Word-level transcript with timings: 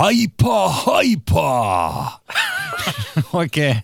Haipaa, 0.00 0.68
haipaa! 0.68 2.20
Oikein 3.32 3.76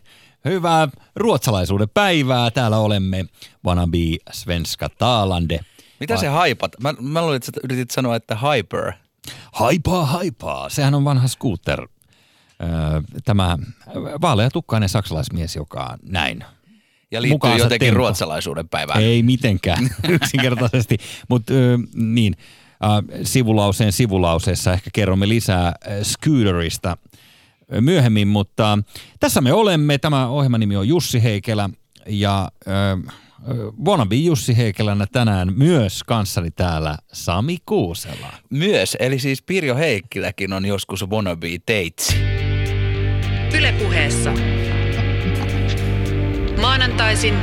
hyvää 0.45 0.89
ruotsalaisuuden 1.17 1.89
päivää. 1.95 2.51
Täällä 2.51 2.79
olemme 2.79 3.25
Wannabe 3.67 3.99
Svenska 4.33 4.89
Taalande. 4.89 5.61
Mitä 6.01 6.17
se 6.17 6.29
haipat? 6.29 6.73
Mä, 6.81 6.95
mä 7.01 7.23
luulin, 7.23 7.37
että 7.37 7.47
sä 7.47 7.53
yritit 7.65 7.91
sanoa, 7.91 8.17
että 8.17 8.37
hyper. 8.37 8.93
Haipaa, 9.53 10.07
haipaa. 10.07 10.69
Sehän 10.69 10.95
on 10.95 11.05
vanha 11.05 11.29
scooter. 11.29 11.81
Öö, 12.63 12.69
Tämä 13.25 13.59
vaaleatukkainen 14.21 14.89
saksalaismies, 14.89 15.57
joka 15.57 15.99
näin 16.03 16.45
Ja 17.11 17.23
liittyy 17.23 17.35
Mukaansa 17.35 17.65
jotenkin 17.65 17.87
tempo. 17.87 17.99
ruotsalaisuuden 17.99 18.69
päivään. 18.69 19.03
Ei 19.03 19.23
mitenkään 19.23 19.91
yksinkertaisesti, 20.09 20.99
mutta 21.29 21.53
niin, 21.95 22.37
sivulauseen 23.23 23.93
sivulauseessa 23.93 24.73
ehkä 24.73 24.91
kerromme 24.93 25.29
lisää 25.29 25.67
äh, 25.67 25.75
Scooterista 26.03 26.91
äh, 26.91 27.81
myöhemmin, 27.81 28.29
mutta 28.29 28.79
tässä 29.21 29.41
me 29.41 29.53
olemme. 29.53 29.99
Tämä 29.99 30.29
ohjelman 30.29 30.61
nimi 30.61 30.77
on 30.77 30.89
Jussi 30.89 31.23
Heikelä 31.23 31.71
ja 32.07 32.51
äh, 32.69 33.15
Wannabe 33.85 34.15
Jussi 34.17 34.57
Heikelänä 34.57 35.07
tänään 35.13 35.53
myös 35.57 36.03
kanssani 36.05 36.51
täällä 36.51 36.97
Sami 37.13 37.59
Kuusela. 37.67 38.33
Myös, 38.51 38.97
eli 39.01 39.19
siis 39.19 39.43
Pirjo 39.43 39.77
Heikkiläkin 39.77 40.53
on 40.53 40.67
joskus 40.67 41.11
wannabe 41.11 41.49
teitsi. 41.67 42.17
Ylepuheessa. 43.59 44.33
Maanantaisin 46.61 47.35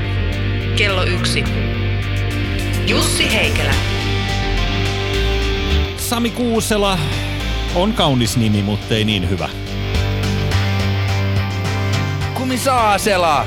kello 0.78 1.04
yksi. 1.04 1.44
Jussi 2.88 3.34
Heikelä. 3.34 3.93
Sami 6.14 6.32
Kuusela 6.32 6.98
on 7.76 7.94
kaunis 7.94 8.38
nimi, 8.38 8.62
mutta 8.62 8.94
ei 8.94 9.06
niin 9.06 9.30
hyvä. 9.30 9.50
Kumi 12.34 12.58
Saasela! 12.58 13.46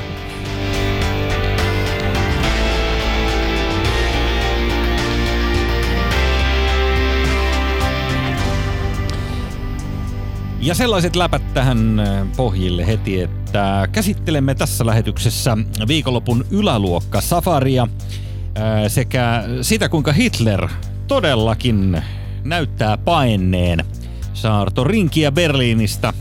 Ja 10.59 10.75
sellaiset 10.75 11.15
läpät 11.15 11.53
tähän 11.53 11.99
äh, 11.99 12.27
pohjille 12.37 12.87
heti, 12.87 13.21
että 13.21 13.87
käsittelemme 13.91 14.55
tässä 14.55 14.85
lähetyksessä 14.85 15.57
viikonlopun 15.87 16.45
yläluokka 16.51 17.21
safaria 17.21 17.83
äh, 17.83 18.83
sekä 18.87 19.43
sitä, 19.61 19.89
kuinka 19.89 20.11
Hitler 20.11 20.69
todellakin 21.07 22.03
näyttää 22.49 22.97
paenneen 22.97 23.85
saarto 24.33 24.83
rinkiä 24.83 25.31
Berliinistä 25.31 26.13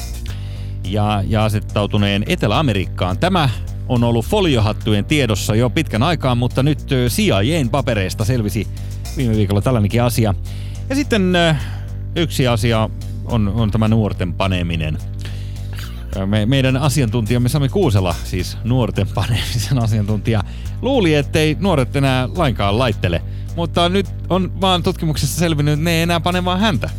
ja, 0.84 1.24
ja 1.27 1.44
asettautuneen 1.44 2.24
Etelä-Amerikkaan. 2.27 3.19
Tämä 3.19 3.48
on 3.88 4.05
ollut 4.05 4.27
foliohattujen 4.27 5.04
tiedossa 5.04 5.54
jo 5.54 5.70
pitkän 5.70 6.02
aikaa, 6.02 6.34
mutta 6.34 6.62
nyt 6.62 6.78
CIAn 7.08 7.69
papereista 7.70 8.24
selvisi 8.24 8.66
viime 9.16 9.36
viikolla 9.36 9.60
tällainenkin 9.62 10.02
asia. 10.02 10.34
Ja 10.88 10.94
sitten 10.94 11.32
yksi 12.16 12.47
asia 12.47 12.91
on, 13.24 13.48
on 13.48 13.70
tämä 13.70 13.88
nuorten 13.88 14.34
paneminen. 14.34 14.98
Me, 16.27 16.47
meidän 16.47 16.77
asiantuntijamme 16.77 17.48
Sami 17.48 17.69
Kuusela, 17.69 18.14
siis 18.24 18.58
nuorten 18.64 19.06
panemisen 19.14 19.82
asiantuntija, 19.82 20.44
luuli, 20.82 21.14
ettei 21.14 21.56
nuoret 21.60 21.97
enää 21.97 22.28
lainkaan 22.36 22.78
laittele. 22.78 23.22
Mutta 23.56 23.88
nyt 23.88 24.06
on 24.28 24.60
vaan 24.60 24.82
tutkimuksessa 24.82 25.38
selvinnyt, 25.38 25.72
että 25.72 25.84
ne 25.84 25.90
ei 25.92 26.02
enää 26.02 26.20
pane 26.20 26.44
vaan 26.44 26.60
häntä. 26.60 26.90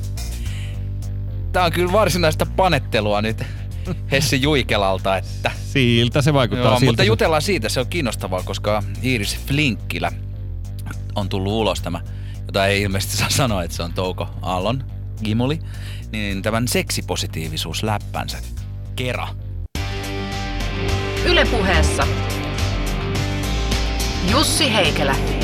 Tää 1.52 1.66
on 1.66 1.72
kyllä 1.72 1.92
varsinaista 1.92 2.46
panettelua 2.46 3.22
nyt 3.22 3.44
Hessi 4.12 4.42
Juikelalta, 4.42 5.18
että... 5.18 5.52
Siltä 5.66 6.22
se 6.22 6.34
vaikuttaa 6.34 6.66
Joo, 6.66 6.80
siltä. 6.80 6.92
mutta 6.92 7.04
jutellaan 7.04 7.42
siitä, 7.42 7.70
se 7.70 7.80
on 7.80 7.88
kiinnostavaa, 7.88 8.44
koska 8.44 8.84
Iiris 9.04 9.38
Flinkkilä 9.46 10.12
on 11.16 11.30
tullut 11.30 11.54
ulos 11.54 11.82
tämä, 11.82 12.02
jota 12.46 12.68
ei 12.68 12.82
ilmeisesti 12.82 13.18
saa 13.18 13.30
sanoa, 13.30 13.64
että 13.64 13.78
se 13.78 13.84
on 13.84 13.94
Touko 13.94 14.30
Aallon 14.42 14.84
Gimuli, 15.24 15.60
niin 16.12 16.42
tämän 16.42 16.68
seksipositiivisuusläppänsä 16.68 18.38
kera. 18.96 19.28
Ylepuheessa. 21.26 22.08
Jussi 24.32 24.74
Heikelä. 24.74 25.37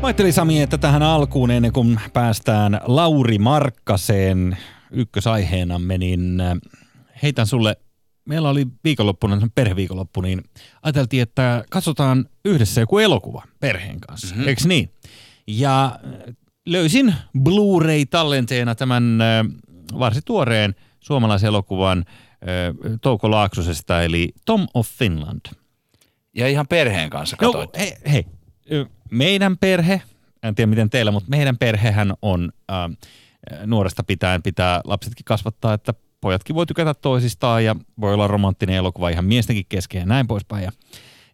Mä 0.00 0.06
ajattelin 0.06 0.32
Sami, 0.32 0.62
että 0.62 0.78
tähän 0.78 1.02
alkuun 1.02 1.50
ennen 1.50 1.72
kuin 1.72 2.00
päästään 2.12 2.80
Lauri 2.84 3.38
Markkaseen 3.38 4.56
ykkösaiheenamme, 4.90 5.98
niin 5.98 6.40
äh, 6.40 6.58
heitän 7.22 7.46
sulle, 7.46 7.76
meillä 8.24 8.48
oli 8.48 8.66
viikonloppuna, 8.84 9.48
perheviikonloppu, 9.54 10.20
niin 10.20 10.42
ajateltiin, 10.82 11.22
että 11.22 11.64
katsotaan 11.70 12.28
yhdessä 12.44 12.80
joku 12.80 12.98
elokuva 12.98 13.42
perheen 13.60 14.00
kanssa, 14.00 14.34
mm-hmm. 14.34 14.48
eikö 14.48 14.62
niin? 14.66 14.90
Ja 15.46 15.84
äh, 15.84 16.34
löysin 16.66 17.14
Blu-ray-tallenteena 17.42 18.74
tämän 18.74 19.20
äh, 19.20 19.46
varsin 19.98 20.22
tuoreen 20.24 20.74
suomalaisen 21.00 21.48
elokuvan 21.48 22.04
Touko 23.00 23.30
Laaksosesta, 23.30 24.02
eli 24.02 24.32
Tom 24.44 24.66
of 24.74 24.88
Finland. 24.88 25.40
Ja 26.34 26.48
ihan 26.48 26.66
perheen 26.68 27.10
kanssa 27.10 27.36
No, 27.40 27.52
katsoit. 27.52 27.78
hei, 27.78 27.92
hei, 28.12 28.24
ö, 28.72 28.86
meidän 29.10 29.58
perhe, 29.58 30.02
en 30.42 30.54
tiedä 30.54 30.70
miten 30.70 30.90
teillä, 30.90 31.10
mutta 31.10 31.30
meidän 31.30 31.58
perhehän 31.58 32.14
on 32.22 32.52
äh, 32.70 32.90
nuoresta 33.66 34.04
pitäen 34.04 34.42
pitää 34.42 34.80
lapsetkin 34.84 35.24
kasvattaa, 35.24 35.74
että 35.74 35.94
pojatkin 36.20 36.56
voi 36.56 36.66
tykätä 36.66 36.94
toisistaan 36.94 37.64
ja 37.64 37.76
voi 38.00 38.14
olla 38.14 38.26
romanttinen 38.26 38.76
elokuva 38.76 39.08
ihan 39.08 39.24
miestenkin 39.24 39.66
kesken 39.68 40.00
ja 40.00 40.06
näin 40.06 40.26
poispäin. 40.26 40.64
Ja, 40.64 40.72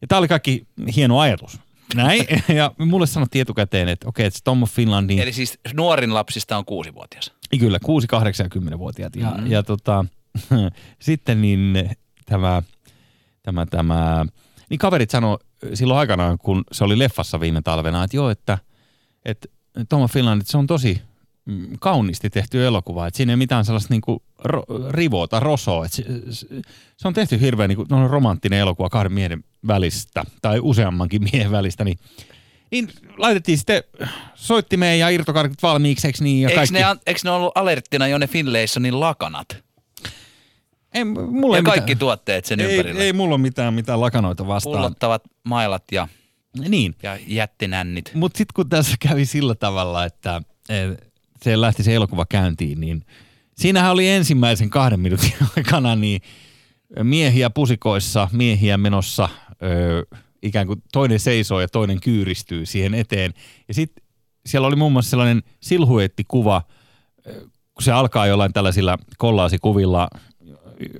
ja 0.01 0.09
tämä 0.09 0.19
oli 0.19 0.29
kaikki 0.29 0.67
hieno 0.97 1.21
ajatus. 1.21 1.61
Näin, 1.95 2.27
ja 2.59 2.73
mulle 2.79 3.07
sanottiin 3.07 3.43
etukäteen, 3.43 3.89
että 3.89 4.09
okei, 4.09 4.27
että 4.27 4.41
Tom 4.45 4.62
of 4.62 4.71
Finlandin, 4.71 5.19
Eli 5.19 5.33
siis 5.33 5.59
nuorin 5.73 6.15
lapsista 6.15 6.59
on 6.59 6.65
kuusivuotias. 6.65 7.33
kyllä 7.61 7.79
6, 7.79 8.06
8 8.06 8.51
ja 8.55 8.61
10-vuotiaat. 8.61 9.17
Ja, 9.17 9.31
mm-hmm. 9.31 9.51
ja 9.51 9.62
tota, 9.62 10.05
sitten 10.99 11.43
niin 11.43 11.91
tämä, 12.27 12.62
tämä, 13.43 13.67
tämä, 13.67 14.27
niin 14.71 14.79
kaverit 14.79 15.11
sanoi 15.11 15.39
silloin 15.75 16.01
aikanaan, 16.01 16.39
kun 16.39 16.65
se 16.73 16.85
oli 16.85 16.99
leffassa 16.99 17.41
viime 17.41 17.63
talvena, 17.63 18.05
että 18.05 18.17
joo, 18.17 18.31
että, 18.31 18.59
että 19.25 19.49
Tom 19.89 20.09
Finland, 20.09 20.41
että 20.41 20.51
se 20.51 20.59
on 20.59 20.67
tosi 20.67 21.03
mm, 21.45 21.69
kauniisti 21.81 22.31
tehty 22.31 22.67
elokuva, 22.67 23.07
että 23.07 23.17
siinä 23.17 23.33
ei 23.33 23.37
mitään 23.37 23.65
sellaista 23.65 23.95
niinku 23.95 24.23
ro, 24.39 24.65
rivoa 24.91 25.29
tai 25.29 25.41
rosoa, 25.41 25.85
että 25.85 25.97
se, 25.97 26.05
se, 26.31 26.47
se 26.97 27.09
on 27.09 27.15
tehty 27.15 27.41
hirveän 27.41 27.69
niinku, 27.69 27.87
no, 27.91 28.09
romanttinen 28.09 28.59
elokuva 28.59 28.91
kahden 28.91 29.13
miehen 29.13 29.45
välistä, 29.67 30.25
tai 30.43 30.59
useammankin 30.63 31.23
miehen 31.33 31.51
välistä, 31.51 31.85
niin 31.85 31.99
niin 32.71 32.89
laitettiin 33.17 33.59
sitten 33.59 33.83
soittimeen 34.35 34.99
ja 34.99 35.09
irtokarkit 35.09 35.63
valmiiksi, 35.63 36.09
niin? 36.21 36.43
Ja 36.43 36.49
Eikö 36.49 36.59
kaikki. 36.59 36.75
ne, 36.75 36.85
eikö 37.07 37.21
ne 37.25 37.31
ollut 37.31 37.53
alerttina 37.55 38.09
jo 38.09 38.19
ne 38.19 38.27
Finlaysonin 38.27 39.01
lakanat? 39.01 39.65
Ei, 40.94 41.05
mulla 41.05 41.56
Ja 41.56 41.59
ei 41.59 41.62
kaikki 41.62 41.81
mitään. 41.81 41.99
tuotteet 41.99 42.44
sen 42.44 42.60
ei, 42.60 42.71
ympärillä. 42.77 43.03
ei 43.03 43.12
mulla 43.12 43.34
ole 43.34 43.43
mitään, 43.43 43.75
mitään 43.75 44.00
lakanoita 44.00 44.47
vastaan. 44.47 44.72
Pullottavat 44.77 45.22
mailat 45.44 45.84
ja, 45.93 46.09
Niin, 46.69 46.94
ja 47.03 47.19
jättinännit. 47.27 48.10
mutta 48.15 48.38
sitten 48.38 48.53
kun 48.55 48.69
tässä 48.69 48.97
kävi 49.00 49.25
sillä 49.27 49.55
tavalla, 49.55 50.05
että 50.05 50.43
eh, 50.69 50.97
se 51.43 51.60
lähti 51.60 51.82
se 51.82 51.94
elokuva 51.94 52.27
käyntiin, 52.28 52.81
niin 52.81 53.05
siinähän 53.56 53.93
oli 53.93 54.09
ensimmäisen 54.09 54.71
kahden 54.71 55.00
minuutin 55.00 55.32
aikana 55.56 55.97
niin 55.97 56.21
miehiä 57.03 57.50
pusikoissa, 57.50 58.28
miehiä 58.32 58.78
menossa, 58.78 59.28
ikään 60.43 60.66
kuin 60.66 60.82
toinen 60.93 61.21
seisoo 61.21 61.61
ja 61.61 61.69
toinen 61.69 62.00
kyyristyy 62.00 62.66
siihen 62.66 62.94
eteen. 62.94 63.34
Ja 63.69 63.75
sitten 63.75 64.05
siellä 64.47 64.69
oli 64.69 64.76
muun 64.76 64.93
muassa 64.93 65.11
sellainen 65.11 65.43
silhuettikuva, 65.61 66.62
kun 67.75 67.82
se 67.82 67.93
alkaa 67.93 68.26
jollain 68.26 68.52
tällaisilla 68.52 68.99
kollaasikuvilla, 69.19 70.08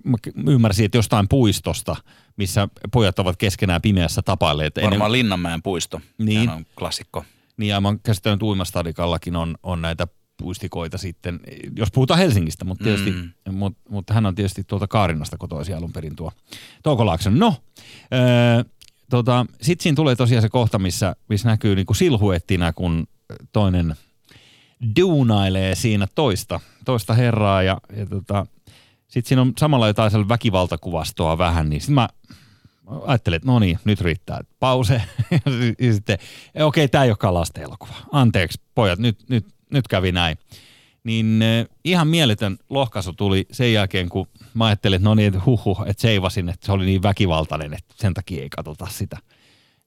mä 0.05 0.17
ymmärsin, 0.49 0.85
että 0.85 0.99
jostain 0.99 1.29
puistosta, 1.29 1.97
missä 2.37 2.69
pojat 2.93 3.19
ovat 3.19 3.37
keskenään 3.37 3.83
pimeässä 3.83 4.23
tapailleet. 4.23 4.79
Ennen- 4.79 4.91
Varmaan 4.91 5.13
Linnanmäen 5.13 5.63
puisto. 5.63 6.01
Niin. 6.19 6.41
Sehän 6.41 6.57
on 6.57 6.67
klassikko. 6.79 7.25
niin 7.57 7.87
oon 7.87 8.01
käsittänyt 8.01 8.43
uimastadikallakin 8.43 9.37
on, 9.37 9.57
on 9.63 9.83
näitä 9.83 10.07
puistikoita 10.37 10.99
sitten, 10.99 11.41
jos 11.77 11.91
puhutaan 11.91 12.19
Helsingistä, 12.19 12.65
mutta 12.65 12.85
tietysti, 12.85 13.11
mm. 13.11 13.55
mut, 13.55 13.77
mutta 13.89 14.15
hän 14.15 14.27
on 14.27 14.35
tietysti 14.35 14.65
tuolta 14.65 14.87
Kaarinasta 14.87 15.39
kotoisin 15.39 15.77
alun 15.77 15.93
perin 15.93 16.17
tuo 16.17 16.33
Touko 16.83 17.07
Laakson. 17.07 17.39
No, 17.39 17.55
öö, 18.13 18.65
tota, 19.11 19.47
sitten 19.63 19.83
siinä 19.83 19.97
tulee 19.97 20.17
tosiaan 20.17 20.43
se 20.43 20.49
kohta, 20.49 20.79
missä, 20.79 21.17
missä 21.29 21.49
näkyy 21.49 21.75
niinku 21.75 21.95
silhuettina, 21.95 22.73
kun 22.73 23.07
toinen 23.53 23.95
duunailee 24.97 25.75
siinä 25.75 26.07
toista, 26.15 26.61
toista 26.85 27.15
herraa 27.15 27.63
ja, 27.63 27.81
ja 27.97 28.07
tota, 28.07 28.47
sitten 29.15 29.29
siinä 29.29 29.43
on 29.43 29.53
samalla 29.59 29.87
jotain 29.87 30.11
sellainen 30.11 30.29
väkivaltakuvastoa 30.29 31.39
vähän, 31.39 31.71
niin 31.71 31.81
sitten 31.81 31.95
mä 31.95 32.09
ajattelin, 33.07 33.37
että 33.37 33.49
no 33.49 33.59
niin, 33.59 33.79
nyt 33.85 34.01
riittää. 34.01 34.41
Pause. 34.61 35.03
ja 35.81 35.93
sitten, 35.93 36.19
okei, 36.65 36.89
tämä 36.89 37.05
ei 37.05 37.11
olekaan 37.11 37.35
lasten 37.35 37.63
elokuva. 37.63 37.95
Anteeksi, 38.13 38.61
pojat, 38.75 38.99
nyt, 38.99 39.29
nyt, 39.29 39.47
nyt 39.71 39.89
kävi 39.89 40.13
näin. 40.13 40.39
Niin 41.05 41.41
äh, 41.43 41.67
ihan 41.85 42.09
mieletön 42.09 42.59
lohkaisu 42.71 43.13
tuli 43.13 43.47
sen 43.51 43.73
jälkeen, 43.73 44.09
kun 44.09 44.27
mä 44.55 44.67
ajattelin, 44.67 44.97
että 44.97 45.09
no 45.09 45.15
niin, 45.15 45.29
että 45.29 45.41
huhu, 45.47 45.77
että 45.87 46.01
seivasin, 46.01 46.49
että 46.49 46.67
se 46.67 46.73
oli 46.73 46.87
niin 46.87 47.03
väkivaltainen, 47.03 47.75
että 47.75 47.95
sen 47.95 48.15
takia 48.15 48.43
ei 48.43 48.51
katsota 48.51 48.87
sitä. 48.91 49.19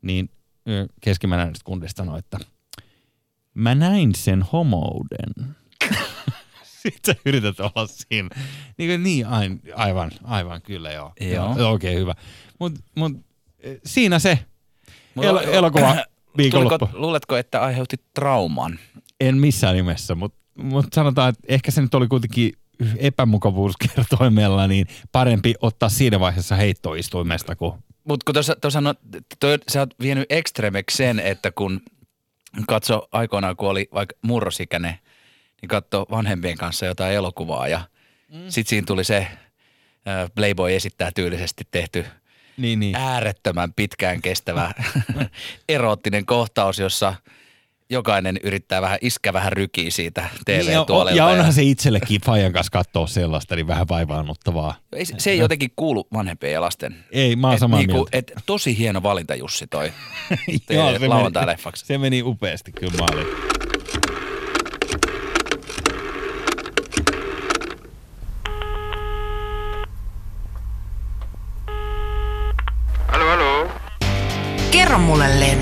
Niin 0.02 0.30
äh, 0.70 0.88
keskimmäinen 1.02 1.54
kundista 1.64 2.04
sanoi, 2.04 2.20
että 2.20 2.40
mä 3.54 3.76
näin 3.76 4.16
sen 4.16 4.44
homouden. 4.44 5.56
Sä 7.06 7.16
yrität 7.26 7.60
olla 7.60 7.88
siinä. 7.88 8.30
Niin, 8.78 8.90
kuin 8.90 9.04
niin 9.04 9.28
aivan, 9.28 9.60
aivan, 9.76 10.12
aivan 10.24 10.62
kyllä 10.62 10.92
joo. 10.92 11.14
Joo. 11.20 11.50
Oikein 11.50 11.68
okay, 11.74 11.96
hyvä. 11.96 12.14
Mutta 12.60 12.80
mut, 12.96 13.12
eh, 13.60 13.78
siinä 13.86 14.20
se 14.20 14.40
el- 15.22 15.38
elokuva 15.38 15.96
viikonloppu. 16.38 16.78
Tuliko, 16.86 17.00
luuletko, 17.00 17.38
että 17.38 17.62
aiheutti 17.62 17.98
trauman? 18.14 18.80
En 19.20 19.38
missään 19.38 19.76
nimessä, 19.76 20.16
mutta 20.16 20.40
mut 20.56 20.86
sanotaan, 20.94 21.30
että 21.30 21.44
ehkä 21.48 21.72
se 21.72 21.82
nyt 21.82 21.94
oli 21.94 22.08
kuitenkin 22.08 22.54
epämukavuuskertoimella, 22.98 24.68
niin 24.68 24.88
parempi 25.12 25.54
ottaa 25.62 25.90
siinä 25.90 26.20
vaiheessa 26.20 26.56
heittoistuimesta 26.56 27.56
kuin 27.56 27.74
Mutta 28.04 28.24
kun 28.26 28.34
tuossa, 28.34 28.56
tuossa 28.62 28.82
no, 28.82 28.96
toi, 29.40 29.58
sä 29.68 29.80
oot 29.80 29.94
vienyt 30.02 30.26
ekstremeksi 30.30 30.98
sen, 30.98 31.20
että 31.20 31.52
kun 31.52 31.82
katso 32.68 33.08
aikoinaan, 33.12 33.56
kun 33.56 33.70
oli 33.70 33.90
vaikka 33.94 34.16
murrosikäinen, 34.22 35.00
niin 35.62 35.70
katso 35.70 36.06
vanhempien 36.12 36.58
kanssa 36.58 36.86
jotain 36.86 37.14
elokuvaa 37.16 37.68
ja 37.68 37.82
mm. 38.34 38.40
sitten 38.50 38.70
siinä 38.70 38.86
tuli 38.86 39.04
se 39.04 39.18
äh, 39.18 40.30
Playboy 40.36 40.76
esittää 40.76 41.12
tyylisesti 41.16 41.64
tehty 41.72 42.06
niin, 42.58 42.80
niin. 42.80 42.96
äärettömän 42.96 43.74
pitkään 43.74 44.22
kestävä 44.22 44.72
eroottinen 45.70 46.26
kohtaus, 46.26 46.80
jossa 46.80 47.14
jokainen 47.90 48.40
yrittää 48.44 48.82
vähän 48.82 48.98
iskä 49.02 49.34
vähän 49.34 49.54
rykiä 49.54 49.92
siitä 49.92 50.22
Niin, 50.48 50.58
ja, 50.58 50.64
TV-tuolelta. 50.64 51.18
ja 51.18 51.26
onhan 51.26 51.54
se 51.54 51.64
itsellekin 51.64 52.22
Fajan 52.22 52.54
kanssa 52.54 52.72
katsoa 52.72 53.08
sellaista, 53.08 53.56
niin 53.56 53.68
vähän 53.68 53.88
vaivaannuttavaa. 53.88 54.76
Ei, 54.94 55.06
se- 55.06 55.14
se 55.18 55.30
ei 55.32 55.38
jotenkin 55.38 55.70
kuulu 55.76 56.08
vanhempien 56.14 56.54
ja 56.54 56.62
lasten. 56.62 56.96
Ei, 57.12 57.36
mä 57.36 57.48
oon 57.48 57.54
Et 57.54 57.60
samaa 57.60 57.80
niinku, 57.80 57.94
mieltä. 57.94 58.18
et, 58.18 58.32
tosi 58.46 58.78
hieno 58.78 59.04
valinta 59.04 59.36
Jussi 59.36 59.68
toi 59.68 59.86
Joo, 60.70 60.92
teille 60.92 61.08
lauantai-leffaksi. 61.08 61.86
Se 61.86 61.98
meni 61.98 62.22
upeasti 62.24 62.72
kyllä 62.72 62.94
maaliin. 63.00 63.57
Mulle, 75.08 75.40
Len. 75.40 75.58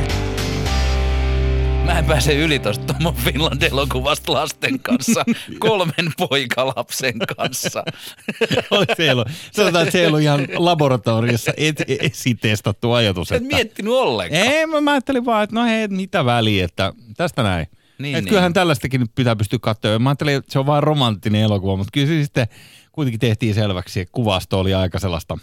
Mä 1.85 1.99
en 1.99 2.05
pääse 2.05 2.33
yli 2.33 2.59
tosta 2.59 2.93
Tom 2.93 3.15
Finland 3.15 3.61
elokuvasta 3.61 4.33
lasten 4.33 4.79
kanssa, 4.79 5.23
kolmen 5.59 6.11
poikalapsen 6.17 7.13
kanssa. 7.37 7.83
Oli 8.71 8.85
se 8.97 9.11
ollut, 9.11 9.27
sanotaan, 9.51 9.83
että 9.83 9.91
se 9.91 9.99
ei 9.99 10.07
ollut 10.07 10.21
ihan 10.21 10.47
laboratoriossa 10.55 11.51
et, 11.57 11.83
esitestattu 11.87 12.91
ajatus. 12.91 13.31
Et 13.31 13.35
Että, 13.35 13.55
miettinyt 13.55 13.93
ollenkaan. 13.93 14.41
ei, 14.41 14.65
mä, 14.65 14.81
mä 14.81 14.91
ajattelin 14.91 15.25
vaan, 15.25 15.43
että 15.43 15.55
no 15.55 15.65
hei, 15.65 15.87
mitä 15.87 16.25
väliä, 16.25 16.65
että 16.65 16.93
tästä 17.17 17.43
näin. 17.43 17.67
Niin, 17.97 18.15
että 18.15 18.21
niin. 18.21 18.29
kyllähän 18.29 18.53
tällaistakin 18.53 19.01
nyt 19.01 19.11
pitää 19.15 19.35
pystyä 19.35 19.59
katsoa. 19.61 19.99
Mä 19.99 20.09
ajattelin, 20.09 20.35
että 20.35 20.53
se 20.53 20.59
on 20.59 20.65
vaan 20.65 20.83
romanttinen 20.83 21.41
elokuva, 21.41 21.75
mutta 21.75 21.91
kyllä 21.93 22.07
se 22.07 22.23
sitten 22.23 22.47
kuitenkin 22.91 23.19
tehtiin 23.19 23.53
selväksi, 23.55 23.99
että 23.99 24.11
kuvasto 24.11 24.59
oli 24.59 24.73
aika 24.73 24.99
sellaista. 24.99 25.37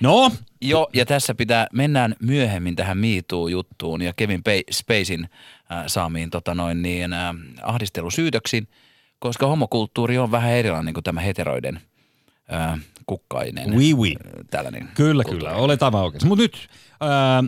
No, 0.00 0.30
Joo, 0.62 0.90
ja 0.94 1.06
tässä 1.06 1.34
pitää, 1.34 1.66
mennään 1.72 2.14
myöhemmin 2.22 2.76
tähän 2.76 2.98
MeToo-juttuun 2.98 4.02
ja 4.02 4.12
Kevin 4.16 4.42
Spacein 4.70 5.28
äh, 5.72 5.84
saamiin 5.86 6.30
tota 6.30 6.54
noin, 6.54 6.82
niin, 6.82 7.12
äh, 7.12 7.34
ahdistelusyytöksiin, 7.62 8.68
koska 9.18 9.46
homokulttuuri 9.46 10.18
on 10.18 10.30
vähän 10.30 10.52
erilainen 10.52 10.94
kuin 10.94 11.04
tämä 11.04 11.20
heteroiden 11.20 11.80
äh, 12.52 12.80
kukkainen. 13.06 13.74
Oui, 13.74 13.94
oui. 13.94 14.16
äh, 14.26 14.32
Tällainen 14.50 14.88
Kyllä, 14.94 15.24
kulttuuri. 15.24 15.46
kyllä. 15.46 15.62
Olet 15.64 15.82
aivan 15.82 16.02
oikeassa. 16.02 16.28
Mutta 16.28 16.42
nyt 16.42 16.68
ää, 17.00 17.44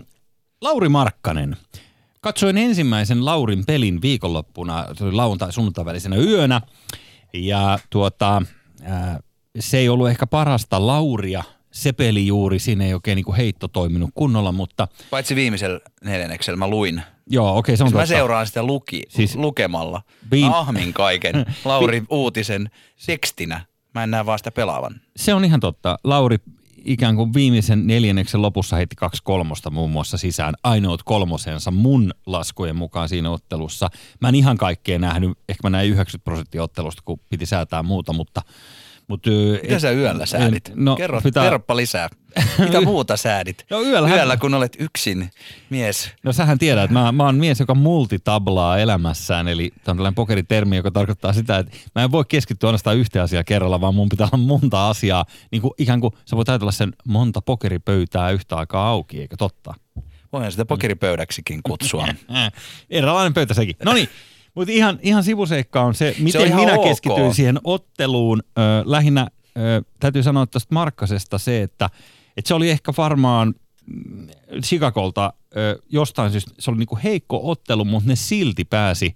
Lauri 0.61 0.89
Markkanen. 0.89 1.57
Katsoin 2.21 2.59
ensimmäisen 2.59 3.25
Laurin 3.25 3.67
pelin 3.67 4.03
viikonloppuna, 4.03 4.87
se 4.95 5.05
oli 5.05 5.13
lauantai 5.13 5.53
sunnuntai 5.53 5.85
välisenä 5.85 6.17
yönä. 6.17 6.61
Ja 7.33 7.79
tuota, 7.91 8.43
ää, 8.83 9.21
se 9.61 9.79
ei 9.79 9.89
ollut 9.89 10.09
ehkä 10.09 10.27
parasta 10.27 10.87
Lauria. 10.87 11.45
Se 11.73 11.93
peli 11.93 12.27
juuri, 12.27 12.59
siinä 12.59 12.85
ei 12.85 12.95
oikein 12.95 13.17
niin 13.17 13.35
heitto 13.37 13.69
toiminut 13.69 14.11
kunnolla, 14.15 14.53
mutta 14.53 14.89
Paitsi 15.11 15.37
viimeisellä 15.37 15.81
neljänneksellä 16.05 16.57
mä 16.57 16.69
luin. 16.69 17.03
joo, 17.31 17.59
okei, 17.59 17.77
se 17.77 17.83
on 17.85 17.89
Mä 17.89 17.93
totta. 17.93 18.07
seuraan 18.07 18.47
sitä 18.47 18.63
luki, 18.63 18.97
Siis- 18.97 19.13
siis, 19.15 19.37
lukemalla. 19.37 20.03
Mä 20.41 20.59
ahmin 20.59 20.93
kaiken 20.93 21.35
Lauri 21.65 22.03
Uutisen 22.11 22.71
tekstinä. 23.07 23.61
Mä 23.95 24.05
en 24.05 24.11
näe 24.11 24.27
vaan 24.27 24.39
sitä 24.39 24.51
pelaavan. 24.51 25.01
Se 25.17 25.35
on 25.35 25.45
ihan 25.45 25.61
totta. 25.61 25.99
Lauri 26.05 26.37
ikään 26.85 27.17
kuin 27.17 27.35
viimeisen 27.35 27.87
neljänneksen 27.87 28.43
lopussa 28.43 28.77
heitti 28.77 28.97
kaksi 28.97 29.23
kolmosta 29.23 29.71
muun 29.71 29.91
muassa 29.91 30.17
sisään. 30.17 30.55
Ainoat 30.65 31.03
kolmosensa 31.03 31.71
mun 31.71 32.15
laskujen 32.27 32.77
mukaan 32.77 33.09
siinä 33.09 33.31
ottelussa. 33.31 33.91
Mä 34.21 34.29
en 34.29 34.35
ihan 34.35 34.57
kaikkea 34.57 34.99
nähnyt. 34.99 35.39
Ehkä 35.49 35.61
mä 35.63 35.71
näin 35.71 35.91
90 35.91 36.25
prosenttia 36.25 36.63
ottelusta, 36.63 37.03
kun 37.05 37.21
piti 37.29 37.47
säätää 37.47 37.83
muuta, 37.83 38.13
mutta... 38.13 38.43
mutta 39.09 39.31
Mitä 39.63 39.79
sä 39.79 39.91
yöllä 39.91 40.27
säädit? 40.27 40.73
No, 40.75 40.97
Kerro, 40.97 41.21
pitää- 41.21 41.45
kerropa 41.45 41.77
lisää. 41.77 42.09
Mitä 42.59 42.81
muuta 42.91 43.17
säädit? 43.17 43.65
No 43.71 43.81
yöllähän- 43.83 44.19
Yöllä, 44.19 44.37
kun 44.37 44.55
olet 44.55 44.77
yksin 44.79 45.31
mies. 45.71 46.11
No 46.23 46.33
sähän 46.33 46.59
tiedät, 46.59 46.85
että 46.85 46.93
mä, 46.95 47.13
mä 47.13 47.25
oon 47.25 47.35
mies, 47.35 47.61
joka 47.61 47.75
multitablaa 47.75 48.79
elämässään, 48.79 49.49
eli 49.49 49.71
tämä 49.71 49.93
on 49.93 49.97
tällainen 49.97 50.15
pokeritermi, 50.15 50.77
joka 50.77 50.91
tarkoittaa 50.91 51.33
sitä, 51.33 51.59
että 51.59 51.77
mä 51.95 52.03
en 52.05 52.13
voi 52.13 52.25
keskittyä 52.29 52.69
ainoastaan 52.69 52.97
yhteen 52.97 53.25
asiaan 53.25 53.45
kerralla, 53.45 53.81
vaan 53.81 53.95
mun 53.95 54.09
pitää 54.09 54.29
olla 54.33 54.45
monta 54.45 54.89
asiaa, 54.91 55.25
niin 55.51 55.63
kuin 55.63 55.73
ikään 55.79 56.01
kuin 56.01 56.13
sä 56.25 56.37
voit 56.37 56.49
ajatella 56.49 56.73
sen 56.73 56.93
monta 57.09 57.43
pokeripöytää 57.43 58.31
yhtä 58.31 58.57
aikaa 58.57 58.89
auki, 58.89 59.21
eikö 59.21 59.37
totta? 59.37 59.75
Voihan 60.33 60.51
sitä 60.53 60.65
pokeripöydäksikin 60.65 61.61
kutsua. 61.63 62.07
Erilainen 62.91 63.35
pöytä 63.35 63.55
sekin. 63.55 63.77
No 63.85 63.93
niin, 63.93 64.09
mutta 64.55 64.73
ihan, 64.73 64.99
ihan 65.03 65.25
sivuseikka 65.25 65.83
on 65.83 65.95
se, 65.95 66.17
miten 66.19 66.41
on 66.41 66.47
ihan 66.47 66.61
minä 66.61 66.75
ok. 66.75 66.85
keskityin 66.85 67.35
siihen 67.35 67.59
otteluun. 67.65 68.43
Ö, 68.59 68.61
lähinnä 68.85 69.29
ö, 69.59 69.83
täytyy 70.01 70.23
sanoa 70.23 70.47
tuosta 70.47 70.75
Markkasesta 70.75 71.39
se, 71.39 71.63
että, 71.63 71.91
että 72.37 72.49
se 72.49 72.55
oli 72.55 72.71
ehkä 72.71 72.93
varmaan 72.97 73.55
mm, 73.87 74.29
Chicagolta 74.63 75.33
ö, 75.57 75.79
jostain 75.89 76.31
syystä, 76.33 76.51
se 76.59 76.71
oli 76.71 76.79
niinku 76.79 76.99
heikko 77.05 77.41
ottelu, 77.51 77.85
mutta 77.85 78.09
ne 78.09 78.17
silti 78.17 78.65
pääsi 78.65 79.15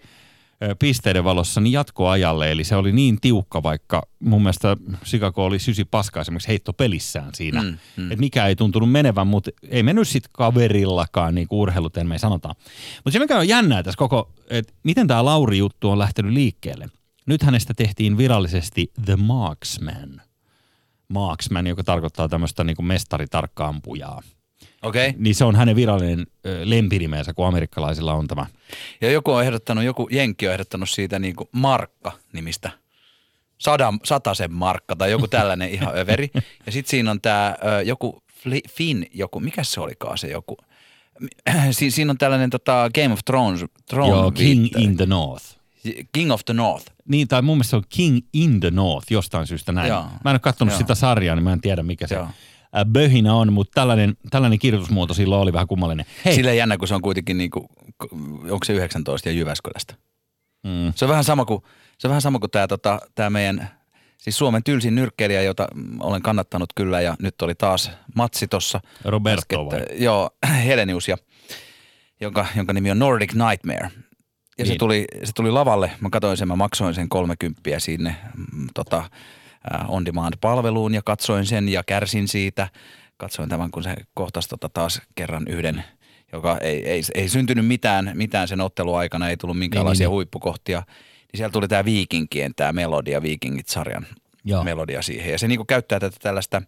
pisteiden 0.79 1.25
valossa 1.25 1.61
niin 1.61 1.73
jatkoajalle, 1.73 2.53
eli 2.53 2.65
se 2.65 2.77
oli 2.77 2.93
niin 2.93 3.21
tiukka, 3.21 3.63
vaikka 3.63 4.03
mun 4.19 4.43
mielestä 4.43 4.77
Chicago 5.05 5.45
oli 5.45 5.59
sysi 5.59 5.85
paska 5.85 6.21
esimerkiksi 6.21 6.49
heittopelissään 6.49 7.35
siinä, 7.35 7.63
mm, 7.63 7.79
mm. 7.97 8.11
että 8.11 8.21
mikä 8.21 8.47
ei 8.47 8.57
tuntunut 8.57 8.91
menevän, 8.91 9.27
mutta 9.27 9.51
ei 9.69 9.83
mennyt 9.83 10.09
sitten 10.09 10.31
kaverillakaan, 10.33 11.35
niin 11.35 11.49
kuin 11.49 11.61
urheilutermejä 11.61 12.19
sanotaan. 12.19 12.55
Mutta 12.97 13.11
se 13.11 13.19
mikä 13.19 13.39
on 13.39 13.49
jännää 13.49 13.83
tässä 13.83 13.99
koko, 13.99 14.33
että 14.51 14.73
miten 14.83 15.07
tämä 15.07 15.25
Lauri-juttu 15.25 15.91
on 15.91 15.99
lähtenyt 15.99 16.33
liikkeelle. 16.33 16.89
Nyt 17.27 17.43
hänestä 17.43 17.75
tehtiin 17.75 18.17
virallisesti 18.19 18.93
The 19.05 19.17
Marksman. 19.17 20.23
Marksman, 21.09 21.67
joka 21.67 21.85
tarkoittaa 21.85 22.29
tämmöistä 22.29 22.65
niin 22.65 22.77
kuin 22.77 22.87
mestaritarkkaampujaa. 22.87 24.19
Okei. 24.19 24.37
Okay. 24.83 25.13
Niin 25.17 25.35
se 25.35 25.45
on 25.45 25.57
hänen 25.57 25.77
virallinen 25.77 26.27
ö, 26.47 26.61
lempinimensä, 26.65 27.35
kun 27.35 27.47
amerikkalaisilla 27.47 28.15
on 28.15 28.27
tämä. 28.27 28.47
Ja 29.01 29.11
joku 29.11 29.33
on 29.33 29.43
ehdottanut, 29.43 29.85
joku 29.85 30.09
jenkki 30.11 30.47
on 30.47 30.53
ehdottanut 30.53 30.91
siitä 30.91 31.19
niin 31.19 31.37
kuin 31.37 31.49
Markka-nimistä. 31.53 32.71
Sadan, 33.59 34.01
satasen 34.05 34.53
Markka 34.53 34.97
tai 34.97 35.11
joku 35.11 35.29
tällainen 35.29 35.71
ihan 35.71 35.99
överi. 35.99 36.31
Ja 36.67 36.73
sitten 36.73 36.91
siinä 36.91 37.11
on 37.11 37.21
tämä 37.21 37.57
joku 37.85 38.23
Finn, 38.71 39.05
joku, 39.15 39.41
mikä 39.41 39.65
se 39.65 39.81
olikaan 39.81 40.19
se 40.19 40.29
joku. 40.29 40.57
Si- 41.71 41.91
siinä 41.91 42.11
on 42.11 42.19
tällainen 42.19 42.51
tota, 42.51 42.91
Game 42.95 43.13
of 43.13 43.21
Thrones. 43.25 43.65
Throne 43.89 44.11
Joo, 44.11 44.31
King 44.31 44.65
viitte- 44.65 44.81
in 44.81 44.97
the 44.97 45.07
North. 45.07 45.45
King 46.13 46.33
of 46.33 46.45
the 46.45 46.55
North. 46.55 46.87
Niin, 47.09 47.29
tai 47.29 47.43
mun 47.43 47.57
mielestä 47.57 47.71
se 47.71 47.77
on 47.77 47.83
King 47.89 48.19
in 48.33 48.61
the 48.61 48.71
North 48.71 49.13
jostain 49.13 49.47
syystä 49.47 49.73
näin. 49.73 49.89
Joo. 49.89 50.03
Mä 50.03 50.31
en 50.31 50.35
ole 50.35 50.39
katsonut 50.39 50.73
Joo. 50.73 50.79
sitä 50.79 50.95
sarjaa, 50.95 51.35
niin 51.37 51.45
mä 51.45 51.53
en 51.53 51.61
tiedä 51.61 51.83
mikä 51.83 52.07
se 52.07 52.15
Joo. 52.15 52.29
Äh, 52.77 52.85
böhinä 52.93 53.35
on, 53.35 53.53
mutta 53.53 53.73
tällainen, 53.75 54.17
tällainen 54.31 54.59
kirjoitusmuoto 54.59 55.15
silloin 55.15 55.43
oli 55.43 55.53
vähän 55.53 55.67
kummallinen. 55.67 56.07
Hei, 56.25 56.35
Silleen 56.35 56.57
jännä, 56.57 56.77
kun 56.77 56.89
se 56.89 56.95
on 56.95 57.03
kuitenkin, 57.03 57.39
niin 57.39 57.51
kuin, 57.51 57.67
onko 58.51 58.65
se 58.65 58.73
19 58.73 59.29
ja 59.29 59.33
Jyväskylästä. 59.33 59.95
mm, 60.63 60.93
Se 60.95 61.05
on 61.05 61.09
vähän 61.09 61.25
sama 61.25 61.45
kuin, 61.45 61.63
se 61.99 62.07
on 62.07 62.11
vähän 62.11 62.23
sama 62.23 62.39
kuin 62.39 62.51
tämä, 62.51 62.69
tota, 62.69 62.99
tämä 63.15 63.31
meidän, 63.31 63.71
siis 64.19 64.39
Suomen 64.39 64.65
tylsin 64.65 64.95
nyrkkeilijä, 64.95 65.43
jota 65.43 65.69
olen 66.01 66.23
kannattanut 66.23 66.73
kyllä 66.75 67.01
ja 67.01 67.17
nyt 67.23 67.43
oli 67.43 67.55
taas 67.55 67.91
matsi 68.15 68.49
tuossa. 68.49 68.81
Roberto 69.05 69.67
vai? 69.67 69.81
Joo, 69.99 70.31
Helenius, 70.67 71.09
ja, 71.09 71.17
jonka, 72.21 72.47
jonka 72.57 72.73
nimi 72.73 72.91
on 72.91 72.99
Nordic 72.99 73.33
Nightmare. 73.35 73.91
Ja 74.59 74.65
se, 74.65 74.71
Niin. 74.71 74.79
tuli, 74.79 75.05
se 75.25 75.33
tuli 75.33 75.51
lavalle, 75.51 75.91
mä 76.01 76.11
katsoin 76.11 76.37
sen, 76.37 76.49
mä 76.49 76.57
maksoin 76.57 76.95
sen 76.95 77.09
30 77.09 77.61
sinne 77.79 78.17
mm, 78.53 78.67
tota, 78.75 79.11
äh, 79.75 79.91
on 79.91 80.05
demand-palveluun 80.05 80.95
ja 80.95 81.03
katsoin 81.05 81.47
sen 81.47 81.69
ja 81.69 81.83
kärsin 81.87 82.29
siitä. 82.29 82.69
Katsoin 83.17 83.49
tämän, 83.49 83.71
kun 83.71 83.83
se 83.83 83.95
kohtasi 84.15 84.49
tota 84.49 84.69
taas 84.69 85.03
kerran 85.15 85.49
yhden, 85.49 85.85
joka 86.33 86.59
ei, 86.59 86.89
ei, 86.89 87.03
ei 87.15 87.29
syntynyt 87.29 87.67
mitään, 87.67 88.11
mitään 88.15 88.49
sen 88.49 88.61
otteluaikana, 88.61 89.29
ei 89.29 89.37
tullut 89.37 89.59
minkäänlaisia 89.59 90.05
Niin, 90.05 90.09
niin, 90.09 90.11
niin. 90.11 90.15
huippukohtia. 90.15 90.79
niin 90.89 91.37
siellä 91.39 91.53
tuli 91.53 91.69
tämä 91.69 91.85
Viikinkien, 91.85 92.55
tämä 92.55 92.73
Melodia, 92.73 93.23
Viikingit-sarjan 93.23 94.07
Joo. 94.45 94.65
melodia 94.65 95.03
siihen. 95.03 95.33
Ja 95.33 95.39
se 95.39 95.49
niinku 95.49 95.65
käyttää 95.65 96.01
tätä 96.01 96.17
tällaista 96.23 96.63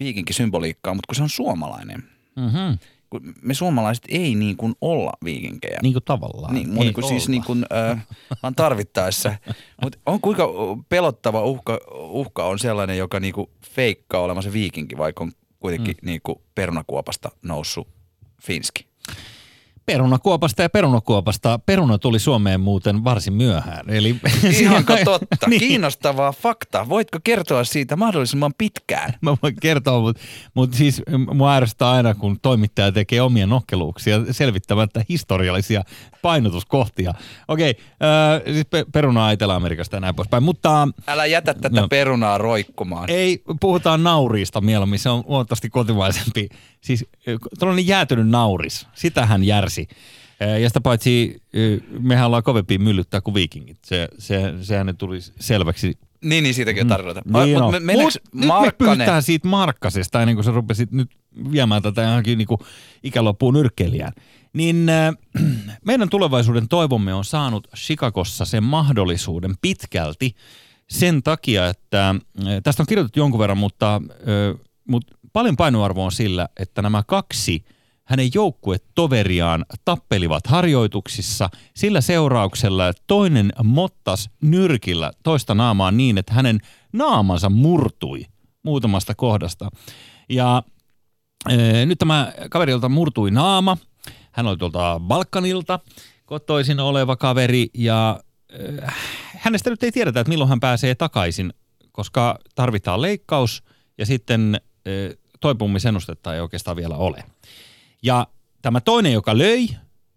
viikinkisymboliikkaa, 0.00 0.94
mutta 0.94 1.06
kun 1.06 1.16
se 1.16 1.22
on 1.22 1.28
suomalainen. 1.28 2.04
Mm-hmm. 2.36 2.78
Kun 3.10 3.34
me 3.42 3.54
suomalaiset 3.54 4.04
ei 4.08 4.34
niin 4.34 4.56
kuin 4.56 4.74
olla 4.80 5.12
viikinkejä. 5.24 5.78
Niin 5.82 5.92
kuin 5.92 6.04
tavallaan. 6.04 6.54
Niin, 6.54 6.68
mutta 6.68 6.92
kun 6.92 7.08
siis 7.08 7.28
niin 7.28 7.44
kuin, 7.44 7.66
äh, 7.72 8.06
vaan 8.42 8.54
tarvittaessa. 8.54 9.34
Mutta 9.82 9.98
on 10.06 10.20
kuinka 10.20 10.48
pelottava 10.88 11.42
uhka, 11.42 11.78
uhka 11.94 12.44
on 12.44 12.58
sellainen, 12.58 12.98
joka 12.98 13.20
niinku 13.20 13.50
feikkaa 13.70 14.20
olevansa 14.20 14.52
viikinki, 14.52 14.98
vaikka 14.98 15.24
on 15.24 15.32
kuitenkin 15.60 15.96
mm. 16.02 16.06
niinku 16.06 16.42
perunakuopasta 16.54 17.30
noussut 17.42 17.88
finski. 18.42 18.86
Perunakuopasta 19.86 20.62
ja 20.62 20.68
perunakuopasta. 20.70 21.60
Peruna 21.66 21.98
tuli 21.98 22.18
Suomeen 22.18 22.60
muuten 22.60 23.04
varsin 23.04 23.32
myöhään. 23.32 23.90
Eli 23.90 24.16
Ihanko 24.60 24.96
totta? 25.04 25.46
niin. 25.48 25.60
Kiinnostavaa 25.60 26.32
fakta. 26.32 26.88
Voitko 26.88 27.18
kertoa 27.24 27.64
siitä 27.64 27.96
mahdollisimman 27.96 28.52
pitkään? 28.58 29.14
Mä 29.20 29.36
voin 29.42 29.56
kertoa, 29.60 30.00
mutta 30.00 30.22
mut 30.54 30.74
siis 30.74 31.02
mua 31.34 31.54
ärsyttää 31.54 31.90
aina, 31.90 32.14
kun 32.14 32.40
toimittaja 32.40 32.92
tekee 32.92 33.22
omia 33.22 33.46
nokkeluuksia 33.46 34.18
selvittämättä 34.30 35.04
historiallisia 35.08 35.82
painotuskohtia. 36.22 37.14
Okei, 37.48 37.74
äh, 37.90 38.54
siis 38.54 38.66
pe- 38.70 38.86
perunaa 38.92 39.32
Etelä-Amerikasta 39.32 39.96
ja 39.96 40.00
näin 40.00 40.14
poispäin, 40.14 40.42
mutta 40.42 40.88
Älä 41.06 41.26
jätä 41.26 41.54
tätä 41.54 41.80
No. 41.80 41.88
perunaa 41.88 42.38
roikkumaan. 42.38 43.10
ei, 43.10 43.42
puhutaan 43.60 44.02
nauriista 44.02 44.60
mieluummin, 44.60 44.98
se 44.98 45.08
on 45.08 45.24
huomattavasti 45.26 45.70
kotimaisempi. 45.70 46.48
Siis 46.80 47.04
äh, 47.28 47.34
tällainen 47.58 47.86
jäätynyt 47.86 48.28
nauris, 48.28 48.86
sitähän 48.94 49.44
järsi. 49.44 49.75
Äh, 50.42 50.60
Ja 50.60 50.68
sitä 50.68 50.80
paitsi 50.80 51.42
mehän 52.00 52.26
ollaan 52.26 52.42
kovempi 52.42 52.78
myllyttää 52.78 53.20
kuin 53.20 53.34
viikingit. 53.34 53.78
Se, 53.84 54.08
se, 54.18 54.54
sehän 54.62 54.96
tuli 54.96 55.18
selväksi 55.40 55.98
Niin, 56.24 56.42
niin 56.44 56.54
siitäkin 56.54 56.82
on 56.82 56.88
tarkoita. 56.88 57.22
Mm. 57.24 57.38
Niin 57.38 57.62
Mutta 57.62 57.80
me, 57.80 57.92
Mut 57.92 58.04
nyt 58.04 58.34
me 58.34 58.46
Markkanen? 58.46 58.98
pyhtään 58.98 59.22
siitä 59.22 59.48
Markkasesta 59.48 60.20
ennen 60.22 60.36
kuin 60.36 60.44
sä 60.44 60.50
rupesit 60.50 60.92
nyt 60.92 61.10
viemään 61.52 61.82
tätä 61.82 62.02
johonkin 62.02 62.38
niin 62.38 62.48
ikäloppuun 63.02 63.54
nyrkkeilijään. 63.54 64.12
Niin 64.52 64.88
äh, 64.88 65.14
meidän 65.86 66.08
tulevaisuuden 66.08 66.68
toivomme 66.68 67.14
on 67.14 67.24
saanut 67.24 67.68
Chicagossa 67.76 68.44
sen 68.44 68.64
mahdollisuuden 68.64 69.54
pitkälti 69.62 70.34
sen 70.90 71.22
takia, 71.22 71.68
että 71.68 72.08
äh, 72.10 72.16
tästä 72.62 72.82
on 72.82 72.86
kirjoitettu 72.86 73.18
jonkun 73.20 73.40
verran, 73.40 73.58
mutta, 73.58 73.94
äh, 73.94 74.60
mutta 74.88 75.16
paljon 75.32 75.56
painoarvoa 75.56 76.04
on 76.04 76.12
sillä, 76.12 76.48
että 76.56 76.82
nämä 76.82 77.02
kaksi 77.06 77.64
hänen 78.06 78.30
joukkuetoveriaan 78.34 79.64
tappelivat 79.84 80.46
harjoituksissa 80.46 81.50
sillä 81.74 82.00
seurauksella, 82.00 82.88
että 82.88 83.02
toinen 83.06 83.52
mottas 83.64 84.30
nyrkillä 84.42 85.12
toista 85.22 85.54
naamaa 85.54 85.90
niin, 85.90 86.18
että 86.18 86.34
hänen 86.34 86.60
naamansa 86.92 87.50
murtui 87.50 88.26
muutamasta 88.62 89.14
kohdasta. 89.14 89.70
Ja 90.28 90.62
ee, 91.50 91.86
nyt 91.86 91.98
tämä 91.98 92.32
kaverilta 92.50 92.88
murtui 92.88 93.30
naama. 93.30 93.76
Hän 94.32 94.46
oli 94.46 94.56
tuolta 94.56 95.00
Balkanilta 95.00 95.80
kotoisin 96.26 96.80
oleva 96.80 97.16
kaveri 97.16 97.66
ja 97.74 98.20
äh, 98.84 98.94
hänestä 99.36 99.70
nyt 99.70 99.82
ei 99.82 99.92
tiedetä, 99.92 100.20
että 100.20 100.28
milloin 100.28 100.48
hän 100.48 100.60
pääsee 100.60 100.94
takaisin, 100.94 101.52
koska 101.92 102.38
tarvitaan 102.54 103.02
leikkaus 103.02 103.62
ja 103.98 104.06
sitten 104.06 104.54
äh, 104.54 105.18
toipumisennustetta 105.40 106.34
ei 106.34 106.40
oikeastaan 106.40 106.76
vielä 106.76 106.96
ole. 106.96 107.24
Ja 108.06 108.26
tämä 108.62 108.80
toinen, 108.80 109.12
joka 109.12 109.38
löi, 109.38 109.68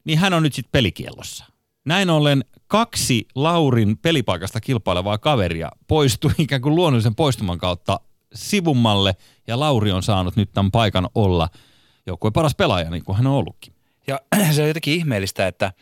niin 0.03 0.19
hän 0.19 0.33
on 0.33 0.43
nyt 0.43 0.53
sitten 0.53 0.71
pelikiellossa. 0.71 1.45
Näin 1.85 2.09
ollen 2.09 2.45
kaksi 2.67 3.27
Laurin 3.35 3.97
pelipaikasta 3.97 4.61
kilpailevaa 4.61 5.17
kaveria 5.17 5.69
poistui 5.87 6.31
ikään 6.37 6.61
kuin 6.61 6.75
luonnollisen 6.75 7.15
poistuman 7.15 7.57
kautta 7.57 7.99
sivummalle, 8.33 9.15
ja 9.47 9.59
Lauri 9.59 9.91
on 9.91 10.03
saanut 10.03 10.35
nyt 10.35 10.49
tämän 10.53 10.71
paikan 10.71 11.09
olla 11.15 11.49
joukkueen 12.05 12.33
paras 12.33 12.55
pelaaja, 12.55 12.89
niin 12.89 13.03
kuin 13.03 13.17
hän 13.17 13.27
on 13.27 13.33
ollutkin. 13.33 13.73
Ja 14.07 14.19
se 14.55 14.61
on 14.61 14.67
jotenkin 14.67 14.93
ihmeellistä, 14.93 15.47
että, 15.47 15.73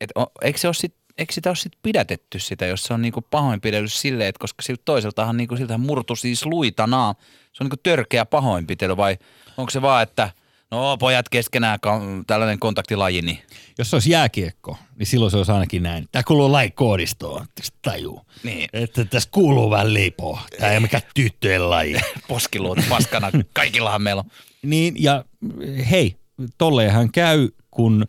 että 0.00 0.20
o- 0.20 0.32
eikö, 0.42 0.58
se 0.58 0.68
ole 0.68 0.74
sit, 0.74 0.94
eikö 1.18 1.32
sitä 1.32 1.50
ole 1.50 1.56
sit 1.56 1.72
pidätetty 1.82 2.38
sitä, 2.38 2.66
jos 2.66 2.82
se 2.82 2.94
on 2.94 3.02
niinku 3.02 3.22
pahoinpidellyt 3.22 3.92
silleen, 3.92 4.28
että 4.28 4.40
koska 4.40 4.62
siltä 4.62 4.82
toiseltahan 4.84 5.36
niinku, 5.36 5.56
siltähän 5.56 5.80
murtu 5.80 6.16
siis 6.16 6.46
luitanaa. 6.46 7.14
Se 7.52 7.62
on 7.62 7.64
niinku 7.64 7.80
törkeä 7.82 8.26
pahoinpitely 8.26 8.96
vai 8.96 9.18
onko 9.56 9.70
se 9.70 9.82
vaan, 9.82 10.02
että 10.02 10.30
no 10.70 10.96
pojat 10.96 11.28
keskenään 11.28 11.80
ka- 11.80 12.00
tällainen 12.26 12.58
kontaktilaji, 12.58 13.22
niin 13.22 13.38
Jos 13.78 13.90
se 13.90 13.96
olisi 13.96 14.10
jääkiekko, 14.10 14.78
niin 14.98 15.06
silloin 15.06 15.30
se 15.30 15.36
olisi 15.36 15.52
ainakin 15.52 15.82
näin. 15.82 16.08
Tämä 16.12 16.22
kuuluu 16.22 16.52
lajikoodistoon, 16.52 17.46
tajuu. 17.82 18.22
Niin. 18.42 18.68
Että 18.72 19.04
tässä 19.04 19.28
kuuluu 19.32 19.70
vähän 19.70 19.94
lepoa. 19.94 20.40
Tämä 20.58 20.70
ei 20.70 20.76
ole 20.76 20.82
mikään 20.82 21.02
tyttöjen 21.14 21.70
laji. 21.70 21.96
poskiluot 22.28 22.78
paskana, 22.88 23.30
kaikillahan 23.52 24.02
meillä 24.02 24.20
on. 24.20 24.30
Niin, 24.62 24.94
ja 24.98 25.24
hei, 25.90 26.16
tolleenhan 26.58 27.12
käy, 27.12 27.48
kun 27.70 28.06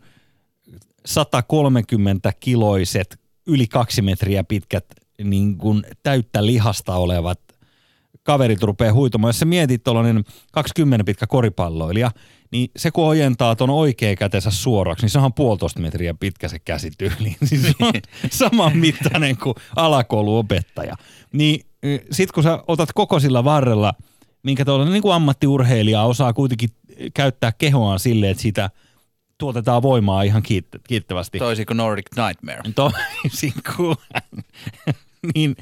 130 1.06 2.32
kiloiset, 2.40 3.20
yli 3.46 3.66
kaksi 3.66 4.02
metriä 4.02 4.44
pitkät, 4.44 4.84
niin 5.24 5.58
kuin 5.58 5.82
täyttä 6.02 6.46
lihasta 6.46 6.94
olevat 6.96 7.40
kaverit 8.28 8.62
rupeaa 8.62 8.92
huitumaan. 8.92 9.28
Jos 9.28 9.38
sä 9.38 9.46
mietit 9.46 9.84
tuollainen 9.84 10.24
20 10.52 11.04
pitkä 11.04 11.26
koripalloilija, 11.26 12.10
niin 12.50 12.70
se 12.76 12.90
kun 12.90 13.06
ojentaa 13.06 13.56
ton 13.56 13.70
oikea 13.70 14.16
kätensä 14.16 14.50
suoraksi, 14.50 15.04
niin 15.04 15.10
se 15.10 15.18
on 15.18 15.34
puolitoista 15.34 15.80
metriä 15.80 16.14
pitkä 16.14 16.48
se 16.48 16.58
käsityyli. 16.58 17.36
Siis 17.44 17.62
se 17.62 17.72
on 17.80 17.92
saman 18.30 18.76
mittainen 18.76 19.36
kuin 19.36 19.54
alakouluopettaja. 19.76 20.96
Niin 21.32 21.66
sit 22.10 22.32
kun 22.32 22.42
sä 22.42 22.64
otat 22.66 22.92
koko 22.94 23.20
sillä 23.20 23.44
varrella, 23.44 23.94
minkä 24.42 24.64
tuollainen 24.64 24.92
niin 24.92 25.02
kuin 25.02 25.14
ammattiurheilija 25.14 26.02
osaa 26.02 26.32
kuitenkin 26.32 26.68
käyttää 27.14 27.52
kehoaan 27.58 28.00
silleen, 28.00 28.30
että 28.30 28.42
siitä 28.42 28.70
tuotetaan 29.38 29.82
voimaa 29.82 30.22
ihan 30.22 30.42
kiitt- 30.42 30.80
kiittävästi. 30.88 31.38
Toisin 31.38 31.66
kuin 31.66 31.76
Nordic 31.76 32.06
Nightmare. 32.16 32.72
Toisin 32.74 33.52
kuin 33.76 33.96
niin, 35.34 35.56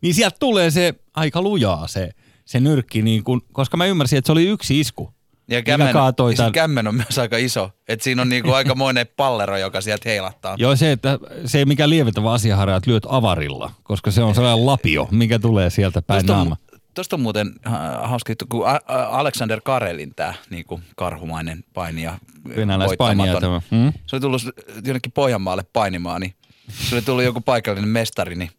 niin 0.00 0.14
sieltä 0.14 0.36
tulee 0.40 0.70
se 0.70 0.94
aika 1.14 1.42
lujaa 1.42 1.86
se, 1.86 2.10
se 2.44 2.60
nyrkki, 2.60 3.02
niin 3.02 3.24
kun, 3.24 3.42
koska 3.52 3.76
mä 3.76 3.86
ymmärsin, 3.86 4.18
että 4.18 4.26
se 4.26 4.32
oli 4.32 4.46
yksi 4.46 4.80
isku. 4.80 5.14
Ja 5.48 5.58
mikä 5.58 5.72
kämmen, 5.72 5.92
kaatoi 5.92 6.32
ja 6.32 6.36
se 6.36 6.50
kämmen 6.52 6.88
on 6.88 6.94
myös 6.94 7.18
aika 7.18 7.36
iso. 7.36 7.70
Että 7.88 8.04
siinä 8.04 8.22
on 8.22 8.28
niinku 8.28 8.52
aikamoinen 8.58 9.06
pallero, 9.16 9.56
joka 9.56 9.80
sieltä 9.80 10.08
heilahtaa. 10.08 10.54
Joo, 10.58 10.76
se, 10.76 10.92
että 10.92 11.18
se 11.44 11.58
ei 11.58 11.64
mikään 11.64 11.90
lieventävä 11.90 12.32
asiaharja, 12.32 12.76
että 12.76 12.90
lyöt 12.90 13.06
avarilla, 13.08 13.70
koska 13.82 14.10
se 14.10 14.22
on 14.22 14.34
sellainen 14.34 14.66
lapio, 14.66 15.08
mikä 15.10 15.38
tulee 15.38 15.70
sieltä 15.70 16.02
päin 16.02 16.26
Tuosta 16.26 16.32
naama. 16.32 16.56
on, 16.72 16.78
tosta 16.94 17.16
on 17.16 17.20
muuten 17.20 17.52
äh, 17.66 17.72
hauska 18.02 18.32
juttu, 18.32 18.44
kun 18.48 18.64
Alexander 19.10 19.60
Karelin 19.64 20.14
tämä 20.14 20.34
niinku 20.50 20.80
karhumainen 20.96 21.64
painija, 21.74 22.18
Venäläispainija 22.56 23.32
voittamaton, 23.32 23.62
tämä. 23.70 23.82
Mm? 23.82 23.92
se 24.06 24.16
oli 24.16 24.20
tullut 24.20 24.42
jonnekin 24.84 25.12
Pohjanmaalle 25.12 25.64
painimaan, 25.72 26.20
niin 26.20 26.34
se 26.68 26.94
oli 26.94 27.02
tullut 27.02 27.24
joku 27.24 27.40
paikallinen 27.40 27.88
mestari, 27.88 28.34
niin 28.34 28.50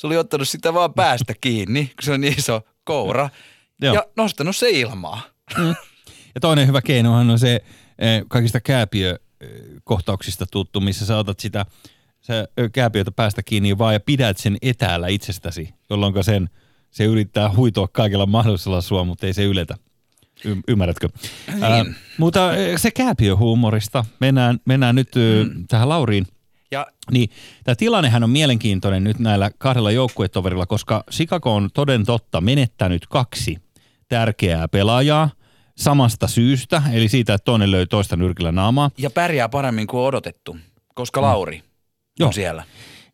se 0.00 0.06
oli 0.06 0.16
ottanut 0.16 0.48
sitä 0.48 0.74
vaan 0.74 0.94
päästä 1.02 1.34
kiinni, 1.40 1.86
kun 1.86 2.02
se 2.02 2.12
on 2.12 2.20
niin 2.20 2.38
iso 2.38 2.62
koura, 2.84 3.30
Joo. 3.80 3.94
ja 3.94 4.04
nostanut 4.16 4.56
se 4.56 4.70
ilmaa. 4.70 5.22
Ja 6.34 6.40
toinen 6.40 6.66
hyvä 6.66 6.82
keinohan 6.82 7.30
on 7.30 7.38
se 7.38 7.60
eh, 7.98 8.22
kaikista 8.28 8.60
kääpiökohtauksista 8.60 10.46
tuttu, 10.50 10.80
missä 10.80 11.06
sä 11.06 11.16
otat 11.16 11.40
sitä 11.40 11.66
se 12.20 12.48
kääpiötä 12.72 13.10
päästä 13.10 13.42
kiinni 13.42 13.78
vaan 13.78 13.94
ja 13.94 14.00
pidät 14.00 14.38
sen 14.38 14.56
etäällä 14.62 15.08
itsestäsi, 15.08 15.74
jolloin 15.90 16.24
sen, 16.24 16.50
se 16.90 17.04
yrittää 17.04 17.56
huitoa 17.56 17.88
kaikella 17.88 18.26
mahdollisella 18.26 18.80
sua, 18.80 19.04
mutta 19.04 19.26
ei 19.26 19.32
se 19.32 19.44
yletä. 19.44 19.76
Y- 20.44 20.60
ymmärrätkö? 20.68 21.08
Niin. 21.46 21.64
Ää, 21.64 21.84
mutta 22.18 22.56
eh, 22.56 22.78
se 22.80 22.90
kääpiöhuumorista. 22.90 24.04
Mennään, 24.20 24.60
mennään 24.64 24.94
nyt 24.94 25.08
mm. 25.14 25.64
tähän 25.68 25.88
Lauriin. 25.88 26.26
Ja 26.72 26.86
Niin, 27.10 27.30
tämä 27.64 27.74
tilannehän 27.74 28.24
on 28.24 28.30
mielenkiintoinen 28.30 29.04
nyt 29.04 29.18
näillä 29.18 29.50
kahdella 29.58 29.90
joukkuetoverilla, 29.90 30.66
koska 30.66 31.04
Chicago 31.10 31.54
on 31.54 31.70
toden 31.74 32.04
totta 32.06 32.40
menettänyt 32.40 33.06
kaksi 33.06 33.58
tärkeää 34.08 34.68
pelaajaa 34.68 35.30
samasta 35.76 36.28
syystä, 36.28 36.82
eli 36.92 37.08
siitä, 37.08 37.34
että 37.34 37.44
toinen 37.44 37.70
löi 37.70 37.86
toista 37.86 38.16
nyrkillä 38.16 38.52
naamaa. 38.52 38.90
ja 38.98 39.10
pärjää 39.10 39.48
paremmin 39.48 39.86
kuin 39.86 40.00
odotettu, 40.00 40.56
koska 40.94 41.22
Lauri 41.22 41.56
Mm. 41.56 42.22
Joo. 42.22 42.26
on 42.26 42.32
siellä. 42.34 42.64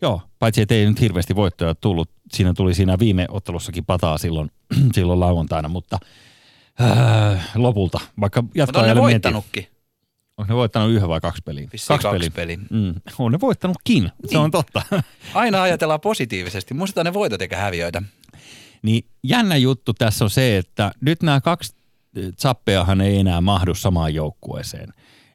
Joo, 0.03 0.21
paitsi 0.39 0.63
että 0.63 0.75
ei 0.75 0.87
nyt 0.87 1.01
hirveästi 1.01 1.37
voittoja 1.37 1.75
tullut. 1.75 2.11
Siinä 2.33 2.55
tuli 2.55 2.75
siinä 2.75 2.99
viime 2.99 3.27
ottelussakin 3.31 3.85
pataa 3.85 4.19
silloin, 4.19 4.51
silloin 4.95 5.21
lauantaina, 5.21 5.69
mutta 5.69 5.99
äh, 6.81 7.51
lopulta, 7.55 8.01
vaikka 8.21 8.45
jatkoajalle 8.55 9.13
mentiin. 9.13 9.35
Onko 10.37 10.53
ne 10.53 10.57
voittanut 10.57 10.91
yhden 10.91 11.09
vai 11.09 11.21
kaksi 11.21 11.43
peliä? 11.45 11.69
Vissiin 11.73 11.99
kaksi 11.99 12.31
peliä. 12.31 12.57
Mm, 12.71 12.95
on 13.19 13.33
ne 13.33 13.41
voittanutkin, 13.41 14.03
se 14.03 14.29
Niin. 14.29 14.39
on 14.39 14.51
totta. 14.51 14.83
Aina 15.35 15.63
ajatellaan 15.63 16.01
positiivisesti. 16.01 16.75
Muistetaan 16.75 17.05
ne 17.05 17.15
voitot 17.15 17.43
eikä 17.43 17.57
häviöitä. 17.57 18.03
Niin 18.83 19.05
jännä 19.25 19.57
juttu 19.57 19.95
tässä 19.95 20.25
on 20.25 20.31
se, 20.31 20.57
että 20.57 20.93
nyt 21.01 21.23
nämä 21.23 21.41
kaksi 21.41 21.75
zappeahan 22.41 23.01
ei 23.01 23.19
enää 23.19 23.41
mahdu 23.41 23.75
samaan 23.75 24.15
joukkueeseen. 24.15 24.89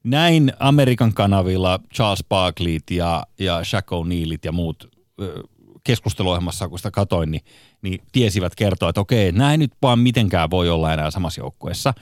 Näin 0.03 0.53
Amerikan 0.59 1.13
kanavilla 1.13 1.79
Charles 1.93 2.23
Barkleyt 2.29 2.91
ja, 2.91 3.23
ja 3.39 3.63
Shaq 3.63 3.87
O'Nealit 3.91 4.39
ja 4.43 4.51
muut 4.51 4.89
ö, 5.21 5.43
keskusteluohjelmassa, 5.83 6.69
kun 6.69 6.79
sitä 6.79 6.91
katoin, 6.91 7.31
niin, 7.31 7.41
niin 7.81 7.99
tiesivät 8.11 8.55
kertoa, 8.55 8.89
että 8.89 9.01
okei, 9.01 9.31
näin 9.31 9.59
nyt 9.59 9.71
vaan 9.81 9.99
mitenkään 9.99 10.49
voi 10.51 10.69
olla 10.69 10.93
enää 10.93 11.11
samassa 11.11 11.41
joukkueessa. 11.41 11.93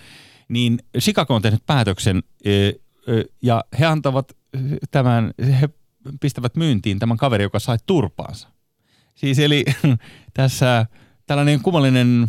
Niin 0.49 0.79
Chicago 0.99 1.35
on 1.35 1.41
tehnyt 1.41 1.65
päätöksen 1.65 2.23
ö, 2.47 2.73
ja 3.41 3.63
he 3.79 3.85
antavat 3.85 4.37
tämän, 4.91 5.33
he 5.61 5.69
pistävät 6.19 6.55
myyntiin 6.55 6.99
tämän 6.99 7.17
kaveri, 7.17 7.43
joka 7.43 7.59
sai 7.59 7.77
turpaansa. 7.85 8.47
Siis 9.15 9.39
eli 9.39 9.65
tässä 10.33 10.85
tällainen 11.25 11.61
kummallinen 11.61 12.27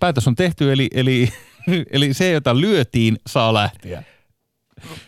päätös 0.00 0.28
on 0.28 0.34
tehty, 0.34 0.72
eli, 0.72 0.88
eli, 0.94 1.32
eli 1.92 2.14
se, 2.14 2.30
jota 2.30 2.60
lyötiin, 2.60 3.18
saa 3.26 3.54
lähteä. 3.54 4.02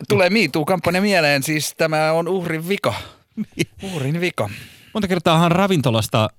Tulee 0.09 0.31
MeToo-kampanja 0.31 1.01
mieleen, 1.01 1.43
siis 1.43 1.75
tämä 1.77 2.13
on 2.13 2.29
uhrin 2.29 2.69
vika. 2.69 2.95
Uhrin 3.95 4.21
vika. 4.21 4.51
Monta 4.95 5.09
kertaahan 5.09 5.53
ravintolasta... 5.53 6.31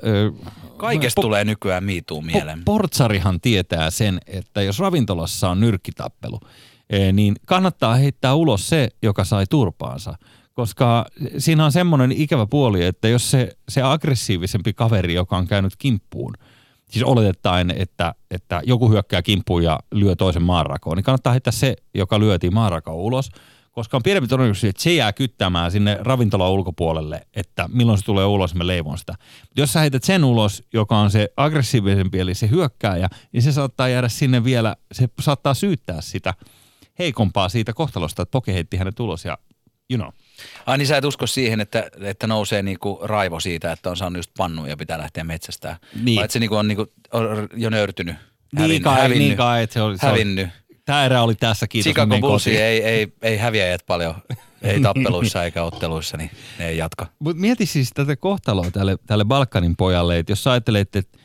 Kaikesta 0.77 1.19
po- 1.19 1.21
tulee 1.21 1.45
nykyään 1.45 1.83
MeToo 1.83 2.21
mieleen. 2.21 2.59
Po- 2.59 2.63
portsarihan 2.65 3.41
tietää 3.41 3.89
sen, 3.89 4.19
että 4.27 4.61
jos 4.61 4.79
ravintolassa 4.79 5.49
on 5.49 5.59
nyrkkitappelu, 5.59 6.39
niin 7.13 7.35
kannattaa 7.45 7.95
heittää 7.95 8.33
ulos 8.33 8.69
se, 8.69 8.87
joka 9.01 9.23
sai 9.23 9.45
turpaansa. 9.49 10.15
Koska 10.53 11.05
siinä 11.37 11.65
on 11.65 11.71
semmoinen 11.71 12.11
ikävä 12.11 12.45
puoli, 12.45 12.85
että 12.85 13.07
jos 13.07 13.31
se, 13.31 13.51
se 13.69 13.81
aggressiivisempi 13.81 14.73
kaveri, 14.73 15.13
joka 15.13 15.37
on 15.37 15.47
käynyt 15.47 15.73
kimppuun, 15.77 16.33
siis 16.89 17.03
oletetaan, 17.03 17.71
että, 17.71 18.15
että 18.31 18.61
joku 18.65 18.89
hyökkää 18.89 19.21
kimppuun 19.21 19.63
ja 19.63 19.79
lyö 19.91 20.15
toisen 20.15 20.43
maanrakoon, 20.43 20.97
niin 20.97 21.03
kannattaa 21.03 21.33
heittää 21.33 21.51
se, 21.51 21.75
joka 21.93 22.19
lyötiin 22.19 22.53
maanrakoon 22.53 22.97
ulos, 22.97 23.29
koska 23.71 23.97
on 23.97 24.03
pienempi 24.03 24.27
todennäköisyys, 24.27 24.69
että 24.69 24.83
se 24.83 24.93
jää 24.93 25.13
kyttämään 25.13 25.71
sinne 25.71 25.97
ravintolan 26.01 26.51
ulkopuolelle, 26.51 27.21
että 27.35 27.69
milloin 27.73 27.97
se 27.97 28.05
tulee 28.05 28.25
ulos, 28.25 28.55
me 28.55 28.67
leivon 28.67 28.97
sitä. 28.97 29.13
Mutta 29.41 29.61
jos 29.61 29.73
sä 29.73 29.79
heität 29.79 30.03
sen 30.03 30.23
ulos, 30.23 30.63
joka 30.73 30.97
on 30.97 31.11
se 31.11 31.29
aggressiivisempi, 31.37 32.19
eli 32.19 32.35
se 32.35 32.49
hyökkääjä, 32.49 33.09
niin 33.31 33.43
se 33.43 33.51
saattaa 33.51 33.87
jäädä 33.87 34.09
sinne 34.09 34.43
vielä, 34.43 34.75
se 34.91 35.09
saattaa 35.21 35.53
syyttää 35.53 36.01
sitä 36.01 36.33
heikompaa 36.99 37.49
siitä 37.49 37.73
kohtalosta, 37.73 38.21
että 38.21 38.31
Poke 38.31 38.53
heitti 38.53 38.77
hänet 38.77 38.99
ulos 38.99 39.25
ja 39.25 39.37
you 39.91 39.97
know. 39.97 40.09
Ai 40.65 40.77
niin 40.77 40.87
sä 40.87 40.97
et 40.97 41.05
usko 41.05 41.27
siihen, 41.27 41.61
että, 41.61 41.89
että 42.01 42.27
nousee 42.27 42.61
niinku 42.61 42.99
raivo 43.03 43.39
siitä, 43.39 43.71
että 43.71 43.89
on 43.89 43.97
saanut 43.97 44.17
just 44.17 44.31
pannu 44.37 44.65
ja 44.65 44.77
pitää 44.77 44.97
lähteä 44.97 45.23
metsästään. 45.23 45.77
Niin. 46.03 46.15
Vai 46.15 46.25
että 46.25 46.33
se 46.33 46.39
niinku 46.39 46.55
on 46.55 46.67
niinku 46.67 46.85
on 47.13 47.47
jo 47.55 47.69
nöyrtynyt, 47.69 48.15
hävin, 48.57 48.69
Niin 48.69 48.81
kai, 48.81 49.01
hävinnyt, 49.01 49.27
niin 49.27 49.37
kai, 49.37 49.63
että 49.63 49.73
se 49.73 49.81
oli, 49.81 49.97
se 49.97 50.05
oli, 50.05 50.11
hävinnyt. 50.11 50.49
tämä 50.85 51.05
erä 51.05 51.23
oli 51.23 51.35
tässä, 51.35 51.67
kiitos. 51.67 51.83
Chicago 51.83 52.05
menen 52.05 52.21
Bulls 52.21 52.43
kotiin. 52.43 52.61
ei, 52.61 52.83
ei, 52.83 53.13
ei 53.21 53.37
häviäjät 53.37 53.81
paljon, 53.87 54.15
ei 54.61 54.79
tappeluissa 54.87 55.43
eikä 55.43 55.63
otteluissa, 55.63 56.17
niin 56.17 56.31
ne 56.59 56.67
ei 56.67 56.77
jatka. 56.77 57.07
Mutta 57.19 57.41
mieti 57.41 57.65
siis 57.65 57.89
tätä 57.93 58.15
kohtaloa 58.15 58.71
tälle, 58.71 58.97
tälle 59.07 59.25
Balkanin 59.25 59.75
pojalle, 59.75 60.19
että 60.19 60.31
jos 60.31 60.43
sä 60.43 60.51
ajattelet, 60.51 60.81
että 60.81 60.99
et, 60.99 61.07
et, 61.13 61.22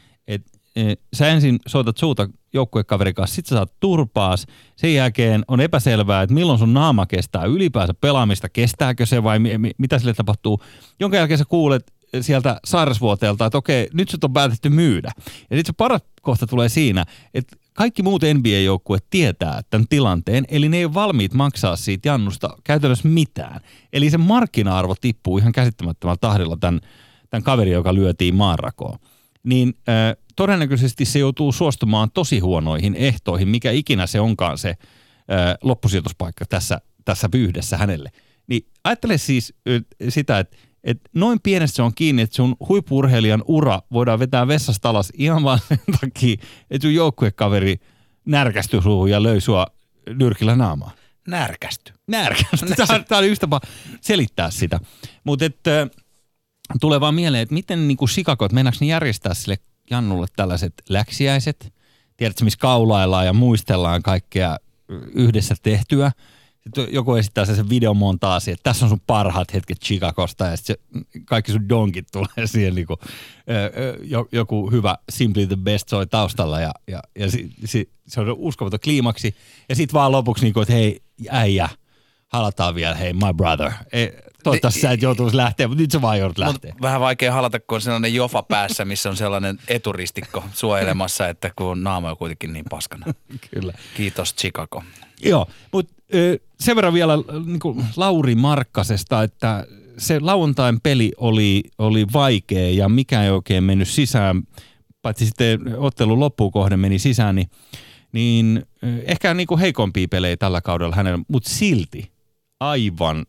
sä 1.12 1.28
ensin 1.28 1.58
soitat 1.66 1.96
suuta 1.96 2.28
joukkuekaverin 2.52 3.14
kanssa, 3.14 3.34
sit 3.34 3.46
sä 3.46 3.56
saat 3.56 3.72
turpaas, 3.80 4.46
sen 4.76 4.94
jälkeen 4.94 5.44
on 5.48 5.60
epäselvää, 5.60 6.22
että 6.22 6.34
milloin 6.34 6.58
sun 6.58 6.74
naama 6.74 7.06
kestää 7.06 7.44
ylipäänsä 7.44 7.94
pelaamista, 7.94 8.48
kestääkö 8.48 9.06
se 9.06 9.22
vai 9.22 9.38
mi, 9.38 9.58
mi, 9.58 9.70
mitä 9.78 9.98
sille 9.98 10.14
tapahtuu, 10.14 10.62
jonka 11.00 11.16
jälkeen 11.16 11.38
sä 11.38 11.44
kuulet 11.44 11.92
sieltä 12.20 12.60
sairasvuoteelta, 12.64 13.46
että 13.46 13.58
okei, 13.58 13.88
nyt 13.94 14.08
sut 14.08 14.24
on 14.24 14.32
päätetty 14.32 14.68
myydä. 14.68 15.12
Ja 15.16 15.56
sitten 15.56 15.66
se 15.66 15.72
paras 15.72 16.02
kohta 16.22 16.46
tulee 16.46 16.68
siinä, 16.68 17.04
että 17.34 17.56
kaikki 17.72 18.02
muut 18.02 18.22
NBA-joukkueet 18.34 19.06
tietää 19.10 19.60
tämän 19.70 19.86
tilanteen, 19.88 20.44
eli 20.48 20.68
ne 20.68 20.76
ei 20.76 20.84
ole 20.84 20.94
valmiit 20.94 21.34
maksaa 21.34 21.76
siitä 21.76 22.08
jannusta 22.08 22.50
käytännössä 22.64 23.08
mitään. 23.08 23.60
Eli 23.92 24.10
se 24.10 24.18
markkina-arvo 24.18 24.94
tippuu 25.00 25.38
ihan 25.38 25.52
käsittämättömällä 25.52 26.18
tahdilla 26.20 26.56
tämän, 26.60 26.80
tämän 27.30 27.42
kaverin, 27.42 27.72
joka 27.72 27.94
lyötiin 27.94 28.34
maanrakoon. 28.34 28.98
Niin 29.42 29.74
äh, 29.88 30.16
todennäköisesti 30.36 31.04
se 31.04 31.18
joutuu 31.18 31.52
suostumaan 31.52 32.10
tosi 32.10 32.38
huonoihin 32.38 32.94
ehtoihin, 32.94 33.48
mikä 33.48 33.70
ikinä 33.70 34.06
se 34.06 34.20
onkaan 34.20 34.58
se 34.58 34.68
äh, 34.68 34.76
loppusijoituspaikka 35.62 36.44
tässä, 36.48 36.80
tässä 37.04 37.28
pyyhdessä 37.28 37.76
hänelle. 37.76 38.10
Niin 38.46 38.66
ajattele 38.84 39.18
siis 39.18 39.54
ö, 39.68 39.80
sitä, 40.08 40.38
että 40.38 40.56
et 40.84 41.00
noin 41.14 41.40
pienestä 41.42 41.76
se 41.76 41.82
on 41.82 41.94
kiinni, 41.94 42.22
että 42.22 42.36
sun 42.36 42.56
huippurheilijan 42.68 43.44
ura 43.46 43.82
voidaan 43.92 44.18
vetää 44.18 44.48
vessasta 44.48 44.88
alas 44.90 45.12
ihan 45.14 45.44
vaan 45.44 45.58
sen 45.68 45.80
takia, 46.00 46.36
että 46.70 46.86
sun 46.86 46.94
joukkuekaveri 46.94 47.76
närkästyi 48.24 48.82
suuhun 48.82 49.10
ja 49.10 49.22
löi 49.22 49.40
sua 49.40 49.66
nyrkillä 50.14 50.56
naamaa. 50.56 50.90
Närkästy. 51.28 51.92
Närkästyi. 52.06 52.68
Tämä, 52.86 52.98
tämä 53.08 53.18
oli 53.18 53.26
yksi 53.26 53.40
tapa 53.40 53.60
selittää 54.00 54.50
sitä. 54.50 54.80
Mutta 55.24 55.44
tulee 56.80 57.00
vaan 57.00 57.14
mieleen, 57.14 57.42
että 57.42 57.54
miten 57.54 57.88
niin 57.88 57.96
kuin 57.96 58.08
että 58.18 58.54
mennäänkö 58.54 58.78
ne 58.80 58.86
järjestää 58.86 59.34
sille 59.34 59.58
Jannulle 59.90 60.26
tällaiset 60.36 60.72
läksiäiset, 60.88 61.72
tiedätkö, 62.16 62.44
missä 62.44 62.58
kaulaillaan 62.58 63.26
ja 63.26 63.32
muistellaan 63.32 64.02
kaikkea 64.02 64.58
yhdessä 65.14 65.54
tehtyä. 65.62 66.12
Sitten 66.60 66.86
joku 66.90 67.14
esittää 67.14 67.44
sen, 67.44 67.68
videomontaasi, 67.68 68.50
että 68.50 68.62
tässä 68.62 68.84
on 68.84 68.88
sun 68.88 69.00
parhaat 69.06 69.54
hetket 69.54 69.80
Chicagosta 69.80 70.44
ja 70.44 70.56
sitten 70.56 70.76
kaikki 71.24 71.52
sun 71.52 71.68
donkit 71.68 72.06
tulee 72.12 72.46
siihen 72.46 72.74
niin 72.74 72.86
kuin, 72.86 72.98
joku 74.32 74.70
hyvä 74.70 74.98
Simply 75.10 75.46
the 75.46 75.56
Best 75.56 75.88
soi 75.88 76.06
taustalla 76.06 76.60
ja, 76.60 76.72
ja, 76.86 77.02
ja 77.18 77.30
si, 77.30 77.50
si, 77.64 77.90
se 78.06 78.20
on 78.20 78.34
uskomaton 78.36 78.80
kliimaksi. 78.80 79.34
Ja 79.68 79.74
sitten 79.74 79.94
vaan 79.94 80.12
lopuksi 80.12 80.44
niin 80.44 80.54
kuin, 80.54 80.62
että 80.62 80.74
hei 80.74 81.02
äijä, 81.30 81.68
halataan 82.28 82.74
vielä, 82.74 82.94
hei 82.94 83.12
my 83.12 83.34
brother. 83.36 83.72
Ei, 83.92 84.12
toivottavasti 84.44 84.80
sä 84.80 84.90
et 84.90 85.02
joutuisi 85.02 85.36
lähteä, 85.36 85.68
mutta 85.68 85.82
nyt 85.82 85.90
sä 85.90 86.02
vaan 86.02 86.18
joudut 86.18 86.38
Mut 86.38 86.46
lähteä. 86.46 86.74
vähän 86.82 87.00
vaikea 87.00 87.32
halata, 87.32 87.60
kun 87.60 87.74
on 87.76 87.80
sellainen 87.80 88.14
jofa 88.14 88.42
päässä, 88.42 88.84
missä 88.84 89.10
on 89.10 89.16
sellainen 89.16 89.58
eturistikko 89.68 90.44
suojelemassa, 90.54 91.28
että 91.28 91.50
kun 91.56 91.84
naama 91.84 92.10
on 92.10 92.16
kuitenkin 92.16 92.52
niin 92.52 92.64
paskana. 92.70 93.06
Kyllä. 93.54 93.72
Kiitos 93.96 94.34
Chicago. 94.34 94.82
Joo, 95.22 95.46
mutta 95.72 95.94
sen 96.60 96.76
verran 96.76 96.94
vielä 96.94 97.12
niin 97.46 97.60
kuin 97.60 97.84
Lauri 97.96 98.34
Markkasesta, 98.34 99.22
että 99.22 99.66
se 99.98 100.20
lauantain 100.20 100.80
peli 100.80 101.12
oli, 101.16 101.62
oli 101.78 102.06
vaikea 102.12 102.70
ja 102.70 102.88
mikään 102.88 103.24
ei 103.24 103.30
oikein 103.30 103.64
mennyt 103.64 103.88
sisään, 103.88 104.42
paitsi 105.02 105.26
sitten 105.26 105.60
ottelun 105.76 106.20
loppuun 106.20 106.52
kohden 106.52 106.80
meni 106.80 106.98
sisään, 106.98 107.34
niin, 107.34 107.50
niin 108.12 108.66
ehkä 109.04 109.34
niin 109.34 109.46
kuin 109.46 109.60
heikompia 109.60 110.08
pelejä 110.08 110.36
tällä 110.36 110.60
kaudella 110.60 110.96
hänellä, 110.96 111.18
mutta 111.28 111.50
silti 111.50 112.17
aivan 112.60 113.26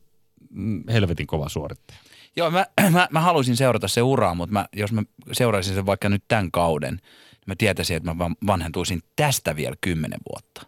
mm, 0.50 0.84
helvetin 0.90 1.28
kova 1.28 1.50
suorittaja. 1.50 2.00
Joo, 2.36 2.52
mä, 2.52 2.66
mä, 2.92 3.08
mä 3.12 3.20
haluaisin 3.20 3.58
seurata 3.58 3.88
se 3.88 4.02
uraa, 4.02 4.36
mutta 4.36 4.54
mä, 4.54 4.66
jos 4.74 4.92
mä 4.92 5.04
seuraisin 5.32 5.76
sen 5.76 5.86
vaikka 5.86 6.10
nyt 6.10 6.24
tämän 6.28 6.52
kauden, 6.52 6.94
niin 6.94 7.44
mä 7.46 7.56
tietäisin, 7.58 7.98
että 7.98 8.10
mä 8.10 8.18
van- 8.18 8.36
vanhentuisin 8.48 9.02
tästä 9.16 9.56
vielä 9.56 9.76
kymmenen 9.82 10.20
vuotta. 10.32 10.66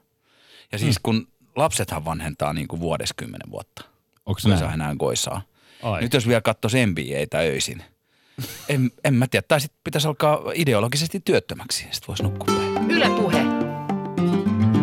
Ja 0.72 0.78
siis 0.78 1.00
kun 1.04 1.28
lapsethan 1.56 2.06
vanhentaa 2.06 2.54
niin 2.54 2.68
kuin 2.68 2.80
vuodessa 2.80 3.16
kymmenen 3.18 3.52
vuotta. 3.52 3.86
Onko 4.26 4.40
se 4.40 4.50
näin? 4.50 4.74
enää 4.74 4.96
koisaa. 4.98 5.42
Ai. 5.84 6.02
Nyt 6.02 6.14
jos 6.14 6.28
vielä 6.28 6.42
katsoisi 6.42 6.86
NBAtä 6.86 7.38
öisin, 7.38 7.84
en, 8.70 8.92
en 9.04 9.14
mä 9.14 9.28
tiedä. 9.28 9.46
Tai 9.48 9.62
sitten 9.62 9.82
pitäisi 9.84 10.08
alkaa 10.08 10.42
ideologisesti 10.54 11.20
työttömäksi, 11.20 11.88
sitten 11.92 12.08
voisi 12.08 12.24
nukkua 12.24 12.56
päin. 12.56 12.92
Yle 12.92 13.10
Puhe. 13.10 13.44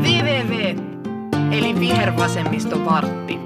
VVV, 0.03 0.79
eli 1.53 1.81
vihervasemmisto 1.81 2.85
vartti. 2.85 3.39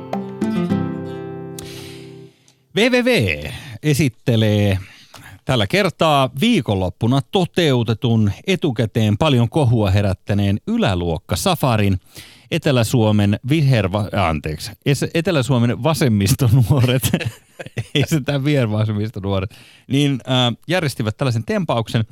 VVV 2.76 3.44
esittelee 3.82 4.78
tällä 5.44 5.66
kertaa 5.66 6.30
viikonloppuna 6.40 7.20
toteutetun 7.32 8.30
etukäteen 8.46 9.18
paljon 9.18 9.48
kohua 9.48 9.90
herättäneen 9.90 10.60
yläluokka 10.66 11.36
Safarin 11.36 12.00
Etelä-Suomen 12.50 13.40
viherva, 13.48 14.08
anteeksi, 14.28 14.70
Etelä-Suomen 15.14 15.82
vasemmistonuoret, 15.82 17.02
ei 17.94 18.04
se 18.06 18.20
tämä 18.20 18.44
vihervasemmistonuoret, 18.44 19.50
niin 19.88 20.12
äh, 20.12 20.56
järjestivät 20.68 21.16
tällaisen 21.16 21.44
tempauksen 21.44 22.04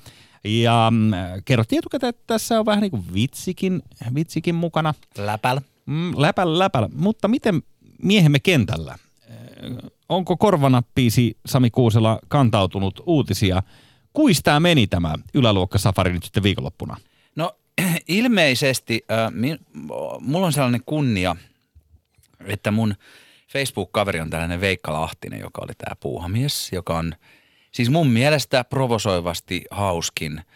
ja 0.45 0.89
mm, 0.91 1.11
kerrottiin 1.45 1.79
etukäteen, 1.79 2.09
että 2.09 2.23
tässä 2.27 2.61
on 2.61 2.67
vähän 2.67 2.81
niin 2.81 2.91
kuin 2.91 3.05
vitsikin, 3.15 3.83
vitsikin 4.15 4.55
mukana. 4.55 4.95
Läpäl. 5.19 5.61
Mm, 5.87 6.13
läpällä, 6.17 6.59
läpällä. 6.59 6.89
Mutta 6.95 7.29
miten 7.29 7.63
miehemme 8.03 8.39
kentällä? 8.41 8.99
Onko 10.11 10.37
korvanappiisi 10.37 11.37
Sami 11.47 11.71
Kuusela 11.71 12.19
kantautunut 12.29 13.03
uutisia? 13.07 13.63
Kuis 14.13 14.43
tämä 14.43 14.61
meni 14.61 14.87
tämä 14.87 15.15
yläluokka 15.35 15.79
safari 15.79 16.13
nyt 16.13 16.25
sitten 16.25 16.43
viikonloppuna? 16.43 16.97
No 17.37 17.57
ilmeisesti 18.09 19.05
äh, 19.11 19.33
mi, 19.33 19.59
mulla 20.21 20.47
on 20.47 20.53
sellainen 20.53 20.83
kunnia, 20.87 21.37
että 22.45 22.71
mun 22.71 22.95
Facebook-kaveri 23.53 24.21
on 24.21 24.31
tällainen 24.31 24.61
Veikka 24.61 24.93
Lahtinen, 24.93 25.41
joka 25.41 25.63
oli 25.65 25.73
tämä 25.79 25.97
puuhamies, 26.01 26.73
joka 26.73 26.99
on 26.99 27.15
siis 27.73 27.91
mun 27.91 28.11
mielestä 28.11 28.65
provosoivasti 28.65 29.65
hauskin 29.71 30.39
äh, 30.39 30.47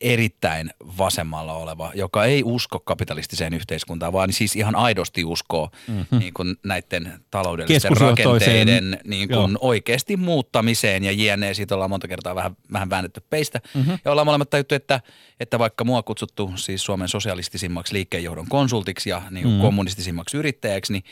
erittäin 0.00 0.70
vasemmalla 0.98 1.52
oleva, 1.52 1.92
joka 1.94 2.24
ei 2.24 2.42
usko 2.44 2.80
kapitalistiseen 2.80 3.54
yhteiskuntaan, 3.54 4.12
vaan 4.12 4.32
siis 4.32 4.56
ihan 4.56 4.76
aidosti 4.76 5.24
uskoo 5.24 5.70
mm-hmm. 5.88 6.18
niin 6.18 6.34
kuin 6.34 6.56
näiden 6.64 7.12
taloudellisten 7.30 7.96
rakenteiden 7.96 9.00
niin 9.04 9.28
kuin 9.28 9.50
Joo. 9.50 9.58
oikeasti 9.60 10.16
muuttamiseen 10.16 11.04
ja 11.04 11.12
jne. 11.12 11.54
Siitä 11.54 11.74
ollaan 11.74 11.90
monta 11.90 12.08
kertaa 12.08 12.34
vähän, 12.34 12.56
vähän 12.72 12.90
väännetty 12.90 13.22
peistä. 13.30 13.60
Mm-hmm. 13.74 13.98
Ja 14.04 14.10
ollaan 14.10 14.26
molemmat 14.26 14.50
tajuttu, 14.50 14.74
että, 14.74 15.00
että 15.40 15.58
vaikka 15.58 15.84
mua 15.84 15.98
on 15.98 16.04
kutsuttu 16.04 16.52
siis 16.56 16.84
Suomen 16.84 17.08
sosialistisimmaksi 17.08 17.94
liikkeenjohdon 17.94 18.48
konsultiksi 18.48 19.10
ja 19.10 19.22
niin 19.30 19.42
kuin 19.42 19.54
mm. 19.54 19.60
kommunistisimmaksi 19.60 20.36
yrittäjäksi, 20.36 20.92
niin 20.92 21.04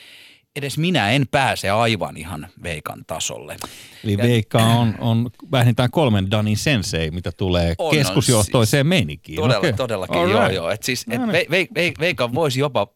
edes 0.56 0.78
minä 0.78 1.10
en 1.10 1.26
pääse 1.30 1.70
aivan 1.70 2.16
ihan 2.16 2.46
veikan 2.62 3.04
tasolle. 3.06 3.56
Eli 4.04 4.16
Veikka 4.18 4.58
on, 4.58 4.94
on 4.98 5.30
vähintään 5.52 5.90
kolmen 5.90 6.30
Danin 6.30 6.56
sensei, 6.56 7.10
mitä 7.10 7.32
tulee 7.32 7.74
On, 7.78 7.86
on 7.86 7.92
keskusjohtoiseen 7.94 8.86
meininkiin. 8.86 9.36
Todella, 9.36 9.58
Okei. 9.58 9.72
todellakin, 9.72 10.16
All 10.16 10.30
joo, 10.30 10.40
right. 10.40 10.54
joo. 10.54 10.70
Et 10.70 10.82
siis, 10.82 11.04
et 11.10 11.20
No 11.20 11.26
niin. 11.26 11.32
ve, 11.32 11.46
ve, 11.50 11.66
ve, 11.74 11.92
Veikan 12.00 12.34
voisi 12.34 12.60
jopa, 12.60 12.86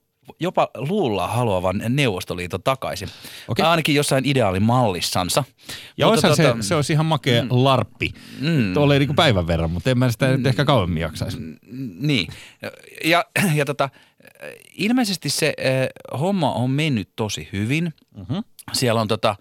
jopa 0.40 0.69
luulla 0.75 1.27
haluavan 1.27 1.83
Neuvostoliiton 1.88 2.62
takaisin. 2.62 3.09
Tai 3.57 3.66
ainakin 3.66 3.95
jossain 3.95 4.25
ideaalimallissansa. 4.27 5.45
Ja 5.97 6.07
Mutta 6.07 6.29
olisihan 6.29 6.55
tota- 6.55 6.62
se, 6.62 6.69
se 6.69 6.75
olisi 6.75 6.92
ihan 6.92 7.07
makea 7.07 7.42
mm. 7.42 7.49
larppi. 7.51 8.12
Mm. 8.40 8.75
Tuolla 8.75 8.95
ei 8.95 8.99
niinku 8.99 9.14
päivän 9.14 9.47
verran, 9.47 9.71
mutta 9.71 9.90
en 9.90 9.99
mä 9.99 10.11
sitä 10.11 10.37
nyt 10.37 10.47
ehkä 10.47 10.64
kauemmin 10.64 11.01
jaksaisi. 11.01 11.38
Niin. 12.01 12.29
Ja, 13.05 13.25
ja 13.55 13.64
tota, 13.64 13.88
ilmeisesti 14.73 15.31
se 15.31 15.55
äh, 15.61 16.21
homma 16.21 16.53
on 16.53 16.71
mennyt 16.71 17.09
tosi 17.17 17.49
hyvin. 17.53 17.95
Mm-hmm. 18.17 18.45
Siellä 18.73 19.01
on 19.01 19.09
tota, 19.09 19.37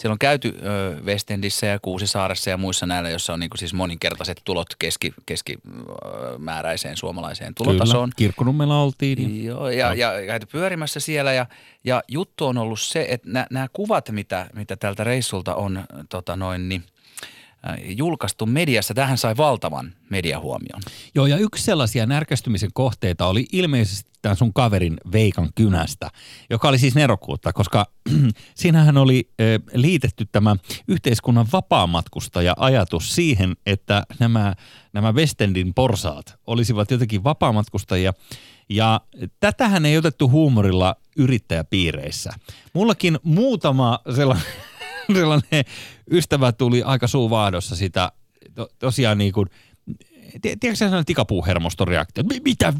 siellä 0.00 0.12
on 0.12 0.18
käyty 0.18 0.58
ö, 0.62 1.00
Westendissä 1.04 1.66
ja 1.66 1.78
Kuusisaaressa 1.78 2.50
ja 2.50 2.56
muissa 2.56 2.86
näillä, 2.86 3.10
joissa 3.10 3.32
on 3.32 3.40
niinku 3.40 3.56
siis 3.56 3.74
moninkertaiset 3.74 4.40
tulot 4.44 4.74
keski, 4.78 5.14
keskimääräiseen 5.26 6.96
suomalaiseen 6.96 7.54
tulotasoon. 7.54 8.08
Kyllä, 8.08 8.16
Kirkkonummella 8.16 8.82
oltiin. 8.82 9.44
Ja... 9.44 9.52
Joo, 9.52 9.68
ja, 9.68 9.94
ja 9.94 10.26
käyty 10.26 10.46
pyörimässä 10.46 11.00
siellä 11.00 11.32
ja, 11.32 11.46
ja 11.84 12.02
juttu 12.08 12.46
on 12.46 12.58
ollut 12.58 12.80
se, 12.80 13.06
että 13.08 13.46
nämä 13.50 13.66
kuvat, 13.72 14.10
mitä, 14.10 14.50
mitä 14.54 14.76
tältä 14.76 15.04
reissulta 15.04 15.54
on 15.54 15.84
tota 16.08 16.36
noin, 16.36 16.68
niin, 16.68 16.84
julkaistu 17.96 18.46
mediassa, 18.46 18.94
tähän 18.94 19.18
sai 19.18 19.36
valtavan 19.36 19.92
mediahuomion. 20.10 20.82
Joo, 21.14 21.26
ja 21.26 21.36
yksi 21.36 21.64
sellaisia 21.64 22.06
närkästymisen 22.06 22.70
kohteita 22.72 23.26
oli 23.26 23.46
ilmeisesti 23.52 24.09
tämän 24.22 24.36
sun 24.36 24.52
kaverin 24.52 24.96
Veikan 25.12 25.48
kynästä, 25.54 26.10
joka 26.50 26.68
oli 26.68 26.78
siis 26.78 26.94
nerokkuutta, 26.94 27.52
koska 27.52 27.86
siinähän 28.54 28.96
oli 28.96 29.30
liitetty 29.74 30.26
tämä 30.32 30.56
yhteiskunnan 30.88 31.46
vapaamatkustaja-ajatus 31.52 33.14
siihen, 33.14 33.56
että 33.66 34.02
nämä, 34.18 34.54
nämä 34.92 35.12
Westendin 35.12 35.74
porsaat 35.74 36.38
olisivat 36.46 36.90
jotenkin 36.90 37.24
vapaamatkustajia, 37.24 38.12
ja 38.68 39.00
tätähän 39.40 39.86
ei 39.86 39.98
otettu 39.98 40.28
huumorilla 40.28 40.96
yrittäjäpiireissä. 41.16 42.30
Mullakin 42.72 43.18
muutama 43.22 43.98
sellainen, 44.16 44.46
sellainen 45.14 45.64
ystävä 46.10 46.52
tuli 46.52 46.82
aika 46.82 47.06
suuvaahdossa 47.06 47.76
sitä 47.76 48.12
to, 48.54 48.68
tosiaan 48.78 49.18
niin 49.18 49.32
kuin, 49.32 49.48
tiedätkö 50.42 50.74
sellainen 50.74 51.04
tikapuuhermostoreaktio? 51.04 52.24
Mi- 52.24 52.40
Mitä, 52.44 52.72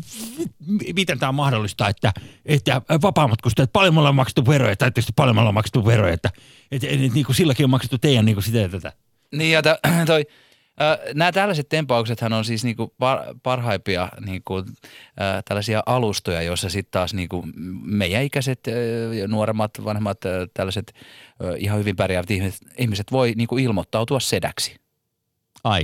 mi- 0.66 0.92
miten 0.92 1.18
tämä 1.18 1.32
mahdollista, 1.32 1.88
että, 1.88 2.12
että 2.46 2.82
vapaamatkustajat 3.02 3.72
paljon 3.72 3.94
me 3.94 4.00
ollaan 4.00 4.14
maksettu 4.14 4.46
veroja, 4.46 4.76
tai 4.76 4.90
tietysti 4.90 5.12
paljon 5.16 5.36
me 5.36 5.40
ollaan 5.40 5.54
maksettu 5.54 5.86
veroja, 5.86 6.14
että, 6.14 6.30
että, 6.70 6.86
että 6.86 7.14
niin 7.14 7.26
kuin 7.26 7.36
silläkin 7.36 7.64
on 7.64 7.70
maksettu 7.70 7.98
teidän 7.98 8.24
niin 8.24 8.34
kuin 8.34 8.44
sitä 8.44 8.58
ja 8.58 8.68
tätä. 8.68 8.92
Niin 9.34 9.52
ja 9.52 9.62
t- 9.62 9.80
toi, 10.06 10.24
nämä 11.14 11.32
tällaiset 11.32 11.68
tempauksethan 11.68 12.32
on 12.32 12.44
siis 12.44 12.64
niinku 12.64 12.94
par, 12.98 13.18
parhaimpia 13.42 14.08
niinku, 14.26 14.64
tällaisia 15.44 15.82
alustoja, 15.86 16.42
joissa 16.42 16.68
sitten 16.68 16.90
taas 16.90 17.14
niinku 17.14 17.44
meidän 17.82 18.22
ikäiset, 18.22 18.60
nuoremmat, 19.28 19.70
vanhemmat 19.84 20.18
tällaiset 20.54 20.92
ihan 21.58 21.78
hyvin 21.78 21.96
pärjäävät 21.96 22.30
ihmiset, 22.30 22.60
ihmiset 22.78 23.12
voi 23.12 23.32
niinku 23.36 23.58
ilmoittautua 23.58 24.20
sedäksi. 24.20 24.80
Ai. 25.64 25.81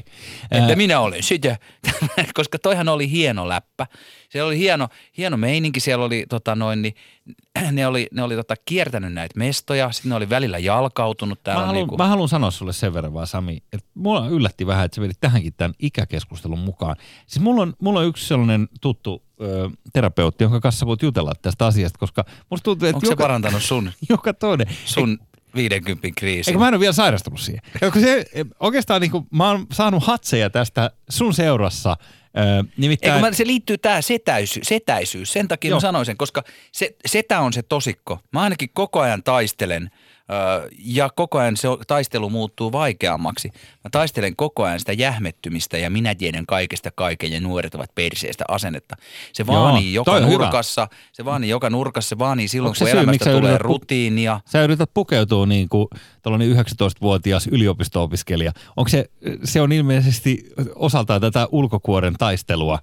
Että 0.50 0.68
Ää, 0.68 0.76
minä 0.76 1.00
olen 1.00 1.22
sitä, 1.22 1.56
koska 2.34 2.58
toihan 2.58 2.88
oli 2.88 3.10
hieno 3.10 3.48
läppä. 3.48 3.86
Siellä 4.28 4.48
oli 4.48 4.58
hieno, 4.58 4.88
hieno 5.18 5.36
meininki, 5.36 5.80
siellä 5.80 6.04
oli 6.04 6.26
tota 6.28 6.54
noin, 6.54 6.82
niin, 6.82 6.94
ne 7.72 7.86
oli, 7.86 8.06
ne 8.12 8.22
oli 8.22 8.36
tota 8.36 8.54
kiertänyt 8.64 9.12
näitä 9.12 9.38
mestoja, 9.38 9.92
sitten 9.92 10.10
ne 10.10 10.16
oli 10.16 10.30
välillä 10.30 10.58
jalkautunut. 10.58 11.42
Täällä 11.42 11.60
Mä 11.60 11.66
haluan, 11.66 11.80
niinku, 11.80 11.96
mä 11.96 12.08
haluan 12.08 12.28
sanoa 12.28 12.50
sulle 12.50 12.72
sen 12.72 12.94
verran 12.94 13.14
vaan 13.14 13.26
Sami, 13.26 13.62
että 13.72 13.88
mulla 13.94 14.28
yllätti 14.28 14.66
vähän, 14.66 14.84
että 14.84 14.94
sä 14.94 15.02
vedit 15.02 15.20
tähänkin 15.20 15.54
tämän 15.56 15.74
ikäkeskustelun 15.78 16.58
mukaan. 16.58 16.96
Siis 17.26 17.42
mulla 17.42 17.62
on, 17.62 17.74
mulla 17.80 18.00
on 18.00 18.06
yksi 18.06 18.26
sellainen 18.26 18.68
tuttu 18.80 19.22
ö, 19.40 19.70
terapeutti, 19.92 20.44
jonka 20.44 20.60
kanssa 20.60 20.86
voit 20.86 21.02
jutella 21.02 21.32
tästä 21.42 21.66
asiasta, 21.66 21.98
koska 21.98 22.24
musta 22.50 22.64
tuntuu, 22.64 22.88
että 22.88 22.96
onko 22.96 23.06
se 23.06 23.12
joka, 23.12 23.24
parantanut 23.24 23.62
sun, 23.62 23.92
joka 24.08 24.34
toinen. 24.34 24.66
sun 24.84 25.18
50 25.56 26.08
kriisin? 26.16 26.52
Eikö 26.52 26.58
mä 26.58 26.68
en 26.68 26.74
ole 26.74 26.80
vielä 26.80 26.92
sairastunut 26.92 27.40
siihen. 27.40 27.62
Ja 27.80 27.90
kun 27.90 28.02
se, 28.02 28.26
oikeastaan 28.60 29.00
niin 29.00 29.10
kuin, 29.10 29.26
mä 29.30 29.48
oon 29.50 29.66
saanut 29.72 30.06
hatseja 30.06 30.50
tästä 30.50 30.90
sun 31.08 31.34
seurassa. 31.34 31.96
Nimittäin, 32.76 33.14
Eikö 33.14 33.26
mä, 33.26 33.32
se 33.32 33.46
liittyy 33.46 33.78
tämä 33.78 34.02
setäisy, 34.02 34.60
setäisyys, 34.64 35.32
sen 35.32 35.48
takia 35.48 35.68
Joo. 35.68 35.76
mä 35.76 35.80
sanoin 35.80 36.06
sen, 36.06 36.16
koska 36.16 36.44
se, 36.72 36.96
setä 37.06 37.40
on 37.40 37.52
se 37.52 37.62
tosikko. 37.62 38.18
Mä 38.32 38.42
ainakin 38.42 38.70
koko 38.72 39.00
ajan 39.00 39.22
taistelen 39.22 39.90
ja 40.78 41.10
koko 41.16 41.38
ajan 41.38 41.56
se 41.56 41.68
taistelu 41.86 42.30
muuttuu 42.30 42.72
vaikeammaksi. 42.72 43.48
Mä 43.84 43.90
taistelen 43.90 44.36
koko 44.36 44.64
ajan 44.64 44.78
sitä 44.78 44.92
jähmettymistä 44.92 45.78
ja 45.78 45.90
minä 45.90 46.14
tiedän 46.14 46.46
kaikesta 46.46 46.90
kaiken 46.94 47.32
ja 47.32 47.40
nuoret 47.40 47.74
ovat 47.74 47.94
perseestä 47.94 48.44
asennetta. 48.48 48.96
Se 49.32 49.44
Joo, 49.48 49.62
vaanii 49.62 49.94
joka 49.94 50.10
toi 50.10 50.22
on 50.22 50.30
hyvä. 50.30 50.44
nurkassa, 50.44 50.88
se 51.12 51.24
vaanii 51.24 51.50
joka 51.50 51.70
nurkassa, 51.70 52.08
se 52.08 52.18
vaanii 52.18 52.48
silloin, 52.48 52.68
Onko 52.68 52.74
se 52.74 52.84
kun 52.84 52.90
syy, 52.90 53.00
elämästä 53.00 53.24
tulee 53.24 53.50
yrität 53.50 53.60
rutiinia. 53.60 54.40
Sä 54.44 54.62
yrität 54.62 54.90
pukeutua 54.94 55.46
niin 55.46 55.68
kuin 55.68 55.88
tällainen 56.22 56.52
19-vuotias 56.56 57.46
yliopisto-opiskelija. 57.46 58.52
Onko 58.76 58.88
se, 58.88 59.10
se 59.44 59.60
on 59.60 59.72
ilmeisesti 59.72 60.44
osaltaan 60.74 61.20
tätä 61.20 61.48
ulkokuoren 61.52 62.14
taistelua, 62.18 62.78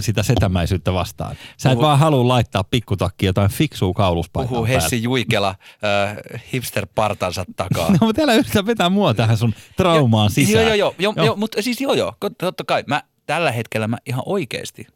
sitä 0.00 0.22
setämäisyyttä 0.22 0.92
vastaan. 0.92 1.36
Sä 1.56 1.70
et 1.70 1.78
Puhu- 1.78 1.82
vaan 1.82 1.98
halua 1.98 2.28
laittaa 2.28 2.64
pikkutakki 2.64 3.26
jotain 3.26 3.50
fiksua 3.50 3.92
kauluspaitaa 3.92 4.48
Puhuu. 4.48 4.66
Hessi 4.66 5.02
Juikela 5.02 5.48
äh, 5.48 6.42
hipster-partansa 6.80 7.44
takaa. 7.56 7.90
No, 8.00 8.06
mutta 8.06 8.22
älä 8.22 8.34
yritä 8.34 8.66
vetää 8.66 8.88
mua 8.88 9.14
tähän 9.14 9.36
sun 9.36 9.54
traumaan 9.76 10.30
sisään. 10.30 10.66
Joo, 10.66 10.74
joo, 10.74 10.94
joo, 10.98 11.14
joo, 11.16 11.26
joo. 11.26 11.36
mutta 11.36 11.62
siis 11.62 11.80
joo, 11.80 11.94
joo, 11.94 12.14
totta 12.38 12.64
kai. 12.64 12.84
Mä 12.86 13.02
tällä 13.26 13.52
hetkellä 13.52 13.88
mä 13.88 13.96
ihan 14.06 14.22
oikeasti 14.26 14.86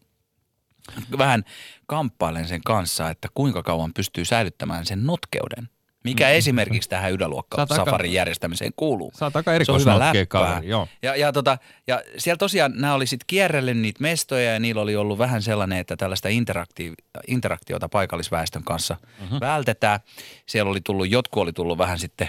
vähän 1.18 1.44
kamppailen 1.86 2.48
sen 2.48 2.60
kanssa, 2.62 3.10
että 3.10 3.28
kuinka 3.34 3.62
kauan 3.62 3.94
pystyy 3.94 4.24
säilyttämään 4.24 4.86
sen 4.86 5.06
notkeuden. 5.06 5.68
Mikä 6.04 6.24
mm. 6.24 6.32
esimerkiksi 6.32 6.88
tähän 6.88 7.12
yläluokka 7.12 7.56
Sä 7.56 7.62
oot 7.62 7.70
aika- 7.70 7.84
safarin 7.84 8.12
järjestämiseen 8.12 8.72
kuuluu. 8.76 9.12
Erikoisnotkea 9.54 9.98
läppää. 10.04 10.26
kaveri, 10.26 10.68
joo. 10.68 10.88
Ja, 11.02 11.16
ja, 11.16 11.32
tota, 11.32 11.58
ja 11.86 12.02
siellä 12.18 12.38
tosiaan 12.38 12.72
nämä 12.74 12.94
oli 12.94 13.06
sitten 13.06 13.24
kierrellyt 13.26 13.78
niitä 13.78 14.02
mestoja 14.02 14.52
ja 14.52 14.60
niillä 14.60 14.82
oli 14.82 14.96
ollut 14.96 15.18
vähän 15.18 15.42
sellainen, 15.42 15.78
että 15.78 15.96
tällaista 15.96 16.28
interakti- 16.28 16.94
interaktiota 17.28 17.88
paikallisväestön 17.88 18.64
kanssa 18.64 18.96
mm-hmm. 19.20 19.40
vältetään. 19.40 20.00
Siellä 20.46 20.70
oli 20.70 20.80
tullut, 20.84 21.10
jotkut 21.10 21.42
oli 21.42 21.52
tullut 21.52 21.78
vähän 21.78 21.98
sitten 21.98 22.28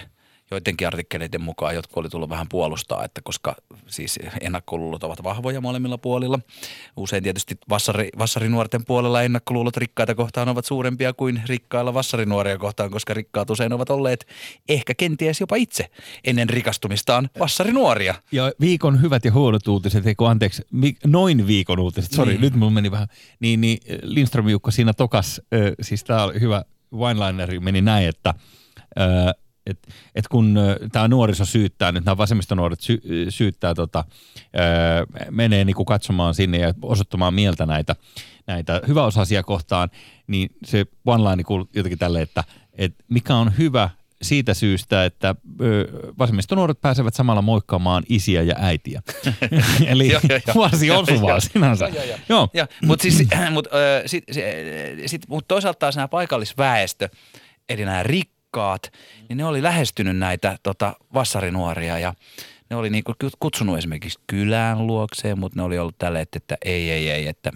joidenkin 0.50 0.86
artikkeleiden 0.86 1.40
mukaan, 1.40 1.74
jotkut 1.74 1.96
oli 1.96 2.08
tullut 2.08 2.30
vähän 2.30 2.46
puolustaa, 2.50 3.04
että 3.04 3.20
koska 3.24 3.56
siis 3.86 4.18
ennakkoluulot 4.40 5.04
ovat 5.04 5.22
vahvoja 5.24 5.60
molemmilla 5.60 5.98
puolilla. 5.98 6.38
Usein 6.96 7.22
tietysti 7.22 7.58
vassari, 7.68 8.08
vassarinuorten 8.18 8.84
puolella 8.84 9.22
ennakkoluulot 9.22 9.76
rikkaita 9.76 10.14
kohtaan 10.14 10.48
ovat 10.48 10.64
suurempia 10.64 11.12
kuin 11.12 11.42
rikkailla 11.46 11.94
vassarinuoria 11.94 12.58
kohtaan, 12.58 12.90
koska 12.90 13.14
rikkaat 13.14 13.50
usein 13.50 13.72
ovat 13.72 13.90
olleet 13.90 14.26
ehkä 14.68 14.94
kenties 14.94 15.40
jopa 15.40 15.56
itse 15.56 15.90
ennen 16.24 16.50
rikastumistaan 16.50 17.30
vassarinuoria. 17.38 18.14
Ja 18.32 18.52
viikon 18.60 19.02
hyvät 19.02 19.24
ja 19.24 19.32
huonot 19.32 19.68
uutiset, 19.68 20.06
eikö 20.06 20.28
anteeksi, 20.28 20.62
noin 21.06 21.46
viikon 21.46 21.78
uutiset, 21.80 22.12
sori, 22.12 22.32
Niin. 22.32 22.40
nyt 22.40 22.54
mun 22.54 22.72
meni 22.72 22.90
vähän, 22.90 23.08
niin, 23.40 23.60
niin 23.60 23.78
Lindström 24.02 24.48
Jukka 24.48 24.70
siinä 24.70 24.92
tokas, 24.92 25.40
ö, 25.54 25.74
siis 25.82 26.04
tämä 26.04 26.22
oli 26.24 26.40
hyvä 26.40 26.64
one-lineri, 26.92 27.60
meni 27.60 27.80
näin, 27.80 28.08
että 28.08 28.34
ö, 29.00 29.02
et, 29.66 29.78
et 30.14 30.28
kun 30.28 30.58
tämä 30.92 31.08
nuoriso 31.08 31.44
syyttää, 31.44 31.92
nyt 31.92 32.04
nämä 32.04 32.16
vasemmistonuoret 32.16 32.80
sy, 32.80 33.02
syyttää, 33.28 33.74
tota, 33.74 34.04
ö, 34.40 35.22
menee 35.30 35.64
niinku 35.64 35.84
katsomaan 35.84 36.34
sinne 36.34 36.58
ja 36.58 36.74
osoittamaan 36.82 37.34
mieltä 37.34 37.66
näitä, 37.66 37.96
näitä 38.46 38.80
hyväosaisia 38.88 39.42
kohtaan, 39.42 39.90
niin 40.26 40.50
se 40.64 40.86
one-line 41.08 41.44
kuuluu 41.44 41.68
jotenkin 41.74 41.98
tälle, 41.98 42.22
että 42.22 42.44
et 42.78 42.94
mikä 43.08 43.36
on 43.36 43.52
hyvä 43.58 43.90
siitä 44.22 44.54
syystä, 44.54 45.04
että 45.04 45.34
ö, 45.60 45.88
vasemmistonuoret 46.18 46.80
pääsevät 46.80 47.14
samalla 47.14 47.42
moikkaamaan 47.42 48.02
isiä 48.08 48.42
ja 48.42 48.54
äitiä. 48.58 49.02
Eli 49.86 50.10
varsin 50.54 50.92
osuvaa 50.92 51.40
sinänsä. 51.40 51.88
Joo, 52.28 52.48
mutta 52.86 53.02
siis, 53.02 53.28
mut, 53.50 53.66
ö, 53.66 54.02
sit, 54.06 54.24
sit, 55.06 55.28
mut 55.28 55.48
toisaalta 55.48 55.78
taas 55.78 55.96
nämä 55.96 56.08
paikallisväestö, 56.08 57.08
eli 57.68 57.84
nämä 57.84 58.02
rikkaat, 58.56 58.92
niin 59.28 59.36
ne 59.36 59.44
oli 59.44 59.62
lähestynyt 59.62 60.16
näitä 60.16 60.58
tota, 60.62 60.96
vassarinuoria 61.14 61.98
ja 61.98 62.14
ne 62.70 62.76
oli 62.76 62.90
niinku 62.90 63.12
kutsunut 63.40 63.78
esimerkiksi 63.78 64.18
kylään 64.26 64.86
luokseen, 64.86 65.38
mutta 65.38 65.58
ne 65.58 65.62
oli 65.62 65.78
ollut 65.78 65.98
tälle, 65.98 66.20
että, 66.20 66.36
että 66.36 66.56
ei, 66.64 66.90
ei, 66.90 67.10
ei, 67.10 67.28
että 67.28 67.52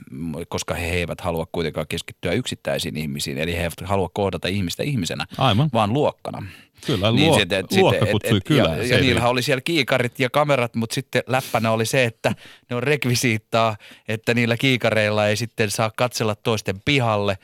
koska 0.48 0.74
he 0.74 0.86
eivät 0.86 1.20
halua 1.20 1.46
kuitenkaan 1.52 1.86
keskittyä 1.88 2.32
yksittäisiin 2.32 2.96
ihmisiin, 2.96 3.38
eli 3.38 3.52
he 3.56 3.58
eivät 3.58 3.80
halua 3.84 4.08
kohdata 4.12 4.48
ihmistä 4.48 4.82
ihmisenä, 4.82 5.26
Aivan. 5.38 5.70
vaan 5.72 5.92
luokkana. 5.92 6.42
Kyllä, 6.86 7.12
luok, 7.12 7.38
sitten- 7.40 7.64
luokka 7.76 7.98
sitten- 7.98 8.12
kutsui 8.12 8.36
et- 8.36 8.44
kylään. 8.44 8.78
Ja, 8.78 8.86
ja 8.86 9.00
niillähän 9.00 9.30
oli 9.30 9.42
siellä 9.42 9.60
kiikarit 9.60 10.20
ja 10.20 10.30
kamerat, 10.30 10.74
mutta 10.74 10.94
sitten 10.94 11.22
läppänä 11.26 11.70
oli 11.70 11.86
se, 11.86 12.04
että 12.04 12.34
ne 12.70 12.76
on 12.76 12.82
rekvisiittaa, 12.82 13.76
että 14.08 14.34
niillä 14.34 14.56
kiikareilla 14.56 15.28
ei 15.28 15.36
sitten 15.36 15.70
saa 15.70 15.90
katsella 15.96 16.34
toisten 16.34 16.80
pihalle. 16.84 17.38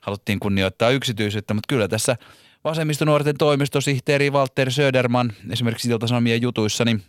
Haluttiin 0.00 0.40
kunnioittaa 0.40 0.90
yksityisyyttä, 0.90 1.54
mutta 1.54 1.68
kyllä 1.68 1.88
tässä 1.88 2.16
vasemmistonuorten 2.64 3.38
toimistosihteeri 3.38 4.30
Walter 4.30 4.70
Söderman 4.70 5.32
esimerkiksi 5.50 5.88
Ilta-Sanomien 5.90 6.42
jutuissa, 6.42 6.84
niin 6.84 7.02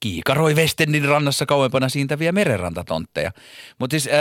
kiikaroi 0.00 0.54
Westendin 0.54 1.04
rannassa 1.04 1.46
kauempana 1.46 1.88
siintäviä 1.88 2.32
merenrantatontteja. 2.32 3.30
Mutta 3.78 3.94
siis 3.94 4.06
äh, 4.06 4.12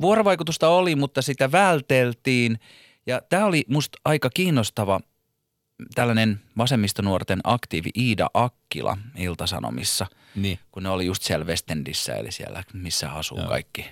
vuorovaikutusta 0.00 0.68
oli, 0.68 0.96
mutta 0.96 1.22
sitä 1.22 1.52
välteltiin. 1.52 2.58
Ja 3.06 3.22
tämä 3.28 3.46
oli 3.46 3.64
musta 3.68 3.98
aika 4.04 4.30
kiinnostava 4.30 5.00
tällainen 5.94 6.40
vasemmistonuorten 6.58 7.40
aktiivi 7.44 7.90
Iida 7.98 8.26
Akkila 8.34 8.98
Iltasanomissa, 9.18 10.06
Niin. 10.34 10.58
kun 10.72 10.82
ne 10.82 10.88
oli 10.88 11.06
just 11.06 11.22
siellä 11.22 11.44
Westendissä, 11.46 12.14
eli 12.14 12.32
siellä, 12.32 12.64
missä 12.72 13.12
asuu 13.12 13.38
Joo. 13.38 13.48
kaikki, 13.48 13.84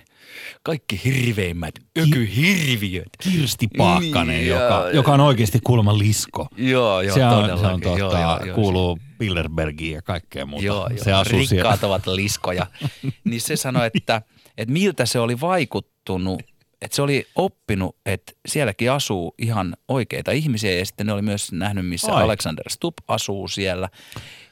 kaikki 0.63 1.01
hirveimmät 1.05 1.75
ökyhirviöt. 1.97 3.09
Kirsti 3.23 3.67
Paakkanen, 3.77 4.35
Niin, 4.35 4.47
joka, 4.47 4.63
joo. 4.63 4.89
joka 4.89 5.13
on 5.13 5.19
oikeasti 5.19 5.59
kuulemma 5.63 5.97
lisko. 5.97 6.47
Joo, 6.57 7.01
joo, 7.01 7.15
se 7.15 7.25
on, 7.25 7.59
se 7.59 7.65
on 7.67 7.81
tota, 7.81 7.99
joo, 7.99 8.19
joo, 8.19 8.39
joo, 8.45 8.55
kuuluu 8.55 8.99
Bilderbergiin 9.19 9.93
ja 9.95 10.01
kaikkea 10.01 10.45
muuta. 10.45 10.65
Joo, 10.65 10.87
joo. 10.89 11.03
se 11.03 11.13
asuu 11.13 11.39
Rikkaat 11.39 11.79
siellä. 11.79 11.87
ovat 11.95 12.07
liskoja. 12.07 12.67
niin 13.23 13.41
se 13.41 13.55
sanoi, 13.55 13.89
että, 13.93 14.21
että 14.57 14.73
miltä 14.73 15.05
se 15.05 15.19
oli 15.19 15.41
vaikuttunut, 15.41 16.41
että 16.85 16.95
se 16.95 17.01
oli 17.01 17.27
oppinut, 17.35 17.95
että 18.05 18.33
sielläkin 18.47 18.91
asuu 18.91 19.35
ihan 19.37 19.77
oikeita 19.87 20.31
ihmisiä 20.31 20.73
ja 20.73 20.85
sitten 20.85 21.07
ne 21.07 21.13
oli 21.13 21.21
myös 21.21 21.51
nähnyt, 21.51 21.87
missä 21.87 22.13
Ai. 22.15 22.23
Alexander 22.23 22.65
Stubb 22.69 22.97
asuu 23.07 23.47
siellä. 23.47 23.89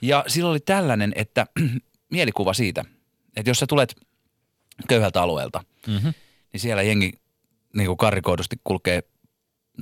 Ja 0.02 0.24
sillä 0.28 0.50
oli 0.50 0.60
tällainen, 0.60 1.13
että 1.15 1.46
mielikuva 2.12 2.54
siitä, 2.54 2.86
että 3.36 3.50
jos 3.50 3.60
sä 3.60 3.67
tulet 3.67 3.96
köyhältä 4.88 5.22
alueelta, 5.22 5.63
Mhm. 5.88 6.08
niin 6.54 6.60
siellä 6.62 6.82
jengi 6.82 7.12
niin 7.76 7.88
kuin 7.88 7.98
karikoidusti 7.98 8.56
kulkee 8.63 9.04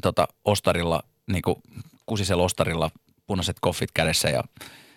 tota, 0.01 0.27
ostarilla, 0.45 1.03
niin 1.31 1.41
kuin 1.41 1.55
kusisella 2.05 2.43
ostarilla, 2.43 2.91
punaiset 3.27 3.57
koffit 3.61 3.89
kädessä 3.93 4.29
ja 4.29 4.43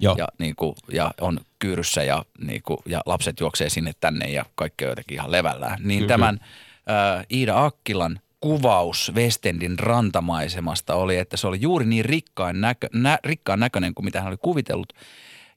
Joo. 0.01 0.15
ja, 0.19 0.29
niin 0.39 0.57
kuin, 0.57 0.75
ja 0.93 1.11
on 1.21 1.41
kyyryssä 1.59 2.03
ja, 2.03 2.25
niin 2.47 2.63
kuin, 2.63 2.79
ja 2.87 3.03
lapset 3.07 3.41
juoksee 3.41 3.71
sinne 3.71 3.93
tänne 4.01 4.31
ja 4.31 4.45
kaikki 4.55 4.85
on 4.85 4.91
jotenkin 4.91 5.15
ihan 5.15 5.33
levällään. 5.33 5.79
Niin 5.83 5.99
Kyllä, 5.99 6.09
tämän 6.09 6.41
ää, 6.87 7.25
Iida 7.33 7.65
Akkilan 7.65 8.21
kuvaus 8.41 9.13
Westendin 9.15 9.79
rantamaisemasta 9.79 10.95
oli, 10.95 11.17
että 11.17 11.37
se 11.37 11.47
oli 11.47 11.61
juuri 11.61 11.87
niin 11.87 12.05
rikkaan, 12.05 12.61
näkö, 12.61 12.89
nä, 12.93 13.19
rikkaan 13.25 13.61
näköinen 13.61 13.95
kuin 13.95 14.05
mitä 14.05 14.21
hän 14.21 14.29
oli 14.29 14.37
kuvitellut. 14.43 14.93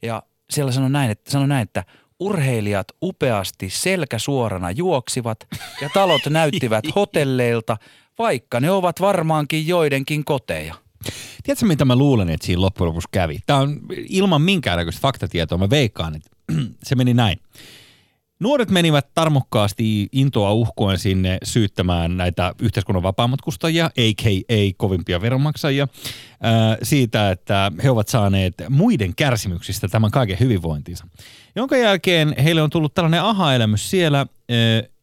Ja 0.01 0.23
siellä 0.49 0.71
sanoi 0.71 0.89
näin, 0.89 1.11
että, 1.11 1.31
sanoi 1.31 1.47
näin, 1.47 1.63
että 1.63 1.83
urheilijat 2.19 2.87
upeasti 3.03 3.69
selkä 3.69 4.19
suorana 4.19 4.71
juoksivat 4.71 5.47
ja 5.81 5.89
talot 5.93 6.21
näyttivät 6.29 6.85
hotelleilta, 6.95 7.77
vaikka 8.19 8.59
ne 8.59 8.71
ovat 8.71 9.01
varmaankin 9.01 9.67
joidenkin 9.67 10.25
koteja. 10.25 10.75
Tiedätkö, 11.43 11.65
mitä 11.65 11.85
mä 11.85 11.95
luulen, 11.95 12.29
että 12.29 12.45
siinä 12.45 12.61
loppujen 12.61 12.87
lopuksi 12.89 13.07
kävi? 13.11 13.39
Tämä 13.45 13.59
on 13.59 13.79
ilman 14.09 14.41
minkäännäköistä 14.41 15.01
faktatietoa. 15.01 15.57
Mä 15.57 15.69
veikkaan, 15.69 16.15
että 16.15 16.29
se 16.83 16.95
meni 16.95 17.13
näin. 17.13 17.39
Nuoret 18.39 18.69
menivät 18.69 19.07
tarmokkaasti 19.13 20.07
intoa 20.11 20.51
uhkoen 20.51 20.97
sinne 20.97 21.37
syyttämään 21.43 22.17
näitä 22.17 22.55
yhteiskunnan 22.61 23.03
vapaamatkustajia, 23.03 23.85
a.k.a. 23.85 24.73
kovimpia 24.77 25.21
veronmaksajia, 25.21 25.87
siitä, 26.83 27.31
että 27.31 27.71
he 27.83 27.89
ovat 27.89 28.07
saaneet 28.07 28.53
muiden 28.69 29.15
kärsimyksistä 29.15 29.87
tämän 29.87 30.11
kaiken 30.11 30.39
hyvinvointinsa. 30.39 31.07
Jonka 31.55 31.77
jälkeen 31.77 32.35
heille 32.43 32.61
on 32.61 32.69
tullut 32.69 32.93
tällainen 32.93 33.23
aha-elämys 33.23 33.89
siellä, 33.89 34.25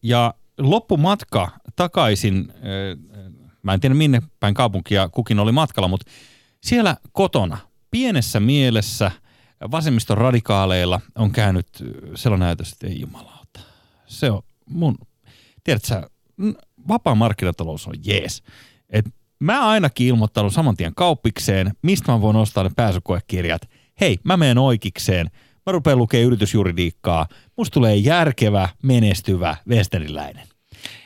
ja 0.03 0.35
loppumatka 0.59 1.51
takaisin, 1.77 2.53
mä 3.63 3.75
en 3.75 3.81
tiedä 3.81 3.95
minne 3.95 4.23
päin 4.41 4.55
kaupunkia 4.55 5.09
kukin 5.09 5.39
oli 5.39 5.53
matkalla, 5.53 5.89
mutta 5.89 6.11
siellä 6.63 6.97
kotona, 7.13 7.59
pienessä 7.91 8.41
mielessä, 8.41 9.11
vasemmiston 9.71 10.19
radikaaleilla 10.19 11.01
on 11.15 11.31
käynyt 11.31 11.69
sellainen 12.15 12.47
ajatus, 12.47 12.73
että 12.73 12.87
ei 12.87 13.01
jumalauta. 13.01 13.61
Se 14.07 14.31
on 14.31 14.43
mun, 14.71 14.99
tiedätkö 15.65 15.89
sä, 15.89 16.03
vapaa 16.89 17.15
markkinatalous 17.15 17.87
on 17.87 17.95
jees. 18.05 18.43
Et 18.91 19.07
mä 19.41 19.69
ainakin 19.69 20.07
ilmoittanut 20.07 20.53
saman 20.53 20.77
tien 20.77 20.95
kauppikseen, 20.95 21.73
mistä 21.83 22.13
mä 22.13 22.21
voin 22.21 22.37
ostaa 22.37 22.65
ne 22.65 22.71
pääsykoekirjat. 22.77 23.63
Hei, 24.01 24.19
mä 24.25 24.37
menen 24.37 24.59
oikeikseen. 24.59 25.31
Mä 25.67 25.73
rupean 25.73 25.99
lukemaan 25.99 26.27
yritysjuridiikkaa. 26.27 27.27
Musta 27.57 27.75
tulee 27.75 27.97
järkevä, 27.97 28.69
menestyvä 28.83 29.57
vesteriläinen. 29.69 30.47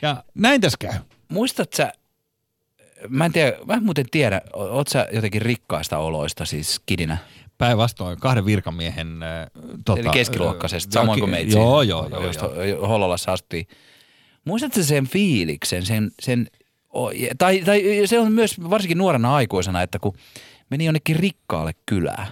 Ja 0.01 0.23
näin 0.35 0.61
tässä 0.61 0.77
käy. 0.79 0.99
Muistat 1.29 1.73
sä, 1.73 1.93
mä 3.09 3.25
en 3.25 3.31
tiedä, 3.31 3.57
mä 3.65 3.73
en 3.73 3.83
muuten 3.83 4.05
tiedä, 4.11 4.41
oot 4.53 4.87
sä 4.87 5.07
jotenkin 5.11 5.41
rikkaista 5.41 5.97
oloista 5.97 6.45
siis 6.45 6.81
kidinä? 6.85 7.17
Päinvastoin 7.59 8.19
kahden 8.19 8.45
virkamiehen... 8.45 9.19
Tota, 9.85 10.01
Eli 10.01 10.09
keskiluokkaisesta, 10.09 10.93
samoin 10.93 11.19
kuin 11.19 11.31
meitsi. 11.31 11.57
Joo, 11.57 11.81
joo, 11.81 12.07
joo. 12.09 12.25
Just 12.25 12.41
joo. 12.41 12.87
Hollolassa 12.87 13.31
asuttiin. 13.31 13.67
Muistatko 14.45 14.83
sen 14.83 15.07
fiiliksen, 15.07 15.85
sen, 15.85 16.11
sen 16.21 16.47
tai, 17.37 17.61
tai 17.65 17.83
se 18.05 18.19
on 18.19 18.31
myös 18.31 18.69
varsinkin 18.69 18.97
nuorena 18.97 19.35
aikuisena, 19.35 19.81
että 19.81 19.99
kun 19.99 20.13
meni 20.69 20.85
jonnekin 20.85 21.15
rikkaalle 21.15 21.71
kylään, 21.85 22.27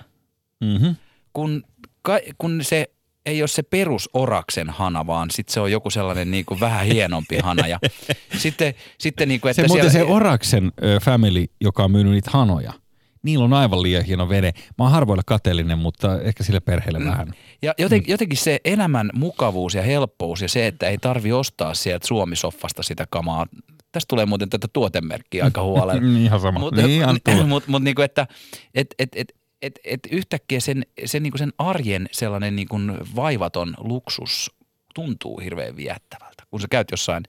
Mm-hmm. 0.63 0.95
kun, 1.33 1.63
ka, 2.01 2.19
kun 2.37 2.59
se 2.63 2.87
ei 3.25 3.41
ole 3.41 3.47
se 3.47 3.63
perus 3.63 4.09
oraksen 4.13 4.69
hana, 4.69 5.07
vaan 5.07 5.31
sitten 5.31 5.53
se 5.53 5.59
on 5.59 5.71
joku 5.71 5.89
sellainen 5.89 6.31
niin 6.31 6.45
kuin 6.45 6.59
vähän 6.59 6.85
hienompi 6.85 7.37
hana. 7.43 7.67
Ja 7.67 7.79
sitten, 8.43 8.73
sitten 8.97 9.27
niin 9.27 9.41
kuin, 9.41 9.49
että 9.51 9.61
Se 9.61 9.67
muuten 9.67 9.89
se 9.89 9.93
siellä, 9.93 10.13
Oraksen 10.15 10.71
family, 11.01 11.45
joka 11.61 11.83
on 11.83 11.91
myynyt 11.91 12.13
niitä 12.13 12.31
hanoja, 12.33 12.73
niillä 13.23 13.45
on 13.45 13.53
aivan 13.53 13.83
liian 13.83 14.03
hieno 14.03 14.29
vene. 14.29 14.51
Mä 14.77 14.85
oon 14.85 14.91
harvoilla 14.91 15.23
kateellinen, 15.25 15.77
mutta 15.79 16.21
ehkä 16.21 16.43
sille 16.43 16.59
perheelle 16.59 16.99
Mm. 16.99 17.05
vähän. 17.05 17.33
Ja 17.61 17.73
joten, 17.77 18.01
jotenkin 18.07 18.37
se 18.37 18.59
elämän 18.65 19.09
mukavuus 19.13 19.73
ja 19.73 19.81
helppous 19.81 20.41
ja 20.41 20.49
se, 20.49 20.67
että 20.67 20.87
ei 20.87 20.97
tarvi 20.97 21.31
ostaa 21.31 21.73
sieltä 21.73 22.07
Suomisoffasta 22.07 22.83
sitä 22.83 23.05
kamaa. 23.09 23.45
Tästä 23.91 24.05
tulee 24.09 24.25
muuten 24.25 24.49
tätä 24.49 24.67
tuotemerkkiä 24.73 25.43
aika 25.43 25.63
huolella. 25.63 25.93
Niin, 26.01 26.17
ihan 26.25 26.39
sama. 26.39 26.59
Mutta 26.59 26.81
niin, 26.81 27.47
mut, 27.47 27.67
mut 27.67 27.83
niinku, 27.83 28.01
että 28.01 28.27
et, 28.75 28.95
et, 28.99 29.09
et, 29.15 29.33
et, 29.61 29.79
et 29.83 29.99
yhtäkkiä 30.11 30.59
sen, 30.59 30.85
sen, 31.05 31.23
niinku 31.23 31.37
sen 31.37 31.53
arjen 31.57 32.09
sellainen 32.11 32.55
niinku 32.55 32.77
vaivaton 33.15 33.73
luksus 33.77 34.51
tuntuu 34.95 35.39
hirveän 35.39 35.75
viettävältä, 35.75 36.43
kun 36.51 36.61
sä 36.61 36.67
käyt 36.71 36.91
jossain 36.91 37.23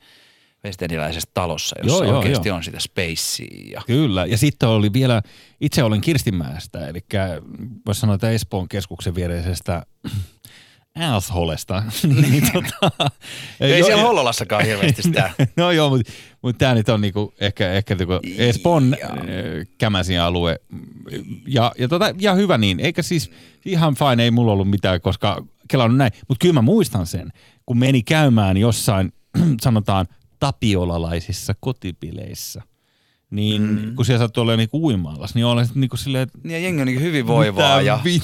vesteniläisessä 0.65 1.31
talossa, 1.35 1.77
jossa 1.83 2.05
Joo, 2.05 2.13
joo, 2.13 2.19
oikeasti 2.19 2.49
joo. 2.49 2.57
on 2.57 2.65
sitä 2.65 2.81
spacea. 2.81 3.71
Ja, 3.73 3.83
Kyllä, 3.87 4.27
ja 4.27 4.39
sitten 4.39 4.69
oli 4.69 4.93
vielä, 4.93 5.23
itse 5.61 5.83
olen 5.83 6.01
Kirstinmäestä, 6.01 6.89
eli 6.89 7.01
voisi 7.87 8.01
sanoa, 8.01 8.15
että 8.15 8.31
Espoon 8.31 8.69
keskuksen 8.69 9.15
viereisestä 9.15 9.87
assholesta. 11.01 11.83
niin, 12.21 12.45
tota, 12.53 13.11
ei 13.61 13.79
jo- 13.79 13.87
siellä 13.87 14.03
Hollolassakaan 14.03 14.65
hirveästi 14.65 15.03
sitä. 15.03 15.31
no 15.57 15.71
joo, 15.71 15.91
mutta 15.91 16.13
mut 16.43 16.59
tämä 16.59 16.75
nyt 16.75 16.89
on 16.89 17.01
niinku 17.01 17.35
ehkä, 17.41 17.73
ehkä 17.73 17.95
niinku 17.95 18.21
Espoon 18.39 18.97
äh, 19.05 19.11
kämäsin 19.79 20.21
alue. 20.21 20.57
Ja, 21.47 21.73
ja, 21.79 21.89
tota, 21.89 22.15
ja 22.21 22.35
hyvä 22.35 22.59
niin, 22.59 22.81
eikä 22.81 23.03
siis 23.03 23.31
ihan 23.65 23.95
fine, 23.95 24.23
ei 24.23 24.31
mulla 24.31 24.53
ollut 24.53 24.71
mitään, 24.71 25.01
koska 25.01 25.45
kelannut 25.69 25.99
näin. 25.99 26.13
Mutta 26.29 26.43
kyllä 26.43 26.55
mä 26.55 26.63
muistan 26.63 27.07
sen, 27.07 27.33
kun 27.67 27.79
meni 27.79 28.03
käymään 28.03 28.57
jossain, 28.57 29.13
sanotaan, 29.63 30.07
tapiolalaisissa 30.39 31.55
kotipileissä. 31.61 32.63
Niin 33.31 33.63
mm. 33.63 33.95
kun 33.95 34.05
siellä 34.05 34.25
sattui 34.25 34.43
olemaan 34.43 34.59
niinku 34.59 34.87
uimaallas, 34.87 35.35
niin 35.35 35.47
olen 35.47 35.65
sitten 35.67 35.81
niinku 35.81 35.97
silleen, 35.97 36.23
että 36.23 36.39
Niin 36.45 36.53
ja 36.53 36.59
jengi 36.59 36.81
on 36.81 36.87
niinku 36.87 37.03
hyvin 37.03 37.27
voivaa 37.27 37.79
mitä 37.79 37.87
ja 37.87 38.01
vi- 38.05 38.23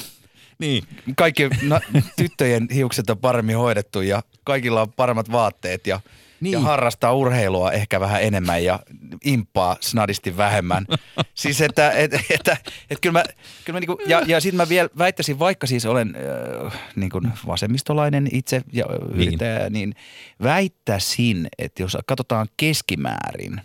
niin, 0.58 0.84
kaikki 1.16 1.48
na, 1.62 1.80
tyttöjen 2.16 2.68
hiukset 2.74 3.10
on 3.10 3.18
paremmin 3.18 3.56
hoidettu 3.56 4.00
ja 4.00 4.22
kaikilla 4.44 4.82
on 4.82 4.92
paremmat 4.92 5.32
vaatteet 5.32 5.86
ja, 5.86 6.00
Niin. 6.40 6.52
ja 6.52 6.60
harrastaa 6.60 7.12
urheilua 7.12 7.72
ehkä 7.72 8.00
vähän 8.00 8.22
enemmän 8.22 8.64
ja 8.64 8.80
imppaa 9.24 9.76
snadisti 9.80 10.36
vähemmän. 10.36 10.86
siis 11.34 11.60
että, 11.60 11.90
et, 11.90 12.14
että, 12.14 12.24
että, 12.34 12.56
että 12.90 13.00
kyllä 13.00 13.12
mä, 13.18 13.24
kyllä 13.64 13.76
mä 13.76 13.80
niinku, 13.80 13.98
ja, 14.06 14.22
ja 14.26 14.40
sitten 14.40 14.56
mä 14.56 14.68
vielä 14.68 14.88
väittäisin, 14.98 15.38
vaikka 15.38 15.66
siis 15.66 15.86
olen 15.86 16.16
äh, 16.66 16.72
niin 16.96 17.10
kuin 17.10 17.32
vasemmistolainen 17.46 18.28
itse 18.32 18.62
ja 18.72 18.84
Niin. 18.86 19.10
yrittäjä, 19.14 19.70
niin 19.70 19.94
väittäisin, 20.42 21.48
että 21.58 21.82
jos 21.82 21.96
katsotaan 22.06 22.48
keskimäärin 22.56 23.60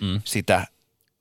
Mm. 0.00 0.20
sitä 0.24 0.66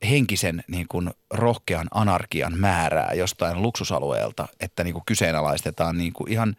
henkisen 0.09 0.63
niin 0.67 0.85
kuin 0.89 1.09
rohkean 1.33 1.87
anarkian 1.91 2.57
määrää 2.59 3.13
jostain 3.13 3.61
luksusalueelta, 3.61 4.47
että 4.59 4.83
niin 4.83 4.93
kuin 4.93 5.03
kyseenalaistetaan 5.05 5.97
niin 5.97 6.13
kuin 6.13 6.31
ihan 6.31 6.55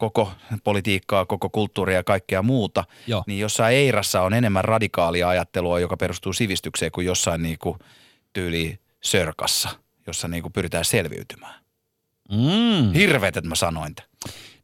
koko 0.00 0.32
politiikkaa, 0.64 1.26
koko 1.26 1.48
kulttuuria 1.48 1.96
ja 1.96 2.04
kaikkea 2.04 2.42
muuta, 2.42 2.84
Joo. 3.06 3.24
niin 3.26 3.40
jossain 3.40 3.76
Eirassa 3.76 4.22
on 4.22 4.34
enemmän 4.34 4.64
radikaalia 4.64 5.28
ajattelua, 5.28 5.80
joka 5.80 5.96
perustuu 5.96 6.32
sivistykseen 6.32 6.92
kuin 6.92 7.06
jossain 7.06 7.42
niin 7.42 7.58
kuin 7.58 7.78
tyyli 8.32 8.78
Sörkassa, 9.00 9.68
jossa 10.06 10.28
niin 10.28 10.42
kuin 10.42 10.52
pyritään 10.52 10.84
selviytymään. 10.84 11.54
Mm. 12.30 12.92
Hirveet, 12.92 13.36
että 13.36 13.48
mä 13.48 13.54
sanoin 13.54 13.94
tämän. 13.94 14.10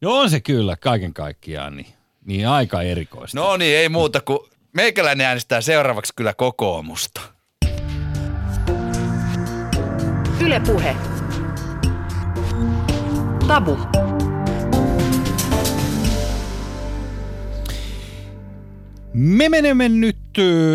No 0.01 0.19
on 0.19 0.31
se 0.31 0.41
kyllä 0.41 0.77
kaiken 0.77 1.15
kaikkiaan 1.15 1.77
niin, 1.77 1.95
niin 2.25 2.49
aika 2.49 2.83
erikoista. 2.83 3.39
No 3.41 3.57
niin, 3.57 3.77
ei 3.77 3.89
muuta 3.89 4.21
kuin 4.21 4.39
meikäläinen 4.73 5.27
äänestää 5.27 5.61
seuraavaksi 5.61 6.13
kyllä 6.17 6.35
kokoomusta. 6.35 7.21
Yle 10.41 10.61
Puhe. 10.61 10.97
Tabu. 13.49 14.06
Me 19.19 19.49
menemme 19.49 19.89
nyt 19.89 20.19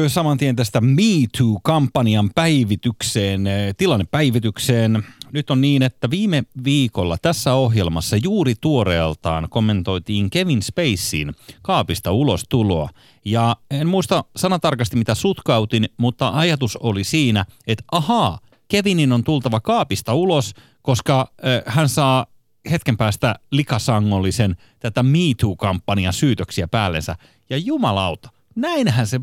saman 0.08 0.38
tien 0.38 0.56
tästä 0.56 0.82
Me 0.82 1.04
Too-kampanjan 1.38 2.30
päivitykseen, 2.36 3.44
tilannepäivitykseen. 3.78 5.04
Nyt 5.32 5.50
on 5.50 5.62
niin, 5.62 5.84
että 5.84 6.10
viime 6.10 6.44
viikolla 6.64 7.18
tässä 7.22 7.54
ohjelmassa 7.54 8.18
juuri 8.18 8.54
tuoreeltaan 8.62 9.48
kommentoitiin 9.50 10.30
Kevin 10.30 10.62
Spacein 10.62 11.34
kaapista 11.62 12.12
ulos 12.12 12.44
tuloa. 12.50 12.90
Ja 13.26 13.56
en 13.72 13.88
muista 13.88 14.24
sanatarkasti 14.36 14.96
mitä 14.96 15.16
sutkautin, 15.16 15.90
mutta 15.98 16.30
ajatus 16.34 16.78
oli 16.78 17.04
siinä, 17.04 17.46
että 17.68 17.84
ahaa, 17.92 18.40
Kevinin 18.68 19.12
on 19.12 19.24
tultava 19.24 19.60
kaapista 19.60 20.14
ulos, 20.14 20.54
koska 20.82 21.32
hän 21.66 21.90
saa 21.90 22.26
hetken 22.72 22.98
päästä 22.98 23.36
likasangollisen 23.52 24.56
tätä 24.80 25.04
Me 25.04 25.20
Too-kampanjan 25.38 26.14
syytöksiä 26.14 26.68
päällensä. 26.68 27.16
Ja 27.50 27.58
jumalauta, 27.58 28.30
näinhän 28.56 29.08
se 29.08 29.22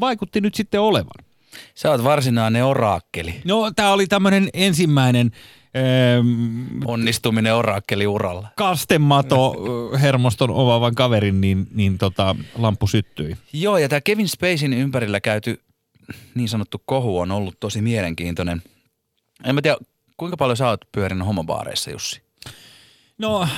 vaikutti 0.00 0.40
nyt 0.40 0.54
sitten 0.54 0.80
olevan. 0.80 1.24
Sä 1.74 1.90
oot 1.90 2.04
varsinainen 2.04 2.64
oraakkeli. 2.64 3.40
No, 3.44 3.70
tämä 3.76 3.92
oli 3.92 4.06
tämmöinen 4.06 4.48
ensimmäinen 4.52 5.30
ähm, 5.76 6.82
Onnistuminen 6.84 7.54
oraakkeli 7.54 8.06
uralla. 8.06 8.48
kastemato 8.56 9.54
ö, 9.92 9.98
hermoston 9.98 10.50
omaavan 10.50 10.94
kaverin, 10.94 11.40
niin, 11.40 11.66
niin 11.74 11.98
tota, 11.98 12.36
lamppu 12.54 12.86
syttyi. 12.86 13.36
Joo, 13.52 13.78
ja 13.78 13.88
tämä 13.88 14.00
Kevin 14.00 14.28
Spacein 14.28 14.72
ympärillä 14.72 15.20
käyty 15.20 15.60
niin 16.34 16.48
sanottu 16.48 16.82
kohu 16.84 17.18
on 17.18 17.30
ollut 17.30 17.60
tosi 17.60 17.82
mielenkiintoinen. 17.82 18.62
En 19.44 19.54
mä 19.54 19.62
tiedä, 19.62 19.76
kuinka 20.16 20.36
paljon 20.36 20.56
sä 20.56 20.68
oot 20.68 20.80
pyörinyt 20.92 21.26
homobaareissa, 21.26 21.90
Jussi? 21.90 22.27
No, 23.18 23.48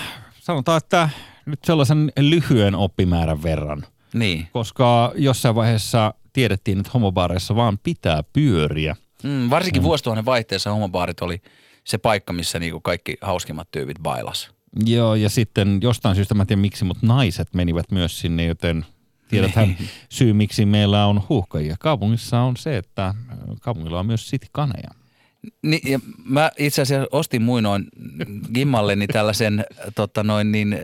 sanotaan, 0.40 0.76
että 0.78 1.08
nyt 1.46 1.64
sellaisen 1.64 2.12
lyhyen 2.18 2.74
oppimäärän 2.74 3.42
verran, 3.42 3.84
Niin. 4.14 4.48
koska 4.52 5.12
jossain 5.16 5.54
vaiheessa 5.54 6.14
tiedettiin, 6.32 6.78
että 6.78 6.90
homobaareissa 6.94 7.56
vaan 7.56 7.78
pitää 7.78 8.22
pyöriä. 8.32 8.96
Mm, 9.22 9.50
varsinkin 9.50 9.82
mm. 9.82 9.84
vuosituhannen 9.84 10.24
vaihteessa 10.24 10.72
homobaarit 10.72 11.20
oli 11.20 11.42
se 11.84 11.98
paikka, 11.98 12.32
missä 12.32 12.58
niinku 12.58 12.80
kaikki 12.80 13.16
hauskimmat 13.20 13.70
tyypit 13.70 13.98
bailas. 14.02 14.50
Joo, 14.86 15.14
ja 15.14 15.28
sitten 15.30 15.78
jostain 15.82 16.14
syystä, 16.16 16.34
mä 16.34 16.42
en 16.42 16.46
tiedä 16.46 16.60
miksi, 16.62 16.84
mutta 16.84 17.06
naiset 17.06 17.54
menivät 17.54 17.90
myös 17.90 18.20
sinne, 18.20 18.44
joten 18.44 18.86
tiedäthän 19.28 19.68
Niin. 19.68 19.88
syy, 20.08 20.32
miksi 20.32 20.66
meillä 20.66 21.06
on 21.06 21.22
huuhkajia. 21.28 21.76
Kaupungissa 21.80 22.40
on 22.40 22.56
se, 22.56 22.76
että 22.76 23.14
kaupungilla 23.60 23.98
on 24.00 24.06
myös 24.06 24.28
sitikaneja. 24.30 24.90
Niin, 25.62 25.92
ja 25.92 26.00
mä 26.24 26.50
itse 26.58 26.82
asiassa 26.82 27.08
ostin 27.12 27.42
muinoin 27.42 27.86
Gimmalleni 28.54 29.06
tällaisen 29.06 29.64
tota 29.94 30.22
noin 30.24 30.52
niin, 30.52 30.72
äh, 30.72 30.80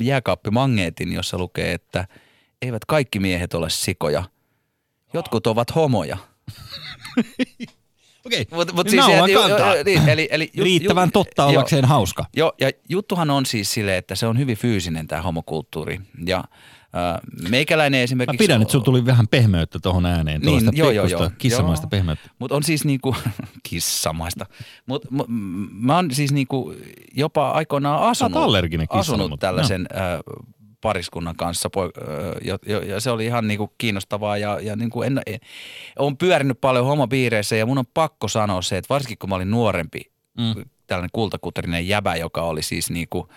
jääkaappimangeetin, 0.00 1.12
jossa 1.12 1.38
lukee, 1.38 1.72
että 1.72 2.06
eivät 2.62 2.84
kaikki 2.84 3.18
miehet 3.20 3.54
ole 3.54 3.70
sikoja. 3.70 4.24
Jotkut 5.14 5.46
ovat 5.46 5.74
homoja. 5.74 6.16
Okei, 8.26 8.46
Mut, 8.50 8.72
mut 8.72 8.88
siis, 8.88 9.04
ju- 9.28 9.40
kantaa. 9.40 9.76
ju- 9.76 9.82
niin, 9.84 10.08
eli, 10.08 10.28
eli, 10.30 10.50
ju- 10.54 10.64
Riittävän 10.64 11.08
ju- 11.08 11.12
totta 11.12 11.44
ollakseen 11.46 11.84
hauska. 11.84 12.24
Joo, 12.36 12.52
ja 12.60 12.70
juttuhan 12.88 13.30
on 13.30 13.46
siis 13.46 13.72
silleen, 13.72 13.98
että 13.98 14.14
se 14.14 14.26
on 14.26 14.38
hyvin 14.38 14.56
fyysinen 14.56 15.06
tämä 15.06 15.22
homokulttuuri. 15.22 16.00
Ja 16.26 16.44
äh, 16.96 17.48
meikäläinen 17.50 17.98
Mä 17.98 18.02
esimerkiksi... 18.02 18.36
pidän, 18.38 18.62
että 18.62 18.72
sulla 18.72 18.84
tuli 18.84 19.06
vähän 19.06 19.28
pehmeyttä 19.28 19.78
tuohon 19.82 20.06
ääneen. 20.06 20.40
Niin, 20.40 20.68
joo, 20.72 20.90
joo, 20.90 21.06
joo. 21.06 21.30
Kissamaista 21.38 21.84
Joo. 21.84 21.90
pehmeyttä. 21.90 22.30
Mutta 22.38 22.56
on 22.56 22.62
siis 22.62 22.84
niinku, 22.84 23.16
kissamaista, 23.68 24.46
mutta 24.86 25.08
m- 25.10 25.16
m- 25.28 25.68
mä 25.72 25.96
oon 25.96 26.10
siis 26.14 26.32
niinku 26.32 26.74
jopa 27.14 27.50
aikoinaan 27.50 28.02
asunut, 28.02 28.36
allerginen 28.42 28.86
asunut 28.90 29.30
mutta 29.30 29.46
tällaisen 29.46 29.86
äh, 29.96 30.02
pariskunnan 30.80 31.36
kanssa, 31.36 31.70
poi- 31.70 31.92
äh, 32.08 32.58
jo, 32.66 32.80
ja 32.80 33.00
se 33.00 33.10
oli 33.10 33.24
ihan 33.26 33.48
niinku 33.48 33.72
kiinnostavaa 33.78 34.36
ja, 34.38 34.60
ja 34.60 34.76
niinku 34.76 35.02
en, 35.02 35.20
en, 35.26 35.38
olen 35.98 36.16
pyörinyt 36.16 36.60
paljon 36.60 36.86
homopiireissä 36.86 37.56
ja 37.56 37.66
mun 37.66 37.78
on 37.78 37.84
pakko 37.94 38.28
sanoa 38.28 38.62
se, 38.62 38.76
että 38.76 38.94
varsinkin 38.94 39.18
kun 39.18 39.28
mä 39.28 39.34
olin 39.36 39.50
nuorempi, 39.50 40.00
Mm. 40.38 40.64
tällainen 40.86 41.10
kultakuterinen 41.12 41.88
jäbä, 41.88 42.16
joka 42.16 42.42
oli 42.42 42.62
siis 42.62 42.90
niinku, 42.90 43.28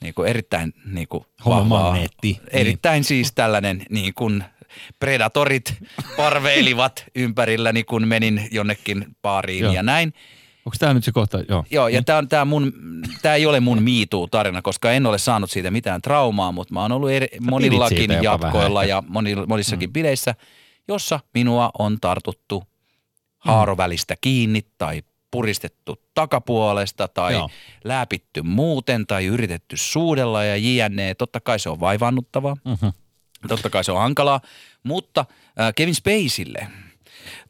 niinku 0.00 0.22
erittäin 0.22 0.72
niinku 0.84 1.26
vahvaa, 1.38 1.58
Homomagneetti. 1.58 2.18
Niin. 2.22 2.40
erittäin 2.52 3.04
siis 3.04 3.32
tällainen 3.32 3.82
niin 3.90 4.14
kuin 4.14 4.44
predatorit 4.98 5.74
parveilivat 6.16 7.04
ympärilläni, 7.14 7.84
kun 7.84 8.08
menin 8.08 8.48
jonnekin 8.50 9.06
baariin 9.22 9.64
Joo. 9.64 9.72
ja 9.72 9.82
näin. 9.82 10.14
Onko 10.66 10.76
tämä 10.78 10.94
nyt 10.94 11.04
se 11.04 11.12
kohta? 11.12 11.38
Joo. 11.48 11.64
Joo, 11.70 11.88
ja 11.88 12.02
tämä, 12.02 12.18
on, 12.18 12.28
tää 12.28 12.44
mun, 12.44 12.72
tää 13.22 13.34
ei 13.34 13.46
ole 13.46 13.60
mun 13.60 13.82
miituu-tarina, 13.82 14.62
koska 14.62 14.92
en 14.92 15.06
ole 15.06 15.18
saanut 15.18 15.50
siitä 15.50 15.70
mitään 15.70 16.02
traumaa, 16.02 16.52
mutta 16.52 16.74
mä 16.74 16.82
oon 16.82 16.92
ollut 16.92 17.10
eri, 17.10 17.28
monillakin 17.40 18.10
jatkoilla 18.22 18.80
vähän 18.80 18.88
ja 18.88 19.02
moni, 19.08 19.34
monissakin 19.34 19.88
mm. 19.88 19.92
bileissä, 19.92 20.34
jossa 20.88 21.20
minua 21.34 21.70
on 21.78 22.00
tartuttu 22.00 22.64
haarovälistä 23.38 24.14
kiinni 24.20 24.60
tai 24.78 25.02
puristettu 25.30 26.02
takapuolesta 26.14 27.08
tai 27.08 27.32
Joo. 27.32 27.50
läpitty 27.84 28.42
muuten 28.42 29.06
tai 29.06 29.26
yritetty 29.26 29.76
suudella 29.76 30.44
ja 30.44 30.56
jne. 30.56 31.14
Totta 31.14 31.40
kai 31.40 31.58
se 31.58 31.70
on 31.70 31.80
vaivannuttavaa. 31.80 32.56
Mhm. 32.64 32.86
Totta 33.48 33.70
kai 33.70 33.84
se 33.84 33.92
on 33.92 33.98
hankalaa, 33.98 34.40
mutta 34.82 35.24
äh, 35.60 35.72
Kevin 35.76 35.94
Spacelle 35.94 36.68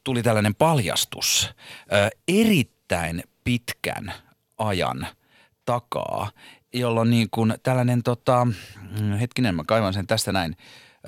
tuli 0.03 0.23
tällainen 0.23 0.55
paljastus 0.55 1.49
äh, 1.93 2.09
erittäin 2.27 3.23
pitkän 3.43 4.13
ajan 4.57 5.07
takaa, 5.65 6.31
jolloin 6.73 7.09
niin 7.09 7.27
kuin 7.31 7.53
tällainen 7.63 8.03
tota, 8.03 8.47
mm, 8.99 9.11
hetkinen 9.11 9.55
mä 9.55 9.63
kaivan 9.67 9.93
sen 9.93 10.07
tästä 10.07 10.31
näin, 10.31 10.55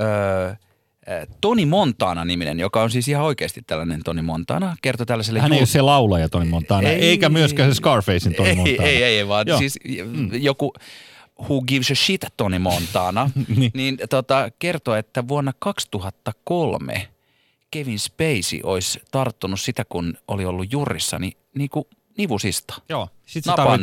öö, 0.01 0.49
äh, 0.49 0.57
Toni 1.41 1.65
Montana-niminen, 1.65 2.59
joka 2.59 2.83
on 2.83 2.91
siis 2.91 3.07
ihan 3.07 3.25
oikeasti 3.25 3.61
tällainen 3.67 4.03
Toni 4.03 4.21
Montana, 4.21 4.77
kertoi 4.81 5.05
tällaiselle 5.05 5.39
Hän 5.39 5.53
ei 5.53 5.59
ole 5.59 5.65
se 5.65 5.81
laulaja 5.81 6.29
Toni 6.29 6.45
Montana, 6.45 6.89
Ei. 6.89 7.01
eikä 7.01 7.29
myöskään 7.29 7.71
se 7.71 7.75
Scarfacein 7.75 8.35
Toni 8.35 8.49
ei, 8.49 8.55
Montana. 8.55 8.87
Ei, 8.87 9.03
ei, 9.03 9.17
ei, 9.17 9.27
vaan 9.27 9.47
Joo. 9.47 9.57
siis 9.59 9.79
mm. 10.05 10.29
joku 10.33 10.73
Who 11.41 11.61
Gives 11.61 11.91
a 11.91 11.95
Shit 11.95 12.25
Toni 12.37 12.59
Montana, 12.59 13.29
Niin. 13.55 13.71
niin, 13.73 13.97
tota, 14.09 14.51
kertoi, 14.59 14.99
että 14.99 15.27
vuonna 15.27 15.53
2003 15.59 17.07
Kevin 17.71 17.99
Spacey 17.99 18.59
olisi 18.63 19.01
tarttunut 19.11 19.59
sitä, 19.59 19.85
kun 19.89 20.17
oli 20.27 20.45
ollut 20.45 20.71
jurissa, 20.71 21.19
niin, 21.19 21.33
niin 21.55 21.69
kuin 21.69 21.85
nivusista. 22.17 22.81
Joo. 22.89 23.09
Sitten 23.25 23.53
se 23.53 23.55
tarvit. 23.55 23.81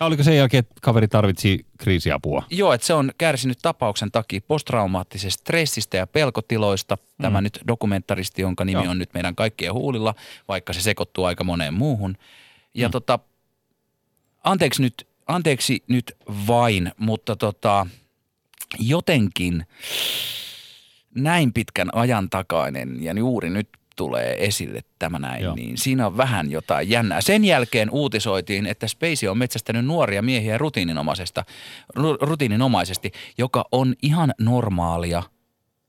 Oliko 0.00 0.22
sen 0.22 0.36
jälkeen, 0.36 0.58
että 0.58 0.74
kaveri 0.82 1.08
tarvitsi 1.08 1.66
kriisiapua? 1.78 2.42
Joo, 2.50 2.72
että 2.72 2.86
se 2.86 2.94
on 2.94 3.12
kärsinyt 3.18 3.58
tapauksen 3.62 4.10
takia 4.10 4.40
posttraumaattisesta 4.48 5.40
stressistä 5.40 5.96
ja 5.96 6.06
pelkotiloista. 6.06 6.98
Tämä 7.22 7.40
nyt 7.40 7.60
dokumentaristi, 7.68 8.42
jonka 8.42 8.64
nimi 8.64 8.80
Mm. 8.80 8.84
Joo. 8.84 8.90
on 8.90 8.98
nyt 8.98 9.14
meidän 9.14 9.34
kaikkien 9.34 9.72
huulilla, 9.72 10.14
vaikka 10.48 10.72
se 10.72 10.80
sekoittuu 10.80 11.24
aika 11.24 11.44
moneen 11.44 11.74
muuhun. 11.74 12.16
Ja 12.74 12.88
mm. 12.88 12.92
tota, 12.92 13.18
anteeksi 14.44 14.82
nyt, 14.82 15.08
anteeksi 15.26 15.84
nyt 15.88 16.16
vain, 16.46 16.92
mutta 16.98 17.36
tota, 17.36 17.86
jotenkin 18.78 19.66
näin 21.14 21.52
pitkän 21.52 21.88
ajan 21.92 22.30
takainen 22.30 23.02
ja 23.02 23.12
juuri 23.12 23.50
nyt 23.50 23.68
tulee 23.96 24.44
esille 24.44 24.80
tämä 24.98 25.18
näin, 25.18 25.42
Joo. 25.42 25.54
Niin 25.54 25.78
siinä 25.78 26.06
on 26.06 26.16
vähän 26.16 26.50
jotain 26.50 26.90
jännää. 26.90 27.20
Sen 27.20 27.44
jälkeen 27.44 27.90
uutisoitiin, 27.90 28.66
että 28.66 28.88
Spacey 28.88 29.28
on 29.28 29.38
metsästänyt 29.38 29.84
nuoria 29.84 30.22
miehiä 30.22 30.58
rutiininomaisesta, 30.58 31.44
ru- 31.98 32.18
rutiininomaisesti, 32.20 33.12
joka 33.38 33.64
on 33.72 33.94
ihan 34.02 34.34
normaalia, 34.40 35.22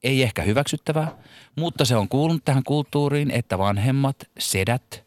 ei 0.03 0.24
ehkä 0.24 0.41
hyväksyttävää, 0.41 1.18
mutta 1.55 1.86
se 1.86 1.95
on 1.95 2.10
kuulunut 2.10 2.45
tähän 2.45 2.64
kulttuuriin, 2.64 3.32
että 3.32 3.58
vanhemmat 3.58 4.16
sedät 4.39 5.03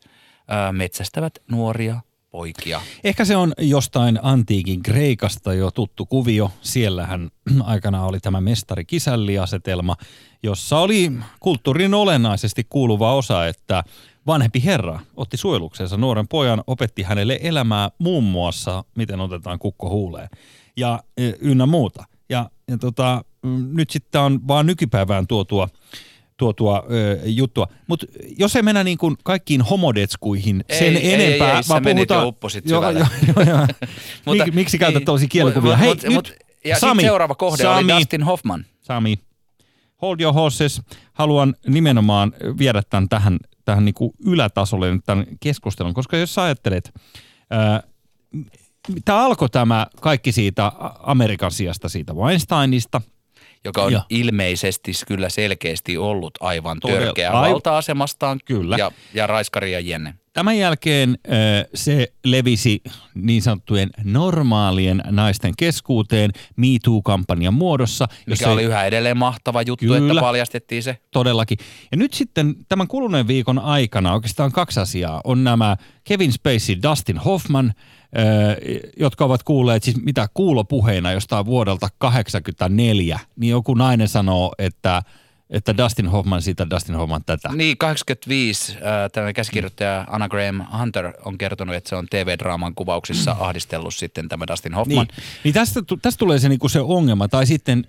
metsästävät 0.72 1.38
nuoria 1.50 2.00
poikia. 2.30 2.80
Ehkä 3.04 3.24
se 3.24 3.36
on 3.36 3.52
jostain 3.58 4.18
antiikin 4.22 4.82
Kreikasta 4.82 5.54
jo 5.54 5.70
tuttu 5.70 6.06
kuvio. 6.06 6.50
Siellähän 6.62 7.30
aikana 7.62 8.04
oli 8.04 8.20
tämä 8.20 8.40
mestari-kisälli-asetelma, 8.40 9.96
jossa 10.42 10.78
oli 10.78 11.12
kulttuurin 11.40 11.94
olennaisesti 11.94 12.66
kuuluva 12.68 13.14
osa, 13.14 13.46
että 13.46 13.84
vanhempi 14.26 14.64
herra 14.64 15.00
otti 15.16 15.36
suojelukseensa 15.36 15.96
nuoren 15.96 16.28
pojan, 16.28 16.62
opetti 16.66 17.02
hänelle 17.02 17.38
elämää 17.42 17.90
muun 17.98 18.24
muassa, 18.24 18.84
miten 18.96 19.20
otetaan 19.20 19.58
kukko 19.58 19.90
huuleen 19.90 20.28
ja 20.76 21.02
e, 21.16 21.32
ynnä 21.40 21.66
muuta. 21.66 22.04
Ja, 22.28 22.50
ja 22.68 22.78
tota, 22.78 23.24
mm, 23.42 23.68
nyt 23.72 23.90
sitten 23.90 24.20
on 24.20 24.48
vaan 24.48 24.66
nykypäivään 24.66 25.26
tuotua 25.26 25.68
tuotua 26.40 26.84
ö, 26.90 27.18
juttua. 27.24 27.66
Mutta 27.86 28.06
jos 28.38 28.56
ei 28.56 28.62
mennä 28.62 28.84
niin 28.84 28.98
kuin 28.98 29.16
kaikkiin 29.24 29.62
homodetskuihin 29.62 30.64
Ei, 30.68 30.78
sen 30.78 30.96
ei, 30.96 31.14
enempää, 31.14 31.50
ei, 31.50 31.56
ei, 31.56 31.62
vaan 31.68 31.82
puhutaan... 31.82 32.26
jo 32.26 32.48
syvälle. 32.48 32.98
joo, 32.98 33.08
joo, 33.36 33.56
joo. 33.56 33.66
Mutta- 34.26 34.44
Mik, 34.44 34.54
miksi 34.54 34.78
käytät 34.78 35.02
niin, 35.20 35.28
kielikuvia? 35.28 35.70
mut- 35.72 35.80
Hei, 35.80 35.88
mut- 35.88 36.02
nyt 36.02 36.12
mut- 36.14 36.32
ja 36.64 36.78
Sami, 36.78 37.02
seuraava 37.02 37.34
kohde 37.34 37.62
Sami, 37.62 37.92
oli 37.92 37.98
Dustin 38.00 38.22
Hoffman. 38.22 38.64
Sami, 38.80 39.18
hold 40.02 40.20
your 40.20 40.34
horses. 40.34 40.82
Haluan 41.12 41.54
nimenomaan 41.66 42.32
viedä 42.58 42.82
tämän 42.90 43.08
tähän, 43.08 43.38
tähän 43.64 43.84
niin 43.84 43.94
kuin 43.94 44.12
ylätasolle 44.26 44.92
nyt 44.92 45.04
tämän 45.06 45.26
keskustelun, 45.40 45.94
koska 45.94 46.16
jos 46.16 46.34
sä 46.34 46.42
ajattelet, 46.42 46.92
tämä 49.04 49.24
alkoi 49.24 49.48
tämä 49.48 49.86
kaikki 50.00 50.32
siitä 50.32 50.72
Amerikan 51.02 51.50
sijasta, 51.50 51.88
siitä 51.88 52.12
Weinsteinista, 52.14 53.00
joka 53.64 53.82
on 53.82 53.92
Joo. 53.92 54.02
ilmeisesti 54.10 54.92
kyllä 55.08 55.28
selkeästi 55.28 55.96
ollut 55.98 56.32
aivan 56.40 56.78
Todella- 56.80 57.04
törkeä 57.04 57.32
valta-asemastaan. 57.32 58.40
Kyllä. 58.44 58.76
Ja, 58.76 58.92
ja 59.14 59.26
raiskari 59.26 59.72
ja 59.72 59.80
jenne. 59.80 60.14
Tämän 60.32 60.58
jälkeen 60.58 61.18
se 61.74 62.12
levisi 62.24 62.82
niin 63.14 63.42
sanottujen 63.42 63.90
normaalien 64.04 65.02
naisten 65.10 65.52
keskuuteen 65.58 66.30
MeToo-kampanjan 66.56 67.54
muodossa. 67.54 68.08
Mikä 68.10 68.22
jossa 68.32 68.50
oli 68.50 68.62
yhä 68.62 68.84
edelleen 68.84 69.16
mahtava 69.16 69.62
juttu, 69.62 69.86
Kyllä. 69.86 70.12
että 70.12 70.20
paljastettiin 70.20 70.82
se. 70.82 70.98
Todellakin. 71.10 71.58
Ja 71.90 71.96
nyt 71.96 72.14
sitten 72.14 72.54
tämän 72.68 72.88
kuluneen 72.88 73.26
viikon 73.28 73.58
aikana 73.58 74.12
oikeastaan 74.12 74.52
kaksi 74.52 74.80
asiaa. 74.80 75.20
On 75.24 75.44
nämä 75.44 75.76
Kevin 76.04 76.32
Spacey, 76.32 76.76
Dustin 76.82 77.18
Hoffman, 77.18 77.72
jotka 78.96 79.24
ovat 79.24 79.42
kuulleet 79.42 79.82
siis 79.82 80.02
mitä 80.04 80.28
kuulopuheina 80.34 81.12
jostain 81.12 81.46
vuodelta 81.46 81.88
84. 81.98 83.20
Niin 83.36 83.50
joku 83.50 83.74
nainen 83.74 84.08
sanoo, 84.08 84.52
että, 84.58 85.02
että 85.50 85.76
Dustin 85.76 86.08
Hoffman 86.08 86.42
sitä, 86.42 86.70
Dustin 86.70 86.94
Hoffman 86.94 87.24
tätä. 87.26 87.48
Niin, 87.54 87.78
85 87.78 88.72
äh, 88.72 88.80
tällainen 89.12 89.34
käsikirjoittaja 89.34 90.04
Anna 90.08 90.28
Graham 90.28 90.62
Hunter 90.78 91.12
on 91.24 91.38
kertonut, 91.38 91.74
että 91.74 91.88
se 91.88 91.96
on 91.96 92.06
TV-draaman 92.10 92.74
kuvauksissa 92.74 93.36
ahdistellut 93.40 93.94
sitten 93.94 94.28
tämä 94.28 94.46
Dustin 94.46 94.74
Hoffman. 94.74 95.06
Niin, 95.06 95.24
niin 95.44 95.54
tästä, 95.54 95.80
tästä 96.02 96.18
tulee 96.18 96.38
se, 96.38 96.48
niinku 96.48 96.68
se 96.68 96.80
ongelma. 96.80 97.28
Tai 97.28 97.46
sitten 97.46 97.86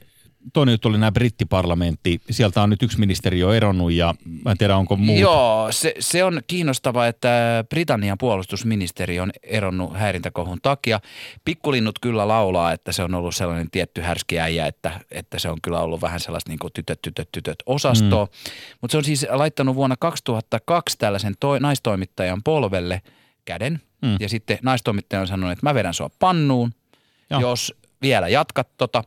toinen 0.53 0.73
juttu 0.73 0.87
oli 0.87 0.97
nämä 0.97 1.11
brittiparlamentti. 1.11 2.21
Sieltä 2.29 2.63
on 2.63 2.69
nyt 2.69 2.83
yksi 2.83 2.99
ministeri 2.99 3.39
jo 3.39 3.53
eronnut 3.53 3.91
ja 3.91 4.15
mä 4.45 4.51
en 4.51 4.57
tiedä 4.57 4.77
onko 4.77 4.95
muut. 4.95 5.19
Joo, 5.19 5.67
se, 5.71 5.93
se 5.99 6.23
on 6.23 6.41
kiinnostavaa, 6.47 7.07
että 7.07 7.63
Britannian 7.69 8.17
puolustusministeri 8.17 9.19
on 9.19 9.31
eronnut 9.43 9.97
häirintäkohun 9.97 10.59
takia. 10.61 10.99
Pikkulinnut 11.45 11.99
kyllä 11.99 12.27
laulaa, 12.27 12.71
että 12.71 12.91
se 12.91 13.03
on 13.03 13.15
ollut 13.15 13.35
sellainen 13.35 13.71
tietty 13.71 14.01
härski 14.01 14.39
äijä, 14.39 14.67
että, 14.67 14.99
että 15.11 15.39
se 15.39 15.49
on 15.49 15.57
kyllä 15.61 15.81
ollut 15.81 16.01
vähän 16.01 16.19
sellaista 16.19 16.49
niin 16.49 16.59
kuin 16.59 16.73
tytöt, 16.73 17.01
tytöt, 17.01 17.29
tytöt 17.31 17.63
osastoa. 17.65 18.25
Mm. 18.25 18.31
Mutta 18.81 18.91
se 18.91 18.97
on 18.97 19.03
siis 19.03 19.27
laittanut 19.29 19.75
vuonna 19.75 19.95
2002 19.99 20.97
tällaisen 20.97 21.33
toi, 21.39 21.59
naistoimittajan 21.59 22.43
polvelle 22.43 23.01
käden. 23.45 23.81
Mm. 24.01 24.17
Ja 24.19 24.29
sitten 24.29 24.57
naistoimittaja 24.63 25.21
on 25.21 25.27
sanonut, 25.27 25.51
että 25.51 25.65
mä 25.65 25.73
vedän 25.73 25.93
sua 25.93 26.09
pannuun, 26.19 26.73
Joo. 27.29 27.41
jos 27.41 27.73
vielä 28.01 28.27
jatkat 28.27 28.67
tota. 28.77 29.03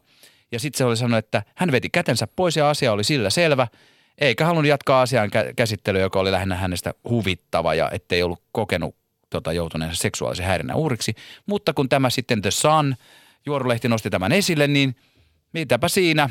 Ja 0.55 0.61
sitten 0.61 0.79
se 0.79 0.85
oli 0.85 0.97
sanonut, 0.97 1.19
että 1.19 1.43
hän 1.55 1.73
veti 1.73 1.91
kätensä 1.91 2.27
pois 2.27 2.57
ja 2.57 2.71
asia 2.71 2.93
oli 2.93 3.05
sillä 3.05 3.31
selvä. 3.31 3.67
Eikä 4.19 4.47
halunnut 4.47 4.69
jatkaa 4.69 5.03
asian 5.03 5.29
kä- 5.29 5.53
käsittelyä, 5.57 6.01
joka 6.01 6.21
oli 6.21 6.33
lähinnä 6.33 6.55
hänestä 6.55 6.95
huvittava 7.09 7.75
ja 7.75 7.91
ettei 7.91 8.23
ollut 8.23 8.43
kokenut 8.53 8.97
tota, 9.31 9.53
joutuneensa 9.53 10.03
seksuaalisen 10.03 10.47
häirinnän 10.47 10.77
uhriksi. 10.77 11.15
Mutta 11.47 11.73
kun 11.73 11.89
tämä 11.89 12.11
sitten 12.11 12.43
The 12.43 12.51
Sun, 12.51 12.95
juorulehti 13.47 13.89
nosti 13.89 14.11
tämän 14.11 14.33
esille, 14.33 14.67
niin 14.67 14.97
mitäpä 15.53 15.89
siinä 15.89 16.31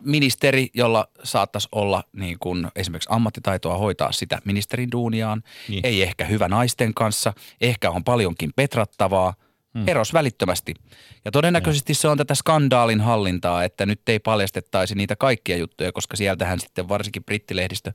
ministeri, 0.00 0.68
jolla 0.74 1.08
saattaisi 1.24 1.68
olla 1.72 2.04
niin 2.12 2.38
kuin 2.38 2.68
esimerkiksi 2.76 3.08
ammattitaitoa 3.12 3.78
hoitaa 3.78 4.12
sitä 4.12 4.38
ministerin 4.44 4.92
duuniaan, 4.92 5.42
niin. 5.68 5.86
ei 5.86 6.02
ehkä 6.02 6.24
hyvä 6.24 6.48
naisten 6.48 6.94
kanssa, 6.94 7.32
ehkä 7.60 7.90
on 7.90 8.04
paljonkin 8.04 8.50
petrattavaa, 8.56 9.34
hmm. 9.74 9.88
eros 9.88 10.12
välittömästi. 10.12 10.74
Ja 11.24 11.30
todennäköisesti 11.30 11.94
se 11.94 12.08
on 12.08 12.18
tätä 12.18 12.34
skandaalin 12.34 13.00
hallintaa, 13.00 13.64
että 13.64 13.86
nyt 13.86 14.08
ei 14.08 14.18
paljastettaisi 14.18 14.94
niitä 14.94 15.16
kaikkia 15.16 15.56
juttuja, 15.56 15.92
koska 15.92 16.16
sieltähän 16.16 16.60
sitten 16.60 16.88
varsinkin 16.88 17.24
brittilehdistö 17.24 17.92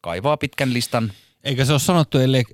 kaivaa 0.00 0.36
pitkän 0.36 0.72
listan 0.72 1.12
Eikä 1.44 1.64
se 1.64 1.72
ole 1.72 1.80
sanottu, 1.80 2.18
ellei 2.18 2.44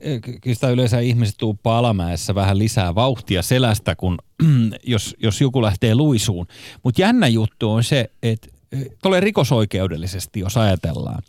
kyllä 0.41 0.55
sitä 0.55 0.71
yleensä 0.71 1.01
ihmiset 1.01 1.35
tuuppaa 1.39 1.79
alamäessä 1.79 2.35
vähän 2.35 2.59
lisää 2.59 2.95
vauhtia 2.95 3.43
selästä, 3.43 3.97
kun 3.97 4.19
jos, 4.87 5.17
jos 5.19 5.41
joku 5.41 5.63
lähtee 5.63 5.95
luisuun. 5.95 6.47
Mutta 6.83 7.01
jännä 7.01 7.29
juttu 7.29 7.71
on 7.71 7.85
se, 7.85 8.11
että 8.23 8.49
tulee 9.03 9.21
rikosoikeudellisesti, 9.21 10.41
jos 10.41 10.57
ajatellaan, 10.57 11.23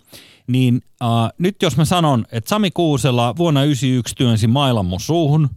niin 0.47 0.81
äh, 1.03 1.09
nyt 1.37 1.55
jos 1.61 1.77
mä 1.77 1.85
sanon, 1.85 2.25
että 2.31 2.49
Sami 2.49 2.71
Kuusela 2.71 3.35
vuonna 3.37 3.59
1991 3.59 4.15
työnsi 4.15 4.47
mailan 4.47 4.85
mun 4.85 4.99
suuhun, 4.99 5.49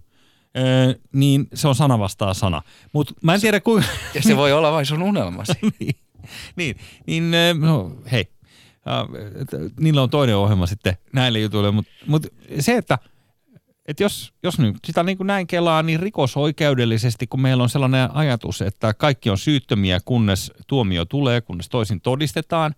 äh, 0.56 0.94
niin 1.12 1.48
se 1.54 1.68
on 1.68 1.74
sana 1.74 1.98
vastaa 1.98 2.34
sana. 2.34 2.62
Mutta 2.92 3.14
mä 3.22 3.34
en 3.34 3.40
tiedä 3.40 3.60
kuinka... 3.60 3.88
ja 4.14 4.22
se 4.22 4.36
voi 4.36 4.52
olla 4.52 4.72
vain 4.72 4.86
sun 4.86 5.02
unelmasi. 5.02 5.52
niin, 5.80 5.96
niin, 6.56 6.76
niin 7.06 7.30
no, 7.60 7.92
hei, 8.12 8.28
niillä 9.80 10.02
on 10.02 10.10
toinen 10.10 10.36
ohjelma 10.36 10.66
sitten 10.66 10.96
näille 11.12 11.38
jutuille, 11.38 11.70
mutta 11.70 11.90
mut 12.06 12.26
se, 12.60 12.76
että 12.76 12.98
et 13.88 14.00
jos, 14.00 14.32
jos 14.42 14.58
nyt 14.58 14.76
sitä 14.84 15.02
niin 15.02 15.16
kuin 15.16 15.26
näin 15.26 15.46
kelaa, 15.46 15.82
niin 15.82 16.00
rikosoikeudellisesti, 16.00 17.26
kun 17.26 17.40
meillä 17.40 17.62
on 17.62 17.68
sellainen 17.68 18.16
ajatus, 18.16 18.62
että 18.62 18.94
kaikki 18.94 19.30
on 19.30 19.38
syyttömiä, 19.38 20.00
kunnes 20.04 20.52
tuomio 20.66 21.04
tulee, 21.04 21.40
kunnes 21.40 21.68
toisin 21.68 22.00
todistetaan, 22.00 22.74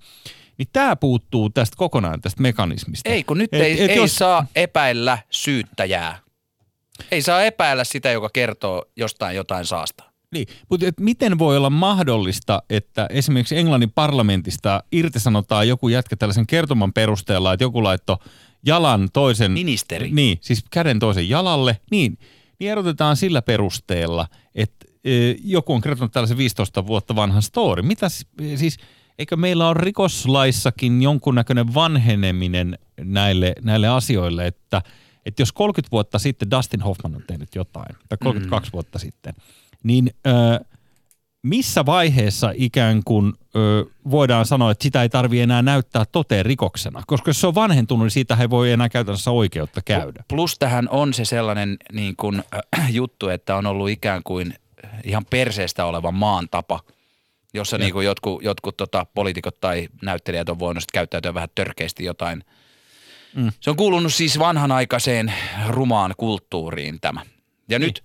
niin 0.58 0.68
tämä 0.72 0.96
puuttuu 0.96 1.50
tästä 1.50 1.76
kokonaan 1.76 2.20
tästä 2.20 2.42
mekanismista. 2.42 3.10
Ei, 3.10 3.24
kun 3.24 3.38
nyt 3.38 3.54
Et- 3.54 3.60
ei, 3.62 3.84
et 3.84 3.90
ei 3.90 3.96
jos- 3.96 4.14
saa 4.16 4.46
epäillä 4.56 5.18
syyttäjää. 5.30 6.18
Ei 7.10 7.22
saa 7.22 7.42
epäillä 7.42 7.84
sitä, 7.84 8.10
joka 8.10 8.30
kertoo 8.32 8.84
jostain 8.96 9.36
jotain 9.36 9.66
saasta. 9.66 10.04
Niin, 10.32 10.46
mutta 10.68 10.86
et 10.86 11.00
miten 11.00 11.38
voi 11.38 11.56
olla 11.56 11.70
mahdollista, 11.70 12.62
että 12.70 13.06
esimerkiksi 13.10 13.56
Englannin 13.56 13.92
parlamentista 13.92 14.82
irtisanotaan 14.92 15.68
joku 15.68 15.88
jätkä 15.88 16.16
tällaisen 16.16 16.46
kertoman 16.46 16.92
perusteella, 16.92 17.52
että 17.52 17.64
joku 17.64 17.82
laittoi 17.82 18.16
jalan 18.66 19.08
toisen... 19.12 19.52
Ministeri. 19.52 20.10
Niin, 20.10 20.38
siis 20.40 20.64
käden 20.70 20.98
toisen 20.98 21.28
jalalle. 21.28 21.76
Niin, 21.90 22.18
niin 22.58 22.70
erotetaan 22.70 23.16
sillä 23.16 23.42
perusteella, 23.42 24.26
että 24.54 24.86
e, 25.04 25.10
joku 25.44 25.72
on 25.72 25.80
kertonut 25.80 26.12
tällaisen 26.12 26.38
15 26.38 26.86
vuotta 26.86 27.16
vanhan 27.16 27.42
story. 27.42 27.82
Mitä 27.82 28.08
s- 28.08 28.26
siis, 28.56 28.76
eikö 29.18 29.36
meillä 29.36 29.68
ole 29.68 29.76
rikoslaissakin 29.78 31.02
jonkunnäköinen 31.02 31.74
vanheneminen 31.74 32.78
näille, 33.00 33.52
näille 33.62 33.88
asioille, 33.88 34.46
että, 34.46 34.82
että 35.26 35.42
jos 35.42 35.52
30 35.52 35.92
vuotta 35.92 36.18
sitten 36.18 36.50
Dustin 36.50 36.80
Hoffman 36.80 37.14
on 37.14 37.22
tehnyt 37.26 37.54
jotain, 37.54 37.96
tai 38.08 38.18
32 38.22 38.68
mm. 38.68 38.72
vuotta 38.72 38.98
sitten, 38.98 39.34
niin 39.82 40.10
ö, 40.26 40.30
missä 41.42 41.86
vaiheessa 41.86 42.52
ikään 42.54 43.02
kuin 43.04 43.32
ö, 43.56 43.84
voidaan 44.10 44.46
sanoa, 44.46 44.70
että 44.70 44.82
sitä 44.82 45.02
ei 45.02 45.08
tarvi 45.08 45.40
enää 45.40 45.62
näyttää 45.62 46.04
toteen 46.12 46.46
rikoksena? 46.46 47.02
Koska 47.06 47.28
jos 47.28 47.40
se 47.40 47.46
on 47.46 47.54
vanhentunut, 47.54 48.04
niin 48.04 48.10
siitä 48.10 48.36
ei 48.40 48.50
voi 48.50 48.72
enää 48.72 48.88
käytännössä 48.88 49.30
oikeutta 49.30 49.80
käydä. 49.84 50.24
Plus 50.28 50.58
tähän 50.58 50.88
on 50.88 51.14
se 51.14 51.24
sellainen 51.24 51.76
niin 51.92 52.16
kuin, 52.16 52.42
äh, 52.78 52.94
juttu, 53.00 53.28
että 53.28 53.56
on 53.56 53.66
ollut 53.66 53.88
ikään 53.88 54.22
kuin 54.24 54.54
ihan 55.04 55.24
perseestä 55.30 55.84
oleva 55.84 56.10
maan 56.10 56.48
tapa, 56.50 56.80
jossa 57.54 57.78
niin 57.78 57.92
kuin 57.92 58.06
jotkut, 58.06 58.42
jotkut 58.42 58.76
tota, 58.76 59.06
poliitikot 59.14 59.60
tai 59.60 59.88
näyttelijät 60.02 60.48
on 60.48 60.58
voinut 60.58 60.84
käyttäytyä 60.92 61.34
vähän 61.34 61.48
törkeästi 61.54 62.04
jotain. 62.04 62.44
Mm. 63.34 63.52
Se 63.60 63.70
on 63.70 63.76
kuulunut 63.76 64.14
siis 64.14 64.38
vanhanaikaiseen 64.38 65.32
rumaan 65.68 66.14
kulttuuriin 66.16 66.98
tämä. 67.00 67.20
Ja 67.68 67.78
Niin. 67.78 67.86
nyt 67.86 68.02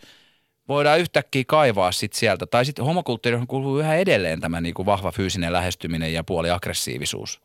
voidaan 0.68 1.00
yhtäkkiä 1.00 1.44
kaivaa 1.48 1.92
sit 1.92 2.14
sieltä, 2.14 2.46
tai 2.46 2.66
sitten 2.66 2.86
homokulttuuriin 2.86 3.48
kuuluu 3.48 3.80
yhä 3.80 3.96
edelleen 3.96 4.42
tämä 4.42 4.62
niin 4.62 4.74
kuin 4.74 4.86
vahva 4.86 5.12
fyysinen 5.12 5.54
lähestyminen 5.54 6.14
ja 6.14 6.24
puoli 6.24 6.50
aggressiivisuus. 6.52 7.42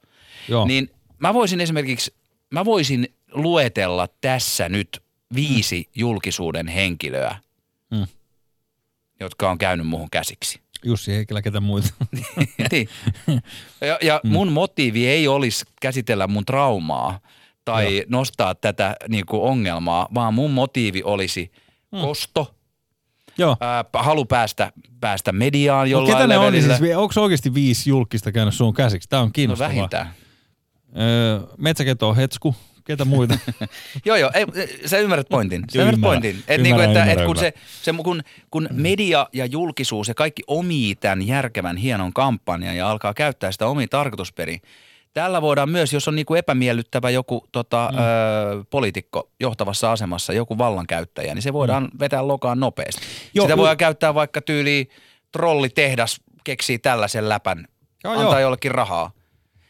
Joo. 0.49 0.67
Niin 0.67 0.91
mä 1.19 1.35
voisin 1.35 1.61
esimerkiksi, 1.61 2.15
mä 2.51 2.65
voisin 2.65 3.15
luetella 3.33 4.09
tässä 4.21 4.69
nyt 4.69 5.03
viisi 5.35 5.89
julkisuuden 5.95 6.69
henkilöä, 6.69 7.37
Mm. 7.91 8.07
jotka 9.21 9.51
on 9.51 9.59
käynyt 9.59 9.87
muuhun 9.87 10.11
käsiksi. 10.11 10.61
Jussi 10.85 11.13
Heikkilä, 11.13 11.43
ketä 11.43 11.61
muita. 11.61 11.89
niin. 12.73 12.89
Ja, 13.81 13.99
ja 14.03 14.21
mun 14.25 14.53
motiivi 14.53 15.07
ei 15.09 15.29
olisi 15.29 15.65
käsitellä 15.81 16.27
mun 16.27 16.45
traumaa 16.45 17.21
tai 17.65 17.97
Joo. 17.97 18.05
nostaa 18.09 18.55
tätä 18.55 18.97
niin 19.09 19.27
kuin 19.27 19.43
ongelmaa, 19.43 20.09
vaan 20.15 20.35
mun 20.35 20.51
motiivi 20.51 21.03
olisi 21.03 21.53
kosto, 22.01 22.55
Joo. 23.39 23.57
ää, 23.61 23.85
halu 23.95 24.25
päästä, 24.25 24.73
päästä 25.01 25.33
mediaan 25.33 25.87
No, 25.89 25.91
jollain 25.91 26.15
ketä 26.17 26.27
ne 26.27 26.39
on, 26.39 26.53
niin 26.53 26.63
levelillä. 26.63 26.77
siis, 26.79 26.97
onko 26.97 27.21
oikeasti 27.21 27.55
viisi 27.55 27.91
julkista 27.91 28.33
käynyt 28.33 28.55
suun 28.55 28.75
käsiksi? 28.75 29.09
Tämä 29.09 29.23
on 29.23 29.29
no 29.29 29.33
kiinnostavaa. 29.33 29.69
vähintään. 29.75 30.11
Öö, 31.01 31.41
Metsäketo 31.59 32.15
Hetsku, 32.15 32.55
ketä 32.85 33.05
muita? 33.05 33.39
Joo, 34.07 34.17
joo, 34.17 34.31
ei, 34.35 34.47
sä 34.87 34.99
ymmärrät 34.99 35.29
pointin. 35.29 35.65
Sä 35.73 35.79
ymmärrät 35.79 36.01
pointin. 36.01 36.31
Et 36.31 36.37
Ymmärrän, 36.59 36.63
niinku, 36.63 36.81
että, 36.81 36.91
ymmärrän, 37.01 37.19
et 37.19 37.27
kun, 37.27 37.37
se, 37.37 37.53
se, 37.83 37.93
kun, 38.05 38.23
kun 38.51 38.69
media 38.73 39.27
ja 39.33 39.47
julkisuus 39.47 40.09
ja 40.09 40.15
kaikki 40.15 40.43
omii 40.47 40.95
tämän 40.95 41.27
järkevän 41.27 41.77
hienon 41.77 42.13
kampanjan 42.13 42.77
ja 42.77 42.91
alkaa 42.91 43.15
käyttää 43.15 43.53
sitä 43.53 43.67
omiin 43.67 43.89
tarkoitusperiin, 43.89 44.61
Tällä 45.13 45.43
voidaan 45.43 45.71
myös, 45.71 45.93
jos 45.93 46.09
on 46.09 46.15
niinku 46.15 46.35
epämiellyttävä 46.35 47.11
joku 47.11 47.49
tota, 47.53 47.89
mm. 47.93 47.99
ö, 47.99 48.65
poliitikko 48.71 49.31
johtavassa 49.41 49.93
asemassa, 49.93 50.33
joku 50.33 50.59
vallankäyttäjä, 50.59 51.35
niin 51.35 51.43
se 51.43 51.53
voidaan 51.53 51.83
mm. 51.83 51.99
vetää 51.99 52.29
lokaan 52.29 52.61
nopeasti. 52.61 53.03
Joo, 53.35 53.47
Sitä 53.47 53.57
voidaan 53.57 53.77
käyttää 53.77 54.15
vaikka 54.15 54.43
tyyli 54.43 54.89
trollitehdas 55.33 56.21
keksii 56.45 56.79
tällaisen 56.79 57.29
läpän, 57.29 57.69
Joo, 58.05 58.13
antaa 58.13 58.33
joo. 58.33 58.39
jollekin 58.39 58.71
rahaa. 58.71 59.11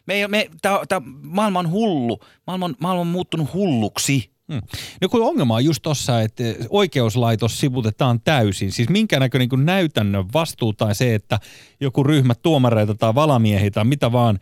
Me, 0.06 0.14
ei- 0.14 0.28
me, 0.28 0.50
tää, 0.62 0.78
tää, 0.88 1.02
maailma 1.22 1.58
on 1.58 1.70
hullu, 1.70 2.20
maailma 2.46 2.66
on, 2.66 2.74
maailma 2.80 3.00
on 3.00 3.06
muuttunut 3.06 3.52
hulluksi. 3.54 4.30
Hmm. 4.52 4.62
No 5.00 5.08
kun 5.08 5.22
ongelma 5.22 5.54
on 5.54 5.64
just 5.64 5.82
tossa, 5.82 6.20
että 6.20 6.42
oikeuslaitos 6.68 7.60
sivutetaan 7.60 8.20
täysin. 8.20 8.72
Siis 8.72 8.88
minkä 8.88 9.20
näköinen 9.20 9.48
niin 9.52 9.66
näytännön 9.66 10.24
vastuu 10.32 10.72
tai 10.72 10.94
se, 10.94 11.14
että 11.14 11.38
joku 11.80 12.04
ryhmä 12.04 12.34
tuomareita 12.34 12.94
tai 12.94 13.14
valamiehiä 13.14 13.70
tai 13.70 13.84
mitä 13.84 14.12
vaan 14.12 14.38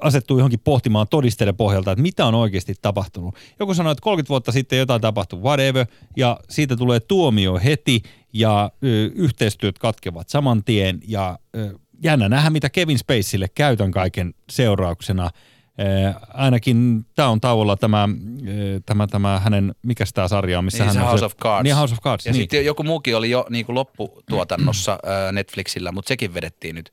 asettuu 0.00 0.38
johonkin 0.38 0.60
pohtimaan 0.60 1.06
todisteiden 1.10 1.56
pohjalta, 1.56 1.92
että 1.92 2.02
mitä 2.02 2.26
on 2.26 2.34
oikeasti 2.34 2.74
tapahtunut. 2.82 3.34
Joku 3.60 3.74
sanoo, 3.74 3.92
että 3.92 4.02
30 4.02 4.28
vuotta 4.28 4.52
sitten 4.52 4.78
jotain 4.78 5.00
tapahtui, 5.00 5.40
whatever, 5.40 5.86
ja 6.16 6.40
siitä 6.48 6.76
tulee 6.76 7.00
tuomio 7.00 7.60
heti 7.64 8.02
ja 8.32 8.70
ö, 8.84 9.10
yhteistyöt 9.14 9.78
katkevat 9.78 10.28
saman 10.28 10.64
tien 10.64 11.00
ja 11.08 11.38
ö, 11.56 11.78
jännä 12.02 12.28
nähdä, 12.28 12.50
mitä 12.50 12.70
Kevin 12.70 12.98
Spacelle 12.98 13.48
käytön 13.54 13.90
kaiken 13.90 14.34
seurauksena– 14.50 15.30
Eh, 15.78 16.14
ainakin 16.34 17.06
tämä 17.14 17.28
on 17.28 17.40
tauolla 17.40 17.76
tämä, 17.76 18.08
eh, 18.46 18.82
tämä, 18.86 19.06
tämä 19.06 19.40
hänen, 19.44 19.74
mikä 19.82 20.04
tämä 20.14 20.28
sarja 20.28 20.58
on, 20.58 20.64
missä 20.64 20.78
Niin 20.78 20.86
hän 20.86 20.94
se 20.94 21.00
on 21.00 21.06
House 21.06 21.24
of 21.24 21.36
Cards. 21.36 21.64
Niin 21.64 21.76
House 21.76 21.94
of 21.94 22.00
Cards, 22.00 22.26
Ja 22.26 22.32
niin. 22.32 22.42
sitten 22.42 22.64
joku 22.64 22.82
muukin 22.82 23.16
oli 23.16 23.30
jo 23.30 23.46
niin 23.50 23.66
kuin 23.66 23.74
lopputuotannossa 23.74 24.98
ö, 25.28 25.32
Netflixillä, 25.32 25.92
mutta 25.92 26.08
sekin 26.08 26.34
vedettiin 26.34 26.74
nyt 26.74 26.92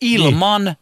ilman 0.00 0.64
Niin. 0.64 0.76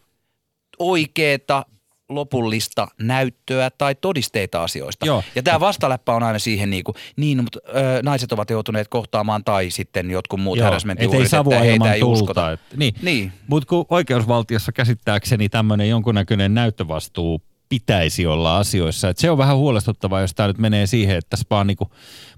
Oikeeta 0.78 1.64
lopullista 2.08 2.88
näyttöä 3.00 3.70
tai 3.70 3.94
todisteita 3.94 4.62
asioista. 4.62 5.06
Joo. 5.06 5.22
Ja 5.34 5.42
tämä 5.42 5.60
vastaläppä 5.60 6.14
on 6.14 6.22
aina 6.22 6.38
siihen 6.38 6.70
niin 6.70 6.84
kuin, 6.84 6.94
niin, 7.16 7.42
mutta 7.42 7.58
ö, 7.68 7.72
naiset 8.02 8.32
ovat 8.32 8.50
joutuneet 8.50 8.88
kohtaamaan 8.88 9.44
tai 9.44 9.70
sitten 9.70 10.10
jotkut 10.10 10.40
muut 10.40 10.58
et 10.98 11.14
ei 11.14 11.28
savua 11.28 11.58
heitä 11.58 11.74
ilman 11.74 11.92
ei 11.92 12.00
tulta. 12.00 12.22
uskota. 12.22 12.52
Et, 12.52 12.60
niin. 12.76 12.94
Niin. 13.02 13.32
Mutta 13.48 13.68
kun 13.68 13.84
oikeusvaltiossa 13.88 14.72
käsittääkseni 14.72 15.48
tämmöinen 15.48 15.88
jonkunnäköinen 15.88 16.54
näyttövastuu 16.54 17.42
pitäisi 17.68 18.26
olla 18.26 18.58
asioissa. 18.58 19.08
Et 19.08 19.18
se 19.18 19.30
on 19.30 19.38
vähän 19.38 19.56
huolestuttavaa, 19.56 20.20
jos 20.20 20.34
tämä 20.34 20.46
nyt 20.46 20.58
menee 20.58 20.86
siihen, 20.86 21.16
että 21.16 21.30
tässä 21.30 21.46
vaan 21.50 21.66
niinku 21.66 21.90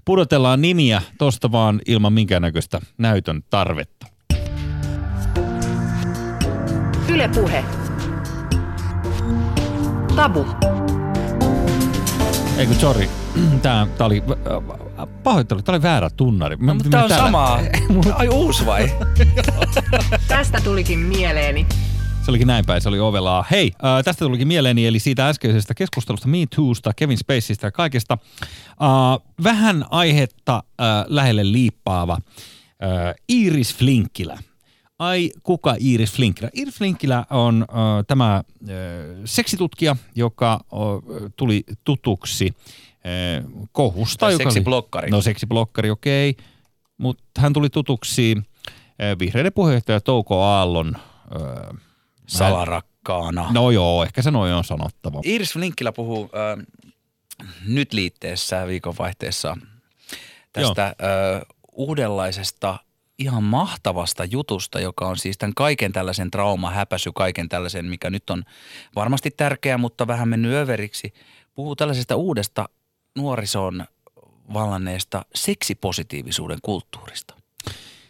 pudotellaan 0.05 0.61
nimiä 0.61 1.01
tosta 1.17 1.51
vaan 1.51 1.81
ilman 1.87 2.13
minkäännäköistä 2.13 2.81
näytön 2.97 3.43
tarvetta. 3.49 4.07
Yle 7.09 7.27
Tabu. 10.19 10.45
Eikö, 12.57 12.73
sorry, 12.73 13.09
tää, 13.61 13.87
tää 13.97 14.07
oli, 14.07 14.23
äh, 14.99 15.07
pahoittelu, 15.23 15.61
tää 15.61 15.73
oli 15.73 15.81
väärä 15.81 16.09
tunnari. 16.09 16.55
No, 16.59 16.73
mutta 16.73 16.89
tämä 16.89 17.03
on 17.03 17.09
täällä- 17.09 17.25
samaa. 17.25 17.59
Ai 18.13 18.29
uusi 18.29 18.65
vai? 18.65 18.91
Tästä 20.27 20.61
tulikin 20.63 20.99
mieleeni. 20.99 21.65
Se 22.21 22.31
olikin 22.31 22.47
näin 22.47 22.65
päin, 22.65 22.81
se 22.81 22.89
oli 22.89 22.99
ovelaa. 22.99 23.45
Hei, 23.51 23.71
äh, 23.83 24.03
tästä 24.03 24.25
tulikin 24.25 24.47
mieleeni, 24.47 24.87
eli 24.87 24.99
siitä 24.99 25.29
äskeisestä 25.29 25.73
keskustelusta 25.73 26.27
Me 26.27 26.37
Toosta, 26.55 26.91
Kevin 26.95 27.17
Spaceystä 27.17 27.67
ja 27.67 27.71
kaikesta. 27.71 28.17
Äh, 28.69 29.27
vähän 29.43 29.85
aihetta 29.89 30.55
äh, 30.81 31.05
lähelle 31.07 31.51
liippaava 31.51 32.17
äh, 32.83 33.15
Iris 33.29 33.75
Flinkkilä. 33.75 34.37
Ai, 34.99 35.31
kuka 35.43 35.75
Iris 35.79 36.13
Flinkkilä? 36.13 36.49
Iris 36.53 36.75
Flinkkilä 36.77 37.25
on 37.29 37.65
äh, 37.69 37.75
tämä 38.07 38.35
äh, 38.35 38.43
seksitutkija, 39.25 39.95
joka 40.15 40.53
äh, 40.53 41.31
tuli 41.35 41.63
tutuksi 41.83 42.53
äh, 42.93 43.43
kohusta. 43.71 44.19
Tai 44.19 44.31
joka 44.33 44.43
oli- 44.43 44.51
seksiblokkari. 44.51 45.09
No 45.11 45.21
seksiblokkari, 45.21 45.89
okei. 45.89 46.35
Mutta 46.97 47.41
hän 47.41 47.53
tuli 47.53 47.69
tutuksi 47.69 48.37
äh, 48.37 49.19
vihreiden 49.19 49.53
puheenjohtaja 49.53 50.01
Touko 50.01 50.43
Aallon 50.43 50.95
äh, 50.95 51.77
Salarakkaana. 52.27 53.51
No 53.51 53.71
joo, 53.71 54.03
ehkä 54.03 54.21
se 54.21 54.31
noin 54.31 54.53
on 54.53 54.63
sanottava. 54.63 55.21
Iris 55.23 55.53
Flinkkilä 55.53 55.91
puhuu 55.91 56.29
ö, 56.33 56.63
nyt 57.67 57.93
liitteessä 57.93 58.67
viikonvaihteessa 58.67 59.57
tästä 60.53 60.95
ö, 61.41 61.45
uudenlaisesta 61.71 62.77
ihan 63.19 63.43
mahtavasta 63.43 64.25
jutusta, 64.25 64.79
joka 64.79 65.07
on 65.07 65.17
siis 65.17 65.37
tämän 65.37 65.53
kaiken 65.55 65.91
tällaisen 65.91 66.31
trauma, 66.31 66.71
häpäsy, 66.71 67.11
kaiken 67.15 67.49
tällaisen, 67.49 67.85
mikä 67.85 68.09
nyt 68.09 68.29
on 68.29 68.43
varmasti 68.95 69.31
tärkeä, 69.31 69.77
mutta 69.77 70.07
vähän 70.07 70.29
mennyt 70.29 70.53
överiksi. 70.53 71.13
Puhuu 71.55 71.75
tällaisesta 71.75 72.15
uudesta 72.15 72.69
nuorison 73.15 73.85
vallanneesta 74.53 75.25
seksipositiivisuuden 75.35 76.59
kulttuurista. 76.61 77.33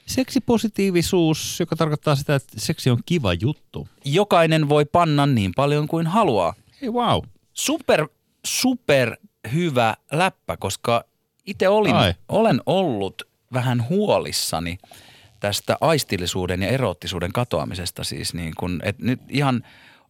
Seksipositiivisuus, 0.05 1.59
joka 1.59 1.75
tarkoittaa 1.75 2.15
sitä, 2.15 2.35
että 2.35 2.53
seksi 2.57 2.89
on 2.89 2.99
kiva 3.05 3.33
juttu. 3.33 3.87
Jokainen 4.05 4.69
voi 4.69 4.85
panna 4.85 5.25
niin 5.25 5.51
paljon 5.55 5.87
kuin 5.87 6.07
haluaa. 6.07 6.53
Hei 6.81 6.89
wow. 6.89 7.23
super, 7.53 8.07
super 8.45 9.17
hyvä 9.53 9.95
läppä, 10.11 10.57
koska 10.57 11.03
itse 11.45 11.69
olin, 11.69 11.95
Ai. 11.95 12.13
olen 12.29 12.61
ollut 12.65 13.28
vähän 13.53 13.89
huolissani 13.89 14.77
tästä 15.39 15.77
aistillisuuden 15.81 16.61
ja 16.61 16.69
eroottisuuden 16.69 17.33
katoamisesta. 17.33 18.03
Siis 18.03 18.33
niin 18.33 18.53
kun, 18.57 18.79
et 18.83 18.99
nyt 18.99 19.21
ihan 19.29 19.63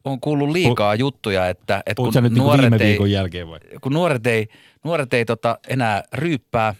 on 0.03 0.19
kuullut 0.19 0.49
liikaa 0.49 0.95
juttuja, 0.95 1.49
että, 1.49 1.83
sä 1.87 1.93
kun 1.95 2.13
nyt 2.23 2.23
niinku 2.23 2.39
nuoret 2.39 2.71
viime 2.79 3.05
ei, 3.05 3.11
jälkeen 3.11 3.49
vai? 3.49 3.59
kun 3.81 3.93
nuoret 3.93 4.27
ei, 4.27 4.47
nuoret 4.83 5.13
ei 5.13 5.25
tota 5.25 5.59
enää 5.67 6.03
ryyppää, 6.13 6.75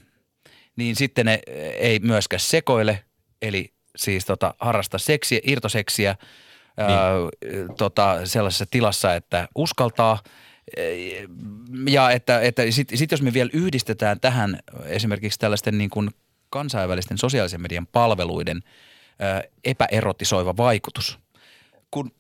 niin 0.76 0.96
sitten 0.96 1.26
ne 1.26 1.40
ei 1.80 2.00
myöskään 2.00 2.40
sekoile, 2.40 3.04
eli 3.42 3.74
siis 3.96 4.26
tota, 4.26 4.54
harrasta 4.60 4.98
seksiä, 4.98 5.40
irtoseksiä 5.44 6.16
niin. 6.78 6.90
ää, 6.90 7.14
tota, 7.78 8.20
sellaisessa 8.24 8.66
tilassa, 8.72 9.16
että 9.16 9.48
uskaltaa. 9.56 10.20
Ja 11.90 12.12
että, 12.12 12.42
että 12.42 12.72
sitten 12.72 12.98
sit 12.98 13.12
jos 13.12 13.22
me 13.22 13.34
vielä 13.34 13.50
yhdistetään 13.54 14.20
tähän 14.20 14.60
esimerkiksi 14.86 15.40
tällaisten 15.40 15.78
niin 15.78 15.90
kuin 15.90 16.10
kansainvälisten 16.50 17.18
sosiaalisen 17.18 17.62
median 17.62 17.88
palveluiden 17.88 18.64
ää, 19.20 19.44
epäerotisoiva 19.64 20.58
vaikutus. 20.58 21.20
Kun, 21.92 22.12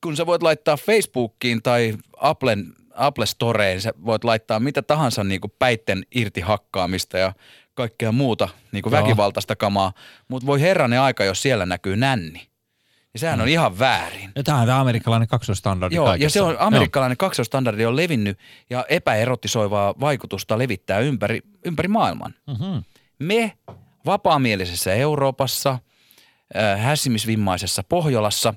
kun 0.00 0.16
sä 0.16 0.26
voit 0.26 0.42
laittaa 0.42 0.76
Facebookiin 0.76 1.62
tai 1.62 1.94
Applen, 2.16 2.72
Apple 2.94 3.26
Storeen, 3.26 3.80
sä 3.80 3.92
voit 4.04 4.24
laittaa 4.24 4.60
mitä 4.60 4.82
tahansa 4.82 5.24
niin 5.24 5.40
kuin 5.40 5.52
päitten 5.58 6.02
irti 6.14 6.40
hakkaamista 6.40 7.18
ja 7.18 7.32
kaikkea 7.74 8.12
muuta 8.12 8.48
niin 8.72 8.82
kuin 8.82 8.92
Joo. 8.92 9.02
väkivaltaista 9.02 9.56
kamaa, 9.56 9.92
mutta 10.28 10.46
voi 10.46 10.60
herranen 10.60 11.00
aika, 11.00 11.24
jos 11.24 11.42
siellä 11.42 11.66
näkyy 11.66 11.96
nänni. 11.96 12.48
Ja 13.14 13.20
sehän 13.20 13.40
on 13.40 13.48
ihan 13.48 13.78
väärin. 13.78 14.32
Ja 14.36 14.42
tämä 14.42 14.58
on 14.58 14.66
tämä 14.66 14.80
amerikkalainen 14.80 15.28
kaksoistandardi 15.28 15.94
Joo, 15.94 16.06
ja 16.06 16.10
kaikessa. 16.10 16.34
se 16.34 16.42
on 16.42 16.56
amerikkalainen 16.58 17.16
kaksoistandardi 17.16 17.86
on 17.86 17.96
levinnyt 17.96 18.38
ja 18.70 18.84
epäerotisoivaa 18.88 19.94
vaikutusta 20.00 20.58
levittää 20.58 20.98
ympäri, 20.98 21.40
ympäri 21.64 21.88
maailman. 21.88 22.34
Mm-hmm. 22.46 22.82
Me 23.18 23.52
vapaamielisessä 24.06 24.94
Euroopassa, 24.94 25.78
hässimisvimmaisessa 26.76 27.82
Pohjolassa, 27.88 28.54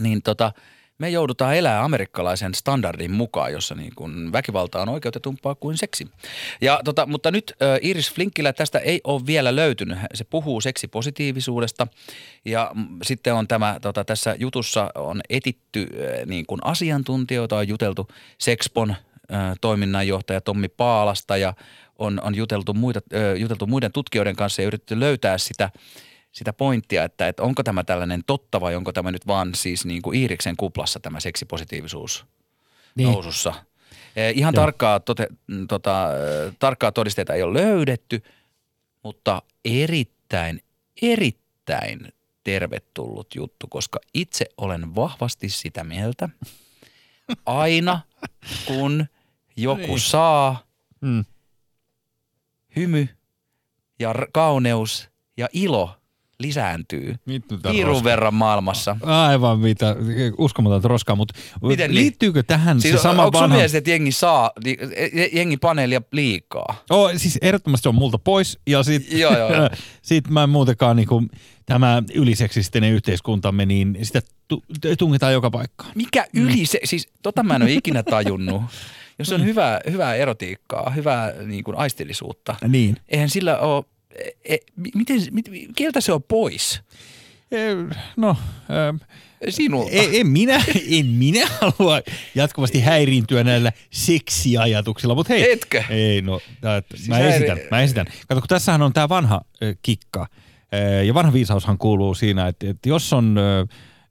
niin 0.00 0.22
tota, 0.22 0.52
me 0.98 1.10
joudutaan 1.10 1.56
elää 1.56 1.84
amerikkalaisen 1.84 2.54
standardin 2.54 3.10
mukaan, 3.10 3.52
jossa 3.52 3.74
niin 3.74 3.92
kun 3.96 4.32
väkivalta 4.32 4.82
on 4.82 4.88
oikeutetumpaa 4.88 5.54
kuin 5.54 5.78
seksi. 5.78 6.08
Ja 6.60 6.80
tota, 6.84 7.06
mutta 7.06 7.30
nyt 7.30 7.52
äh, 7.62 7.78
Iris 7.82 8.12
Flinkkilä 8.12 8.52
tästä 8.52 8.78
ei 8.78 9.00
ole 9.04 9.26
vielä 9.26 9.56
löytynyt. 9.56 9.98
Se 10.14 10.24
puhuu 10.24 10.60
seksipositiivisuudesta 10.60 11.86
ja 12.44 12.70
mm, 12.74 12.86
sitten 13.02 13.34
on 13.34 13.48
tämä, 13.48 13.78
tota, 13.82 14.04
tässä 14.04 14.36
jutussa 14.38 14.90
on 14.94 15.20
etitty 15.30 15.80
äh, 15.82 16.26
niin 16.26 16.46
kuin 16.46 16.60
asiantuntijoita, 16.64 17.56
on 17.56 17.68
juteltu 17.68 18.08
Sexpon 18.38 18.94
toiminnanjohtaja 19.60 20.40
Tommi 20.40 20.68
Paalasta 20.68 21.36
ja 21.36 21.54
on, 21.98 22.20
on 22.24 22.34
juteltu, 22.34 22.74
muita, 22.74 23.00
juteltu 23.38 23.66
muiden 23.66 23.92
tutkijoiden 23.92 24.36
kanssa 24.36 24.62
ja 24.62 24.66
yritetty 24.66 25.00
löytää 25.00 25.38
sitä, 25.38 25.70
sitä 26.32 26.52
pointtia, 26.52 27.04
että, 27.04 27.28
että 27.28 27.42
onko 27.42 27.62
tämä 27.62 27.84
tällainen 27.84 28.22
totta 28.26 28.60
vai 28.60 28.76
onko 28.76 28.92
tämä 28.92 29.10
nyt 29.12 29.26
vaan 29.26 29.54
siis 29.54 29.84
niin 29.86 30.02
kuin 30.02 30.18
Iiriksen 30.18 30.56
kuplassa 30.56 31.00
tämä 31.00 31.20
seksipositiivisuus 31.20 32.24
Niin. 32.94 33.12
nousussa. 33.12 33.54
Eh, 34.16 34.32
Ihan 34.36 34.54
Joo. 34.54 34.62
tarkkaa, 34.62 35.00
tote, 35.00 35.26
mm, 35.46 35.66
tota, 35.68 36.08
tarkkaa 36.58 36.92
todisteita 36.92 37.34
ei 37.34 37.42
ole 37.42 37.60
löydetty, 37.62 38.22
mutta 39.02 39.42
erittäin, 39.64 40.60
erittäin 41.02 42.12
tervetullut 42.44 43.34
juttu, 43.34 43.66
koska 43.66 43.98
itse 44.14 44.46
olen 44.56 44.94
vahvasti 44.94 45.48
sitä 45.48 45.84
mieltä, 45.84 46.28
aina 47.46 48.00
kun 48.66 49.06
joku 49.56 49.80
Niin. 49.86 50.00
saa, 50.00 50.64
Mm. 51.00 51.24
Hymy 52.76 53.08
ja 54.00 54.14
kauneus 54.32 55.08
ja 55.36 55.48
ilo 55.52 55.90
lisääntyy. 56.40 57.14
Piirun 57.70 58.04
verran 58.04 58.34
maailmassa. 58.34 58.96
Aivan 59.02 59.58
mitä, 59.60 59.96
uskomatonta 60.38 60.88
roskaa, 60.88 61.16
mutta 61.16 61.34
Miten 61.62 61.90
niin? 61.90 61.94
liittyykö 62.00 62.42
tähän 62.42 62.80
Siis 62.80 62.94
se 62.94 63.02
sama 63.02 63.24
onko 63.24 63.38
vanha... 63.40 63.56
mielestä, 63.56 63.78
että 63.78 63.90
jengi 63.90 64.12
saa, 64.12 64.50
li- 64.64 64.78
e- 64.96 65.28
jengi 65.32 65.56
paneelia 65.56 66.02
liikaa? 66.12 66.84
Oh, 66.90 67.10
siis 67.16 67.38
ehdottomasti 67.42 67.82
se 67.82 67.88
on 67.88 67.94
multa 67.94 68.18
pois 68.18 68.58
ja 68.66 68.82
sit, 68.82 69.12
Joo, 69.22 69.38
joo. 69.38 69.48
sit 70.02 70.28
mä 70.28 70.42
en 70.42 70.50
muutenkaan 70.50 70.96
niinku, 70.96 71.22
tämä 71.66 72.02
yliseksistinen 72.14 72.92
yhteiskuntamme, 72.92 73.66
niin 73.66 73.98
sitä 74.02 74.20
tu- 74.48 74.64
tungetaan 74.98 75.32
joka 75.32 75.50
paikkaan. 75.50 75.92
Mikä 75.94 76.26
yli 76.34 76.66
se, 76.66 76.80
siis 76.84 77.08
tota 77.22 77.42
mä 77.42 77.56
en 77.56 77.62
ole 77.62 77.72
ikinä 77.72 78.02
tajunnut. 78.02 78.62
Jos 79.18 79.32
on 79.32 79.44
hyvää, 79.44 79.80
hyvää 79.90 80.14
erotiikkaa, 80.14 80.90
hyvää 80.90 81.32
niin 81.46 81.64
kuin 81.64 81.76
aistillisuutta, 81.76 82.56
Niin. 82.68 82.96
eihän 83.08 83.28
sillä 83.30 83.58
ole, 83.58 83.84
e, 84.44 84.54
e, 84.54 84.56
miten, 84.94 85.20
mit, 85.30 85.50
keltä 85.76 86.00
se 86.00 86.12
on 86.12 86.22
pois? 86.22 86.80
Eh, 87.52 87.76
No, 88.16 88.36
ähm, 88.88 88.96
Sinulta. 89.48 89.90
en, 89.92 90.08
en, 90.12 90.26
minä, 90.26 90.64
en 90.98 91.06
minä 91.06 91.46
halua 91.60 92.00
jatkuvasti 92.34 92.80
häiriintyä 92.80 93.44
näillä 93.44 93.72
seksiajatuksilla, 93.90 95.14
mutta 95.14 95.32
hei. 95.32 95.52
Etkö? 95.52 95.84
Ei, 95.90 96.22
no, 96.22 96.40
tää, 96.60 96.82
Siis 96.94 97.08
mä 97.08 97.18
häiri- 97.18 97.22
esitän, 97.34 97.58
mä 97.70 97.82
esitän. 97.82 98.06
Kato, 98.28 98.40
kun 98.40 98.48
tässähän 98.48 98.82
on 98.82 98.92
tämä 98.92 99.08
vanha 99.08 99.40
ö, 99.62 99.74
kikka, 99.82 100.26
ja 101.06 101.14
vanha 101.14 101.32
viisaushan 101.32 101.78
kuuluu 101.78 102.14
siinä, 102.14 102.48
että, 102.48 102.70
että 102.70 102.88
jos 102.88 103.12
on 103.12 103.36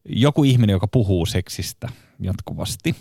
joku 0.06 0.44
ihminen, 0.44 0.74
joka 0.74 0.88
puhuu 0.88 1.26
seksistä 1.26 1.88
jatkuvasti, 2.20 2.90
e, 2.90 2.96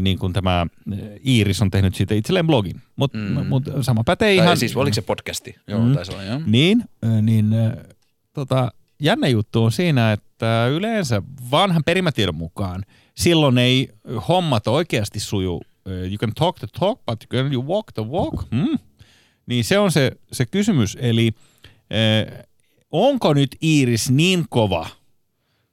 niin 0.00 0.18
kuin 0.18 0.32
tämä 0.32 0.66
ö, 0.92 0.96
Iiris 1.26 1.62
on 1.62 1.70
tehnyt 1.70 1.94
siitä 1.94 2.14
itselleen 2.14 2.46
blogin, 2.46 2.82
mutta 2.96 3.18
mm. 3.18 3.46
mut 3.46 3.64
sama 3.80 4.04
pätee 4.04 4.36
Tai 4.36 4.44
ihan... 4.44 4.56
siis 4.56 4.76
oliko 4.76 4.94
se 4.94 5.02
podcasti? 5.02 5.56
Joo, 5.66 5.80
Mm. 5.80 5.94
taisi 5.94 6.12
olla, 6.12 6.22
joo. 6.22 6.40
Niin, 6.46 6.84
ö, 7.04 7.22
niin 7.22 7.54
tota, 8.32 8.72
jännä 9.00 9.28
juttu 9.28 9.64
on 9.64 9.72
siinä, 9.72 10.12
että 10.12 10.66
yleensä 10.70 11.22
vanhan 11.50 11.84
perimätiedon 11.84 12.34
mukaan 12.34 12.84
silloin 13.14 13.58
ei 13.58 13.88
hommat 14.28 14.66
oikeasti 14.68 15.20
suju. 15.20 15.60
You 15.86 16.16
can 16.18 16.32
talk 16.34 16.58
the 16.58 16.66
talk, 16.80 17.00
but 17.06 17.24
can 17.28 17.52
you 17.52 17.66
walk 17.68 17.92
the 17.94 18.02
walk? 18.02 18.34
Hmm? 18.54 18.78
Niin 19.46 19.64
se 19.64 19.78
on 19.78 19.92
se, 19.92 20.12
se 20.32 20.46
kysymys. 20.46 20.96
Eli 21.00 21.32
onko 22.92 23.34
nyt 23.34 23.56
Iiris 23.62 24.10
niin 24.10 24.44
kova, 24.48 24.86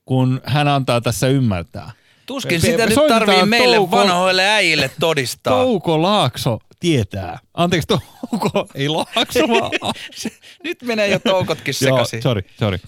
kun 0.06 0.42
hän 0.46 0.68
antaa 0.68 1.02
tässä 1.02 1.28
ymmärtää? 1.28 1.92
Tuskin 2.26 2.62
Pe- 2.62 2.68
sitä 2.68 2.86
nyt 2.86 2.96
soitetaan 2.96 3.26
tarvii 3.26 3.46
meille 3.46 3.78
Touko- 3.78 3.92
vanhoille 3.92 4.50
äijille 4.50 4.92
todistaa. 5.00 5.64
Touko 5.64 6.02
Laakso 6.02 6.60
tietää. 6.80 7.40
Anteeksi, 7.54 7.88
Touko, 7.88 8.68
ei 8.76 8.90
Laakso 8.90 9.40
vaan. 9.48 9.72
Nyt 10.64 10.82
menee 10.84 11.08
jo 11.08 11.20
toukotkin 11.20 11.74
Joo, 11.82 11.98
sekaisin. 11.98 12.22
sorry, 12.22 12.42
sorry. 12.60 12.80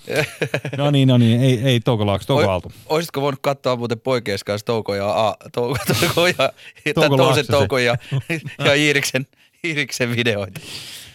No 0.78 0.92
niin, 0.92 1.08
no 1.08 1.18
niin, 1.18 1.42
ei, 1.42 1.60
ei 1.64 1.80
Touko 1.80 2.06
Laakso, 2.06 2.28
Touko 2.28 2.52
Aalto. 2.52 2.70
Olisitko 2.86 3.22
voinut 3.22 3.40
katsoa 3.42 3.76
muuten 3.76 4.00
poikien 4.00 4.38
kanssa 4.46 4.66
Touko 4.66 4.96
ja, 4.96 5.28
A, 5.28 5.36
Touko, 5.54 5.78
Touko 6.00 6.28
ja, 6.28 6.52
Touko 6.96 7.18
Laaksosen. 7.18 7.46
Touko 7.52 7.78
ja, 7.78 7.98
ja 8.66 8.74
Iiriksen, 8.76 9.28
Iiriksen 9.64 10.16
videoita. 10.16 10.60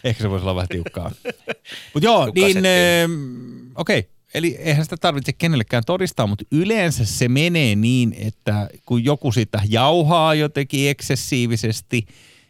Ehkä 0.04 0.22
se 0.22 0.30
voisi 0.30 0.42
olla 0.44 0.54
vähän 0.54 0.68
tiukkaa. 0.68 1.10
Mutta 1.94 2.08
joo, 2.08 2.26
Kuka 2.26 2.40
niin 2.40 2.58
okei. 3.76 3.98
Okay. 3.98 4.10
Eli 4.34 4.56
eihän 4.60 4.84
sitä 4.84 4.96
tarvitse 4.96 5.32
kenellekään 5.32 5.82
todistaa, 5.86 6.26
mutta 6.26 6.44
yleensä 6.52 7.04
se 7.04 7.28
menee 7.28 7.76
niin, 7.76 8.14
että 8.18 8.68
kun 8.86 9.04
joku 9.04 9.32
sitä 9.32 9.60
jauhaa 9.68 10.34
jotenkin 10.34 10.88
eksessiivisesti, 10.90 12.06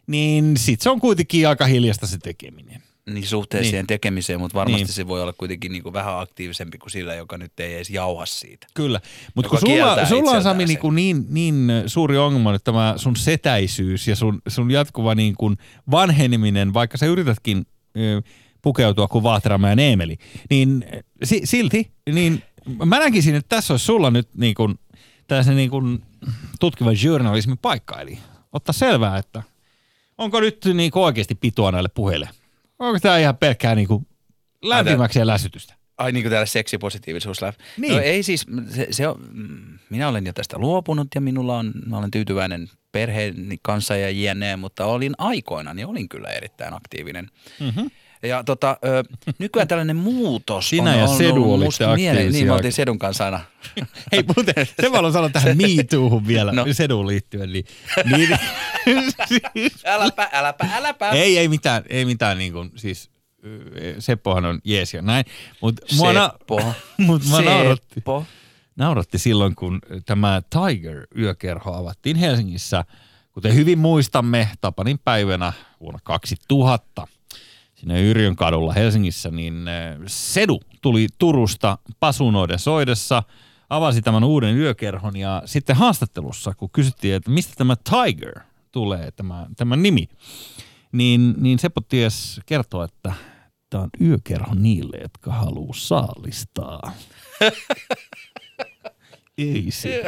niin 0.06 0.56
sit 0.56 0.80
se 0.80 0.90
on 0.90 1.00
kuitenkin 1.00 1.48
aika 1.48 1.66
hiljasta 1.66 2.06
se 2.06 2.18
tekeminen. 2.18 2.82
Niin 3.10 3.26
suhteeseen 3.26 3.72
Niin. 3.74 3.86
tekemiseen, 3.86 4.40
mutta 4.40 4.58
varmasti 4.58 4.84
Niin. 4.84 4.92
se 4.92 5.08
voi 5.08 5.22
olla 5.22 5.32
kuitenkin 5.32 5.72
niin 5.72 5.82
kuin 5.82 5.92
vähän 5.92 6.18
aktiivisempi 6.20 6.78
kuin 6.78 6.90
sillä, 6.90 7.14
joka 7.14 7.38
nyt 7.38 7.60
ei 7.60 7.74
edes 7.74 7.90
jauha 7.90 8.26
siitä. 8.26 8.66
Kyllä, 8.74 9.00
mutta 9.34 9.48
kun 9.48 9.58
sulla, 9.60 10.06
sulla 10.06 10.30
on 10.30 10.42
Sami 10.42 10.64
niin, 10.64 10.78
kuin 10.78 10.94
niin, 10.94 11.26
niin 11.28 11.72
suuri 11.86 12.18
ongelma 12.18 12.52
nyt 12.52 12.64
tämä 12.64 12.94
sun 12.96 13.16
setäisyys 13.16 14.08
ja 14.08 14.16
sun, 14.16 14.42
sun 14.48 14.70
jatkuva 14.70 15.14
niin 15.14 15.34
kuin 15.38 15.56
vanheneminen, 15.90 16.74
vaikka 16.74 16.98
sä 16.98 17.06
yritätkin 17.06 17.66
pukeutua 18.62 19.08
kuin 19.08 19.24
Vaatramäen 19.24 19.78
Eemeli, 19.78 20.16
niin 20.50 20.84
si, 21.22 21.40
silti, 21.44 21.92
niin 22.12 22.42
mä 22.84 22.98
näkisin, 22.98 23.34
että 23.34 23.56
tässä 23.56 23.72
olisi 23.72 23.84
sulla 23.86 24.10
nyt 24.10 24.28
niin 24.34 24.54
kuin, 24.54 24.78
tällaisen 25.26 25.56
niin 25.56 25.70
kuin 25.70 26.02
tutkivan 26.60 27.02
journalismin 27.04 27.58
paikka, 27.58 28.00
eli 28.00 28.18
ottaa 28.52 28.72
selvää, 28.72 29.18
että 29.18 29.42
onko 30.18 30.40
nyt 30.40 30.64
niin 30.74 30.90
kuin 30.90 31.02
oikeasti 31.02 31.34
pitoa 31.34 31.72
näille 31.72 31.88
puheille. 31.94 32.28
Onko 32.78 33.00
tämä 33.00 33.18
ihan 33.18 33.36
pelkkää 33.36 33.74
niin 33.74 33.88
kuin 33.88 34.06
lämpimäksi 34.62 35.18
ja 35.18 35.26
läsytystä? 35.26 35.74
Ai 35.98 36.12
niin 36.12 36.22
kuin 36.22 36.30
täällä 36.30 36.46
seksipositiivisuusläp. 36.46 37.54
Niin. 37.76 37.92
No 37.92 37.98
ei 37.98 38.22
siis, 38.22 38.46
se, 38.68 38.86
se 38.90 39.08
on, 39.08 39.20
mm, 39.32 39.78
minä 39.90 40.08
olen 40.08 40.26
jo 40.26 40.32
tästä 40.32 40.58
luopunut 40.58 41.08
ja 41.14 41.20
minulla 41.20 41.58
on, 41.58 41.72
mä 41.86 41.98
olen 41.98 42.10
tyytyväinen 42.10 42.70
perheeni 42.92 43.58
kanssa 43.62 43.96
ja 43.96 44.10
jne, 44.10 44.56
mutta 44.56 44.86
olin 44.86 45.14
aikoina, 45.18 45.74
niin 45.74 45.86
olin 45.86 46.08
kyllä 46.08 46.28
erittäin 46.28 46.74
aktiivinen. 46.74 47.30
Mm-hmm. 47.60 47.90
Ja 48.22 48.44
tota, 48.44 48.76
ö, 48.84 49.04
nykyään 49.38 49.68
tällainen 49.68 49.96
muutos 49.96 50.68
Sinä 50.70 50.90
on 50.90 50.98
ja 50.98 51.04
ollut 51.04 51.16
Sedu 51.18 51.52
olitte 51.54 51.86
mieleen- 51.94 52.32
Niin, 52.32 52.44
me 52.46 52.50
aika- 52.50 52.54
oltiin 52.54 52.72
Sedun 52.72 52.98
kanssa 52.98 53.24
aina. 53.24 53.40
Hei 54.12 54.24
muuten, 54.36 54.66
se 54.80 54.88
mä 54.88 54.96
haluan 54.96 55.12
sanoa 55.12 55.28
tähän 55.30 55.56
Me 55.56 55.64
Toohun 55.90 56.26
vielä, 56.26 56.52
no. 56.52 56.66
Seduun 56.72 57.06
liittyen. 57.06 57.52
Niin, 57.52 57.64
niin, 58.16 58.38
Äläpä, 59.84 60.28
äläpä, 60.32 60.68
äläpä. 60.72 61.10
ei, 61.10 61.38
ei 61.38 61.48
mitään, 61.48 61.82
ei 61.88 62.04
mitään 62.04 62.38
niin 62.38 62.52
kuin, 62.52 62.72
siis 62.76 63.10
Seppohan 63.98 64.44
on 64.44 64.58
jees 64.64 64.94
ja 64.94 65.02
näin, 65.02 65.24
mutta 65.60 65.86
mua, 65.96 66.12
na, 66.12 66.30
Seppo. 66.38 66.62
mut 66.98 67.24
mua 67.24 67.40
nauratti, 67.42 67.86
Seppo. 67.94 68.24
nauratti 68.76 69.18
silloin, 69.18 69.54
kun 69.54 69.78
tämä 70.06 70.42
Tiger-yökerho 70.50 71.72
avattiin 71.74 72.16
Helsingissä, 72.16 72.84
kuten 73.32 73.54
hyvin 73.54 73.78
muistamme, 73.78 74.48
Tapanin 74.60 74.98
päivänä 75.04 75.52
vuonna 75.80 76.00
2000 76.02 77.06
siinä 77.82 77.98
Yrjön 77.98 78.36
kadulla 78.36 78.72
Helsingissä, 78.72 79.30
niin 79.30 79.68
äh, 79.68 79.98
Sedu 80.06 80.60
tuli 80.82 81.06
Turusta 81.18 81.78
pasunoiden 82.00 82.58
soidessa, 82.58 83.22
avasi 83.70 84.02
tämän 84.02 84.24
uuden 84.24 84.56
yökerhon 84.56 85.16
ja 85.16 85.42
sitten 85.44 85.76
haastattelussa, 85.76 86.54
kun 86.54 86.70
kysyttiin, 86.72 87.14
että 87.14 87.30
mistä 87.30 87.54
tämä 87.56 87.76
Tiger 87.90 88.40
tulee, 88.72 89.10
tämä, 89.10 89.46
tämä 89.56 89.76
nimi, 89.76 90.08
niin, 90.92 91.34
niin 91.38 91.58
Seppo 91.58 91.80
ties 91.80 92.40
kertoa, 92.46 92.84
että 92.84 93.12
tämä 93.70 93.82
on 93.82 93.90
yökerho 94.00 94.54
niille, 94.54 94.96
jotka 94.96 95.32
haluaa 95.32 95.74
saalistaa. 95.74 96.92
ei 99.38 99.66
se. 99.70 100.04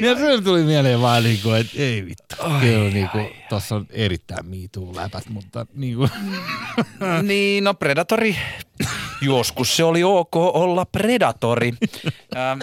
Ja 0.00 0.14
se 0.16 0.42
tuli 0.44 0.62
mieleen 0.62 1.00
vaan 1.00 1.24
niin 1.24 1.38
kuin, 1.42 1.56
että 1.56 1.72
ei 1.78 2.06
vittu. 2.06 2.36
Kyllä 2.60 2.90
niin 2.90 3.08
kuin, 3.08 3.28
tossa 3.48 3.74
on 3.74 3.86
erittäin 3.90 4.46
miituu 4.46 4.96
läpät, 4.96 5.28
mutta 5.28 5.66
niin 5.74 5.96
kuin, 5.96 6.10
Niin, 7.22 7.64
no 7.64 7.74
Predatori. 7.74 8.36
Joskus 9.22 9.76
se 9.76 9.84
oli 9.84 10.04
ok 10.04 10.36
olla 10.36 10.84
Predatori. 10.84 11.72
Ähm, 12.36 12.60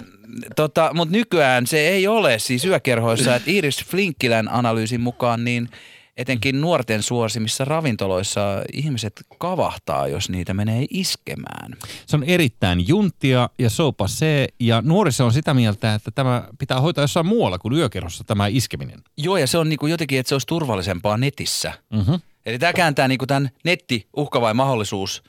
tota, 0.56 0.90
Mutta 0.94 1.12
nykyään 1.12 1.66
se 1.66 1.78
ei 1.88 2.06
ole 2.06 2.38
siis 2.38 2.64
yökerhoissa. 2.64 3.36
Että 3.36 3.50
Iris 3.50 3.84
Flinkkilän 3.84 4.48
analyysin 4.48 5.00
mukaan 5.00 5.44
niin 5.44 5.68
etenkin 6.16 6.60
nuorten 6.60 7.02
suosimissa 7.02 7.64
ravintoloissa 7.64 8.62
ihmiset 8.72 9.12
kavahtaa, 9.38 10.08
jos 10.08 10.28
niitä 10.28 10.54
menee 10.54 10.86
iskemään. 10.90 11.76
se 12.06 12.16
on 12.16 12.24
erittäin 12.24 12.88
juntia 12.88 13.50
ja 13.58 13.70
sopa 13.70 14.08
se, 14.08 14.48
ja 14.60 14.82
nuoriso 14.82 15.24
on 15.24 15.32
sitä 15.32 15.54
mieltä, 15.54 15.94
että 15.94 16.10
tämä 16.10 16.48
pitää 16.58 16.80
hoitaa 16.80 17.04
jossain 17.04 17.26
muualla 17.26 17.58
kuin 17.58 17.74
yökerhossa 17.74 18.24
tämä 18.24 18.46
iskeminen. 18.46 19.02
Joo, 19.16 19.36
ja 19.36 19.46
se 19.46 19.58
on 19.58 19.68
niinku 19.68 19.86
jotenkin, 19.86 20.18
että 20.18 20.28
se 20.28 20.34
olisi 20.34 20.46
turvallisempaa 20.46 21.16
netissä. 21.16 21.72
Mm-hmm. 21.92 22.20
Eli 22.46 22.58
tämä 22.58 22.72
kääntää 22.72 23.08
niinku 23.08 23.26
tämän 23.26 23.50
netti 23.64 24.08
uhka 24.16 24.40
vai 24.40 24.54
mahdollisuus, 24.54 25.22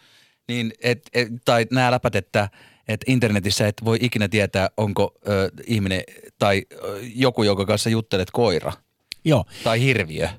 niin 0.48 0.74
et, 0.84 1.10
et, 1.14 1.28
tai 1.46 1.66
nämä 1.72 1.92
läpät, 1.92 2.16
että 2.16 2.50
et 2.88 3.02
internetissä 3.08 3.68
et 3.68 3.82
voi 3.86 3.98
ikinä 4.02 4.28
tietää, 4.28 4.70
onko 4.78 5.14
ö, 5.28 5.52
ihminen 5.68 6.02
tai 6.40 6.66
ö, 6.72 7.00
joku, 7.16 7.44
jonka 7.44 7.66
kanssa 7.66 7.90
juttelet 7.90 8.32
koira 8.32 8.74
Joo. 9.26 9.46
tai 9.64 9.82
hirviö. 9.82 10.30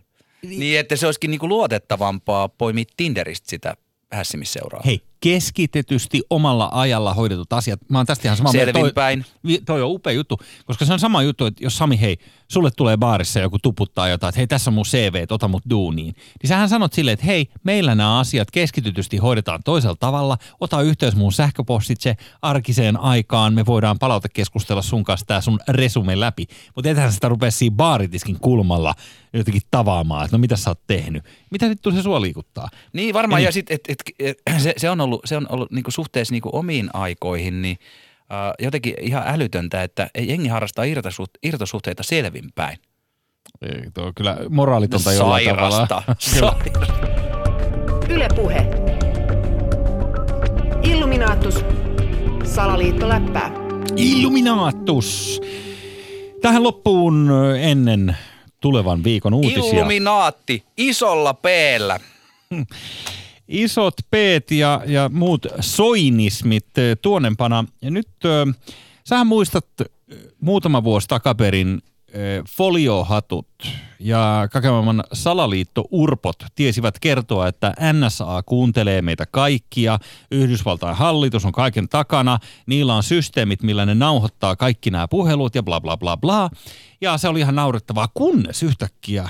Niin, 0.49 0.80
että 0.80 0.97
se 0.97 1.07
olisikin 1.07 1.30
niinku 1.30 1.49
luotettavampaa 1.49 2.49
poimia 2.49 2.84
Tinderistä 2.97 3.51
sitä 3.51 3.76
hässimisseuraa. 4.12 4.82
Hei, 4.84 5.03
keskitetysti 5.20 6.22
omalla 6.30 6.68
ajalla 6.72 7.14
hoidetut 7.14 7.52
asiat. 7.52 7.80
Mä 7.88 7.98
oon 7.98 8.06
tästä 8.06 8.28
ihan 8.28 8.36
samaa 8.36 8.52
mieltä. 8.52 8.72
Toi- 8.72 9.60
Toi 9.66 9.82
on 9.82 9.90
upea 9.90 10.12
juttu, 10.12 10.38
koska 10.66 10.84
se 10.84 10.92
on 10.92 10.98
sama 10.98 11.22
juttu, 11.22 11.46
että 11.46 11.64
jos 11.64 11.78
Sami, 11.78 12.00
hei, 12.00 12.16
sulle 12.48 12.70
tulee 12.76 12.96
baarissa 12.96 13.40
joku 13.40 13.58
tuputtaa 13.58 14.08
jotain, 14.08 14.28
että 14.28 14.38
hei, 14.38 14.46
tässä 14.46 14.70
on 14.70 14.74
mun 14.74 14.84
CV, 14.84 15.14
että 15.14 15.34
ota 15.34 15.48
mut 15.48 15.62
duuniin. 15.70 16.14
Niin 16.42 16.48
sähän 16.48 16.68
sanot 16.68 16.92
silleen, 16.92 17.12
että 17.12 17.26
hei, 17.26 17.46
meillä 17.64 17.94
nämä 17.94 18.18
asiat 18.18 18.50
keskitytysti 18.50 19.16
hoidetaan 19.16 19.60
toisella 19.64 19.96
tavalla, 20.00 20.36
ota 20.60 20.80
yhteys 20.82 21.16
mun 21.16 21.32
sähköpostitse 21.32 22.16
arkiseen 22.42 23.00
aikaan, 23.00 23.54
me 23.54 23.66
voidaan 23.66 23.98
palautekeskustella 23.98 24.82
sun 24.82 25.04
kanssa 25.04 25.26
tää 25.26 25.40
sun 25.40 25.60
resume 25.68 26.20
läpi. 26.20 26.46
Mutta 26.74 26.90
ethän 26.90 27.12
sitä 27.12 27.28
rupea 27.28 27.50
siinä 27.50 27.76
baaritiskin 27.76 28.40
kulmalla 28.40 28.94
jotenkin 29.32 29.62
tavaamaan, 29.70 30.24
että 30.24 30.36
no 30.36 30.40
mitä 30.40 30.56
sä 30.56 30.70
oot 30.70 30.80
tehnyt. 30.86 31.24
Mitä 31.50 31.68
vittu 31.68 31.90
se 31.90 32.02
sua 32.02 32.20
liikuttaa? 32.20 32.68
Niin 32.92 33.14
varmaan, 33.14 33.40
Eli- 33.40 33.46
ja 33.48 33.52
sit, 33.52 33.70
et, 33.70 33.80
et, 33.88 33.98
et, 34.20 34.38
se, 34.58 34.74
se 34.76 34.90
on 34.90 35.00
ollut, 35.00 35.05
se 35.24 35.36
on 35.36 35.46
ollut 35.48 35.70
niinku 35.70 35.90
suhteessa 35.90 36.32
niinku 36.32 36.50
omiin 36.52 36.90
aikoihin, 36.92 37.62
niin 37.62 37.78
äh, 38.32 38.52
jotenkin 38.59 38.94
ihan 39.00 39.22
älytöntä, 39.26 39.82
että 39.82 40.11
ei 40.14 40.28
jengi 40.28 40.48
harrastaa 40.48 40.84
irtosuht, 40.84 41.30
irtosuhteita 41.42 42.02
selvinpäin. 42.02 42.78
Ei, 43.62 43.90
tuo 43.94 44.04
on 44.04 44.14
kyllä 44.14 44.36
moraalitonta 44.50 45.12
jollain 45.12 45.48
tavalla. 45.48 45.86
Sairasta. 46.18 46.57
Yle 48.14 48.28
Puhe. 48.36 48.66
Illuminaattus. 50.82 51.64
Salaliitto 52.44 53.09
läppää. 53.09 53.50
Illuminatus! 53.96 55.40
Tähän 56.40 56.62
loppuun 56.62 57.30
ennen 57.61 58.16
tulevan 58.61 59.04
viikon 59.04 59.34
uutisia. 59.34 59.62
Illuminaatti 59.62 60.64
isolla 60.76 61.34
peellä. 61.34 62.00
Isot 63.49 63.94
peet 64.11 64.51
ja, 64.51 64.82
ja 64.86 65.11
muut 65.12 65.47
soinismit 65.61 66.78
eh, 66.78 66.97
tuonnempana. 67.03 67.64
Ja 67.82 67.90
nyt 67.90 68.09
ö, 68.24 68.47
sähän 69.05 69.26
muistat 69.26 69.66
ö, 69.80 69.84
muutama 70.40 70.84
vuosi 70.84 71.09
takaperin 71.09 71.82
foliohatut 72.49 73.49
ja 74.01 74.49
kaiken 74.53 74.70
maailman 74.70 75.05
salaliitto-urpot 75.12 76.47
tiesivät 76.55 76.99
kertoa, 76.99 77.49
että 77.49 77.74
NSA 77.92 78.42
kuuntelee 78.42 79.03
meitä 79.03 79.26
kaikkia, 79.26 79.99
Yhdysvaltain 80.30 80.97
hallitus 80.97 81.44
on 81.44 81.53
kaiken 81.53 81.88
takana, 81.88 82.38
niillä 82.66 82.94
on 82.94 83.03
systeemit, 83.03 83.62
millä 83.62 83.86
ne 83.86 83.94
nauhoittaa 83.94 84.57
kaikki 84.57 84.90
nämä 84.90 85.09
puhelut 85.09 85.55
ja 85.55 85.62
bla 85.62 85.80
bla 85.80 85.97
bla 85.97 86.16
bla. 86.16 86.51
Ja 87.01 87.18
se 87.18 87.28
oli 87.28 87.40
ihan 87.40 87.55
naurettavaa, 87.55 88.09
kunnes 88.14 88.62
yhtäkkiä 88.62 89.28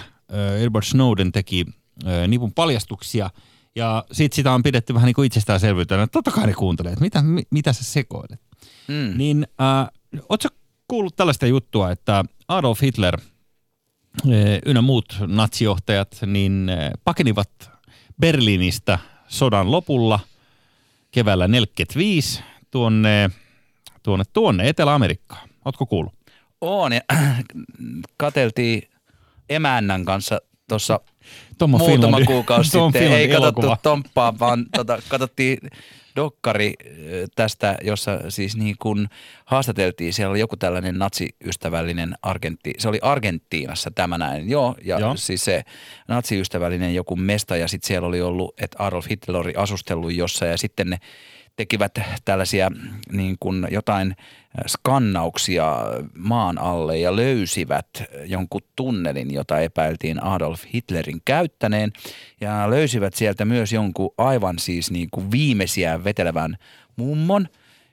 Edward 0.61 0.85
Snowden 0.85 1.33
teki 1.33 1.67
nipun 2.29 2.53
paljastuksia 2.53 3.31
ja 3.77 4.05
sit 4.13 4.33
sitä 4.33 4.53
on 4.53 4.63
pidetty 4.63 4.95
vähän 4.95 5.07
niin 5.07 5.15
kuin 5.15 5.27
itsestäänselvyytenä, 5.27 6.03
että 6.03 6.13
totta 6.13 6.31
kai 6.31 6.47
ne 6.47 6.55
kuuntelee, 6.55 6.93
että 6.93 7.05
mitä, 7.05 7.23
mi, 7.23 7.43
mitä 7.51 7.73
sä 7.73 7.85
sekoilet. 7.85 8.41
Mm. 8.89 9.19
Niin 9.19 9.47
äh, 9.61 9.89
ootko 10.29 10.49
kuullut 10.89 11.17
tällaista 11.17 11.47
juttua, 11.47 11.91
että 11.91 12.25
Adolf 12.49 12.83
Hitler 12.83 13.21
eh, 14.31 14.61
ynnä 14.67 14.83
muut 14.83 15.17
natsijohtajat 15.27 16.19
niin 16.27 16.69
eh, 16.69 16.91
pakenivat 17.05 17.51
Berliinistä 18.21 18.99
sodan 19.29 19.71
lopulla 19.71 20.21
keväällä 21.11 21.49
45 21.49 22.43
tuonne, 22.71 23.31
tuonne, 24.03 24.25
tuonne 24.33 24.69
Etelä-Amerikkaan. 24.69 25.49
Ootko 25.65 25.87
kuullut? 25.87 26.15
On, 26.61 26.93
ja 26.93 27.01
kateltiin 28.17 28.83
emännän 29.49 30.05
kanssa 30.05 30.41
tuossa 30.69 31.01
Tommo 31.59 31.79
muutama 31.79 32.19
Finlandi- 32.19 32.27
kuukausi 32.27 32.71
Tom 32.79 32.93
sitten. 32.93 33.03
Finlandi 33.03 33.23
Ei 33.25 33.29
katsottu 33.29 33.61
elokuva. 33.61 33.79
Tomppaa, 33.83 34.39
vaan 34.39 34.67
tota, 34.77 34.99
katsottiin 35.09 35.59
dokkari 36.17 36.75
tästä, 37.37 37.79
jossa 37.83 38.21
siis 38.31 38.57
niin 38.57 38.77
kuin 38.79 39.09
haastateltiin, 39.45 40.13
siellä 40.13 40.31
oli 40.31 40.41
joku 40.41 40.57
tällainen 40.57 40.99
natsiystävällinen 40.99 42.15
Argentti, 42.23 42.73
se 42.79 42.89
oli 42.89 42.99
Argentiinassa 43.03 43.91
tämä 43.95 44.19
näin, 44.19 44.51
joo, 44.51 44.75
ja 44.85 44.99
joo. 44.99 45.17
siis 45.17 45.45
se 45.45 45.65
natsiystävällinen 46.09 46.95
joku 46.95 47.17
mesta 47.17 47.57
ja 47.57 47.69
sitten 47.69 47.89
siellä 47.89 48.09
oli 48.09 48.21
ollut, 48.21 48.55
että 48.61 48.85
Adolf 48.85 49.07
Hitler 49.11 49.37
oli 49.37 49.55
asustellut 49.57 50.15
jossain 50.15 50.51
ja 50.51 50.59
sitten 50.59 50.91
ne 50.91 50.99
tekivät 51.57 51.99
tällaisia 52.25 52.71
niin 53.13 53.37
kuin 53.41 53.69
jotain 53.71 54.17
skannauksia 54.67 55.77
maan 56.15 56.59
alle 56.59 56.99
ja 56.99 57.17
löysivät 57.17 57.89
jonkun 58.25 58.61
tunnelin, 58.77 59.35
jota 59.35 59.61
epäiltiin 59.61 60.25
Adolf 60.25 60.63
Hitlerin 60.75 61.21
käyttäneen. 61.25 61.93
Ja 62.41 62.71
löysivät 62.71 63.15
sieltä 63.15 63.45
myös 63.45 63.73
jonkun 63.73 64.11
aivan 64.19 64.59
siis 64.59 64.91
niin 64.91 65.09
kuin 65.11 65.31
viimeisiä 65.31 66.05
vetelevän 66.05 66.57
mummon, 66.97 67.49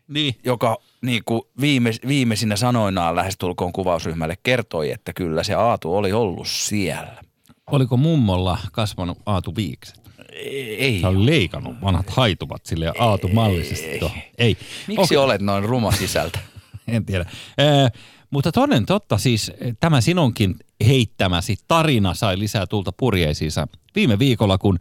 Niin. 0.07 0.35
joka 0.43 0.77
niin 1.01 1.21
kuin 1.25 1.41
viime, 1.61 1.91
viimeisinä 2.07 2.55
sanoinaan 2.55 3.15
lähestulkoon 3.15 3.73
kuvausryhmälle 3.73 4.35
kertoi, 4.43 4.91
että 4.91 5.13
kyllä 5.13 5.43
se 5.43 5.53
Aatu 5.53 5.95
oli 5.95 6.13
ollut 6.13 6.47
siellä. 6.47 7.23
Oliko 7.71 7.97
mummolla 7.97 8.57
kasvanut 8.71 9.17
Aatu 9.25 9.55
Viikset? 9.55 10.02
Ei. 10.35 10.99
Sä 11.01 11.07
on 11.07 11.25
leikannut 11.25 11.75
vanhat 11.81 12.09
haituvat 12.09 12.65
sille 12.65 12.91
Aatu-mallisesti. 12.99 13.99
tuohon. 13.99 14.17
Ei. 14.37 14.57
Miksi 14.87 15.01
Okei. 15.01 15.17
olet 15.17 15.41
noin 15.41 15.63
ruma 15.63 15.91
sisältä? 15.91 16.39
En 16.87 17.05
tiedä. 17.05 17.25
Ee, 17.57 17.87
mutta 18.29 18.51
toden 18.51 18.85
totta 18.85 19.17
siis 19.17 19.51
tämä 19.79 20.01
sinunkin 20.01 20.55
heittämäsi 20.87 21.55
tarina 21.67 22.13
sai 22.13 22.39
lisää 22.39 22.67
tulta 22.67 22.91
purjeisiinsa. 22.91 23.67
Viime 23.95 24.19
viikolla, 24.19 24.57
kun 24.57 24.79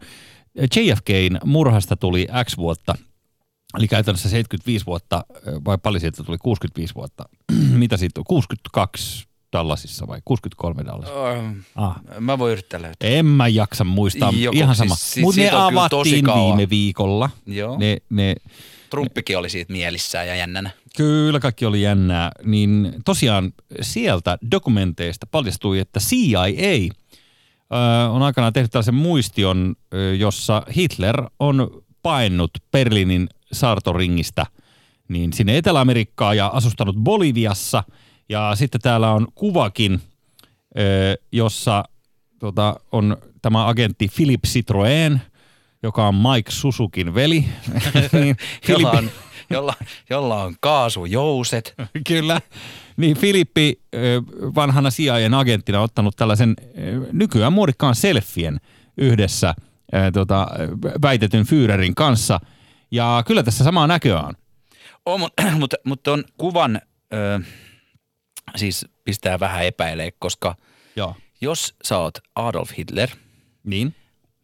JFKin 0.75 1.39
murhasta 1.45 1.95
tuli 1.95 2.27
X 2.45 2.57
vuotta, 2.57 2.95
eli 3.77 3.87
käytännössä 3.87 4.29
75 4.29 4.85
vuotta, 4.85 5.25
vai 5.65 5.77
paljon 5.77 6.01
siitä 6.01 6.23
tuli 6.23 6.37
65 6.37 6.95
vuotta, 6.95 7.23
mitä 7.81 7.97
siitä 7.97 8.19
on, 8.19 8.23
62 8.23 9.25
Dallasissa 9.53 10.07
vai 10.07 10.19
63 10.25 10.85
Dallasissa? 10.85 11.25
Öö, 11.29 11.41
Ah. 11.75 11.95
Mä 12.19 12.39
voin 12.39 12.51
yrittää 12.51 12.81
löytää. 12.81 13.09
En 13.09 13.25
mä 13.25 13.47
jaksa 13.47 13.83
muistaa, 13.83 14.31
Joku, 14.37 14.57
ihan 14.57 14.75
siis 14.75 14.77
sama. 14.89 14.95
si- 14.95 15.21
Mutta 15.21 15.41
ne 15.41 15.49
avattiin 15.51 16.25
viime 16.25 16.69
viikolla. 16.69 17.29
Joo. 17.45 17.77
Ne, 17.79 17.97
ne, 18.09 18.35
Trumppikin 18.89 19.37
oli 19.37 19.49
siitä 19.49 19.71
mielissään 19.73 20.27
ja 20.27 20.35
jännänä. 20.35 20.69
Kyllä, 20.97 21.39
kaikki 21.39 21.65
oli 21.65 21.81
jännää. 21.81 22.31
Niin 22.45 22.93
tosiaan 23.05 23.53
sieltä 23.81 24.37
dokumenteista 24.51 25.27
paljastui, 25.31 25.79
että 25.79 25.99
CIA 25.99 26.43
ö, 27.73 28.09
on 28.09 28.21
aikanaan 28.23 28.53
tehnyt 28.53 28.71
tällaisen 28.71 28.95
muistion, 28.95 29.75
ö, 29.93 30.15
jossa 30.15 30.63
Hitler 30.75 31.23
on 31.39 31.83
paennut 32.01 32.51
Berliinin 32.71 33.29
saartoringistä 33.51 34.45
niin 35.07 35.33
sinne 35.33 35.57
Etelä-Amerikkaan 35.57 36.37
ja 36.37 36.47
asustanut 36.47 36.95
Boliviassa. 36.95 37.83
Ja 38.29 38.51
sitten 38.55 38.81
täällä 38.81 39.11
on 39.11 39.27
kuvakin, 39.35 40.01
jossa 41.31 41.83
tota, 42.39 42.79
on 42.91 43.17
tämä 43.41 43.67
agentti 43.67 44.09
Philip 44.15 44.41
Citroën, 44.47 45.19
joka 45.83 46.07
on 46.07 46.15
Mike 46.15 46.51
Susukin 46.51 47.15
veli. 47.15 47.45
niin, 48.13 48.37
Jolla 48.67 48.91
on, 48.91 49.09
jolla, 49.49 49.73
jolla 50.09 50.43
on 50.43 50.55
kaasujouset. 50.59 51.75
Kyllä. 52.07 52.41
Niin 52.97 53.17
Filippi 53.17 53.81
vanhana 54.55 54.89
CIAn 54.89 55.33
agenttina 55.33 55.77
on 55.77 55.83
ottanut 55.83 56.15
tällaisen 56.15 56.55
nykyään 57.11 57.53
muodikkaan 57.53 57.95
selfien 57.95 58.59
yhdessä 58.97 59.53
tota, 60.13 60.47
väitetyn 61.01 61.45
Führerin 61.45 61.95
kanssa. 61.95 62.39
Ja 62.91 63.23
kyllä 63.27 63.43
tässä 63.43 63.63
samaa 63.63 63.87
näköä 63.87 64.21
on. 64.21 64.33
On, 65.05 65.19
mutta 65.19 65.43
mut, 65.51 65.73
mut 65.83 66.07
on 66.07 66.23
kuvan 66.37 66.81
ö, 67.13 67.39
siis 68.55 68.85
pistää 69.03 69.39
vähän 69.39 69.65
epäilee, 69.65 70.11
koska 70.19 70.55
Joo. 70.95 71.15
jos 71.41 71.75
sä 71.83 71.97
oot 71.97 72.17
Adolf 72.35 72.71
Hitler, 72.77 73.09
Niin? 73.63 73.95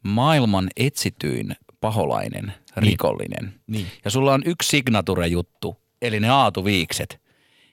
maailman 0.02 0.68
etsityin 0.76 1.56
paholainen, 1.80 2.52
rikollinen, 2.76 3.54
Niin. 3.66 3.86
ja 4.04 4.10
sulla 4.10 4.34
on 4.34 4.42
yksi 4.46 4.68
signature-juttu, 4.68 5.76
eli 6.02 6.20
ne 6.20 6.28
aatuviikset, 6.30 7.20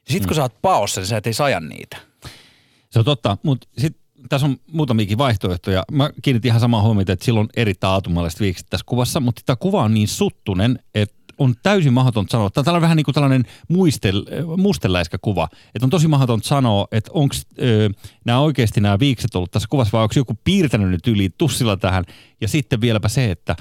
niin 0.09 0.13
sit 0.13 0.25
kun 0.25 0.35
sä 0.35 0.41
oot 0.41 0.61
paossa, 0.61 1.01
niin 1.01 1.07
sä 1.07 1.17
et 1.17 1.27
ei 1.27 1.33
saja 1.33 1.59
niitä. 1.59 1.97
Se 2.89 2.99
on 2.99 3.05
totta, 3.05 3.37
mutta 3.43 3.67
sitten 3.77 4.01
tässä 4.29 4.47
on 4.47 4.57
muutamiakin 4.71 5.17
vaihtoehtoja. 5.17 5.83
Mä 5.91 6.09
kiinnitin 6.21 6.49
ihan 6.49 6.59
samaa 6.61 6.81
huomiota, 6.81 7.13
että 7.13 7.25
silloin 7.25 7.47
erittäin 7.55 7.91
aatumalliset 7.91 8.39
viikset 8.39 8.67
tässä 8.69 8.83
kuvassa, 8.85 9.19
mutta 9.19 9.41
tämä 9.45 9.55
kuva 9.55 9.83
on 9.83 9.93
niin 9.93 10.07
suttunen, 10.07 10.79
että 10.95 11.15
on 11.37 11.55
täysin 11.63 11.93
mahdotonta 11.93 12.31
sanoa. 12.31 12.49
Tämä 12.49 12.75
on 12.75 12.81
vähän 12.81 12.97
niin 12.97 13.05
kuin 13.05 13.15
tällainen 13.15 13.45
muistel, 13.67 14.25
musteläiskä 14.57 15.17
kuva. 15.21 15.49
Että 15.75 15.85
on 15.85 15.89
tosi 15.89 16.07
mahdotonta 16.07 16.47
sanoa, 16.47 16.87
että 16.91 17.11
onko 17.13 17.35
nämä 18.25 18.39
oikeasti 18.39 18.81
nämä 18.81 18.99
viikset 18.99 19.35
ollut 19.35 19.51
tässä 19.51 19.67
kuvassa 19.69 19.91
vai 19.91 20.03
onko 20.03 20.13
joku 20.15 20.39
piirtänyt 20.43 20.89
nyt 20.89 21.07
yli 21.07 21.29
tussilla 21.37 21.77
tähän. 21.77 22.03
Ja 22.41 22.47
sitten 22.47 22.81
vieläpä 22.81 23.09
se, 23.09 23.31
että 23.31 23.55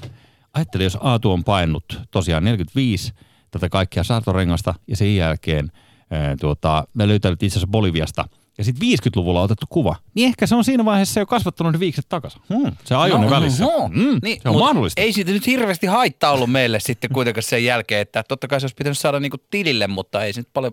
ajattele, 0.55 0.85
jos 0.85 0.99
Aatu 1.01 1.33
on 1.33 1.45
painut 1.45 2.01
tosiaan 2.11 2.45
45 2.45 3.13
tätä 3.51 3.69
kaikkea 3.69 4.05
saartorengasta 4.05 4.75
ja 4.89 4.97
sen 4.97 5.17
jälkeen 5.17 5.73
ää, 6.11 6.37
tuota, 6.41 6.89
mä 6.95 7.09
löytänyt 7.09 7.43
itse 7.43 7.59
asiassa 7.59 7.71
Boliviasta 7.71 8.29
ja 8.59 8.65
sitten 8.65 8.89
50-luvulla 8.89 9.43
otettu 9.43 9.67
kuva, 9.69 9.97
niin 10.15 10.27
ehkä 10.29 10.47
se 10.47 10.55
on 10.55 10.65
siinä 10.65 10.85
vaiheessa 10.85 11.21
jo 11.21 11.27
kasvattanut 11.27 11.73
ne 11.73 11.81
viikset 11.81 12.07
takaisin. 12.09 12.43
Hmm, 12.55 12.73
se 12.85 12.95
ajoi 12.95 13.21
ne 13.21 13.31
välissä. 13.31 13.65
no, 13.65 13.89
Hmm, 13.89 14.19
niin, 14.23 14.41
se 14.43 14.49
on 14.49 14.59
mahdollista. 14.59 15.01
Ei 15.01 15.13
siitä 15.13 15.31
nyt 15.33 15.47
hirveästi 15.47 15.87
haittaa 15.87 16.33
ollut 16.33 16.51
meille 16.53 16.81
sitten 16.81 17.11
kuitenkaan 17.13 17.43
sen 17.43 17.65
jälkeen, 17.65 18.01
että 18.01 18.23
totta 18.29 18.49
kai 18.49 18.61
se 18.61 18.65
olisi 18.65 18.75
pitänyt 18.77 18.99
saada 18.99 19.21
niinku 19.21 19.37
tilille, 19.51 19.87
mutta 19.87 20.25
ei 20.25 20.33
se 20.33 20.41
nyt 20.41 20.49
paljon, 20.53 20.73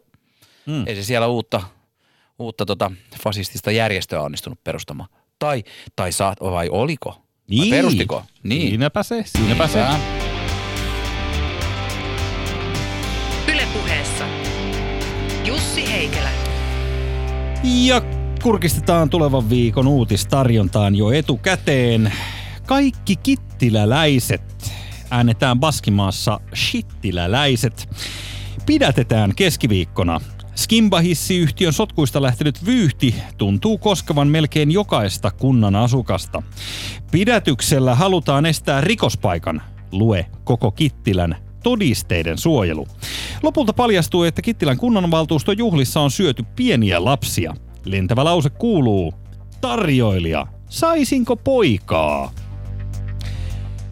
Hmm. 0.68 0.84
ei 0.88 0.96
se 0.96 1.04
siellä 1.04 1.28
uutta, 1.28 1.62
uutta 2.40 2.66
tota 2.66 2.92
fasistista 3.24 3.72
järjestöä 3.72 4.22
onnistunut 4.22 4.64
perustamaan. 4.64 5.10
Tai, 5.40 5.64
tai 5.96 6.12
saat, 6.12 6.38
vai 6.42 6.70
oliko? 6.70 7.10
Vai 7.12 7.20
Niin. 7.48 7.70
perustiko? 7.70 8.24
Niin. 8.44 8.68
Siinäpä 8.70 9.04
se, 9.04 9.24
siinäpä 9.26 9.68
se. 9.68 9.80
Hyvä. 9.80 10.00
Yle 13.54 13.68
puheessa. 13.74 14.26
Jussi 15.46 15.92
Heikelä. 15.92 16.30
Ja 17.64 18.01
kurkistetaan 18.43 19.09
tulevan 19.09 19.49
viikon 19.49 19.88
uutistarjontaan 19.88 20.95
jo 20.95 21.11
etukäteen. 21.11 22.14
Kaikki 22.68 23.16
kittiläläiset 23.16 24.72
äänetään 25.11 25.59
Baskimaassa 25.59 26.39
shittiläläiset. 26.55 27.89
Pidätetään 28.66 29.36
keskiviikkona. 29.36 30.22
Skimba-hissiyhtiön 30.55 31.74
sotkuista 31.74 32.22
lähtenyt 32.22 32.66
vyyhti 32.66 33.16
tuntuu 33.38 33.78
koskevan 33.78 34.28
melkein 34.28 34.72
jokaista 34.72 35.32
kunnan 35.32 35.76
asukasta. 35.76 36.43
Pidätyksellä 37.11 37.95
halutaan 37.95 38.45
estää 38.45 38.82
rikospaikan, 38.82 39.61
lue 39.91 40.26
koko 40.43 40.72
Kittilän 40.72 41.36
todisteiden 41.64 42.38
suojelu. 42.38 42.88
Lopulta 43.43 43.74
paljastui, 43.74 44.28
että 44.28 44.41
Kittilän 44.41 44.78
kunnanvaltuuston 44.78 45.57
juhlissa 45.57 46.01
on 46.01 46.11
syöty 46.11 46.43
pieniä 46.55 47.05
lapsia. 47.05 47.53
Lentävä 47.86 48.24
lause 48.24 48.49
kuuluu, 48.49 49.14
tarjoilija, 49.61 50.47
saisinko 50.70 51.36
poikaa? 51.36 52.32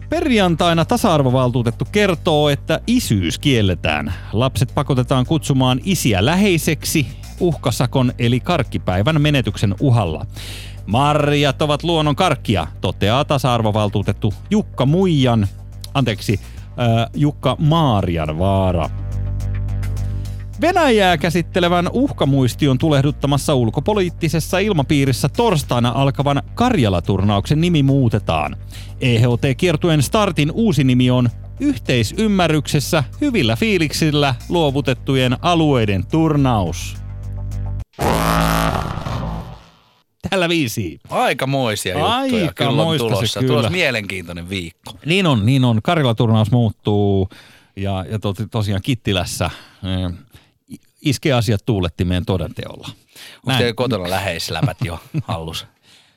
Perjantaina 0.08 0.84
tasa-arvovaltuutettu 0.84 1.84
kertoo, 1.92 2.48
että 2.48 2.80
isyys 2.86 3.38
kielletään. 3.38 4.14
Lapset 4.32 4.74
pakotetaan 4.74 5.26
kutsumaan 5.26 5.80
isiä 5.84 6.24
läheiseksi 6.24 7.06
uhkasakon 7.40 8.12
eli 8.18 8.40
karkkipäivän 8.40 9.20
menetyksen 9.20 9.74
uhalla. 9.80 10.26
Marjat 10.86 11.62
ovat 11.62 11.82
luonnon 11.82 12.16
karkkia, 12.16 12.66
toteaa 12.80 13.24
tasa-arvovaltuutettu 13.24 14.34
Jukka 14.50 14.86
Muijan, 14.86 15.48
anteeksi, 15.94 16.40
Jukka 17.14 17.56
Maarian 17.58 18.38
vaara. 18.38 18.90
Venäjää 20.60 21.16
käsittelevän 21.18 21.88
uhkamuistion 21.92 22.78
tulehduttamassa 22.78 23.54
ulkopoliittisessa 23.54 24.58
ilmapiirissä 24.58 25.28
torstaina 25.28 25.92
alkavan 25.94 26.42
Karjala-turnauksen 26.54 27.60
nimi 27.60 27.82
muutetaan. 27.82 28.56
EHT-kiertuen 29.00 30.02
startin 30.02 30.52
uusi 30.52 30.84
nimi 30.84 31.10
on 31.10 31.28
Yhteisymmärryksessä 31.60 33.04
hyvillä 33.20 33.56
fiiliksillä 33.56 34.34
luovutettujen 34.48 35.36
alueiden 35.42 36.06
turnaus. 36.06 36.96
Tällä 40.30 40.48
viisi. 40.48 41.00
Aikamoisia 41.10 41.92
juttuja 41.94 42.14
Aikamoista 42.14 42.54
kyllä 42.64 42.82
on 42.82 42.94
se 42.94 42.98
tulossa. 42.98 43.40
kyllä. 43.40 43.50
Tulossa 43.52 43.70
mielenkiintoinen 43.70 44.48
viikko. 44.48 44.92
Niin 45.06 45.26
on, 45.26 45.46
niin 45.46 45.64
on. 45.64 45.82
Karjala-turnaus 45.82 46.50
muuttuu 46.50 47.28
ja, 47.76 48.04
ja 48.10 48.18
to, 48.18 48.34
tosiaan 48.50 48.82
Kittilässä 48.82 49.44
eh, 49.44 50.12
iskee 51.02 51.32
asiat 51.32 51.60
tuulettimeen 51.66 52.24
todenteolla. 52.24 52.88
Onko 53.46 53.58
teillä 53.58 53.74
kotona 53.74 54.10
läheisläpät 54.10 54.76
jo 54.84 55.00
hallus? 55.24 55.66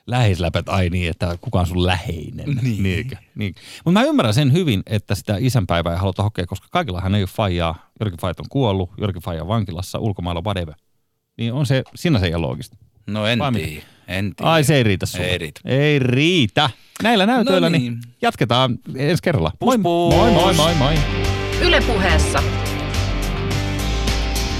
Läheisläpät, 0.06 0.68
ai 0.68 0.90
niin, 0.90 1.10
että 1.10 1.38
kuka 1.40 1.60
on 1.60 1.66
sun 1.66 1.86
läheinen. 1.86 2.46
Niin. 2.62 2.82
Niinkö? 2.82 3.16
Niin. 3.34 3.54
Mutta 3.84 4.00
mä 4.00 4.06
ymmärrän 4.06 4.34
sen 4.34 4.52
hyvin, 4.52 4.82
että 4.86 5.14
sitä 5.14 5.36
isänpäivää 5.38 5.92
ei 5.92 5.98
haluta 5.98 6.22
hokea, 6.22 6.46
koska 6.46 6.68
kaikillahan 6.70 7.14
ei 7.14 7.22
ole 7.22 7.28
faijaa. 7.28 7.90
Jyrki 8.00 8.16
Fajat 8.20 8.40
on 8.40 8.46
kuollut, 8.48 8.90
Jyrki 9.00 9.20
Faija 9.20 9.42
on 9.42 9.48
vankilassa, 9.48 9.98
ulkomailla 9.98 10.42
whatever. 10.42 10.74
Niin 11.36 11.52
on 11.52 11.66
se, 11.66 11.82
siinä 11.94 12.18
se 12.18 12.26
ei 12.26 12.34
ole 12.34 12.46
loogista. 12.46 12.76
No 13.06 13.26
en 13.26 13.38
tiedä. 13.54 13.82
En 14.08 14.34
tiedä. 14.36 14.50
Ai 14.50 14.64
se 14.64 14.76
ei 14.76 14.82
riitä 14.82 15.06
sulle. 15.06 15.26
Ei 15.26 15.38
riitä. 15.38 15.60
Ei 15.64 15.98
riitä. 15.98 16.70
Näillä 17.02 17.26
näytöillä 17.26 17.70
No 17.70 17.78
niin. 17.78 17.92
niin. 17.92 18.02
jatketaan 18.22 18.78
ensi 18.96 19.22
kerralla. 19.22 19.52
Pus 19.58 19.74
pus. 19.82 20.14
moi, 20.14 20.30
moi, 20.32 20.54
moi, 20.54 20.74
moi. 20.74 20.94
Yle 21.60 21.80
puheessa. 21.80 22.42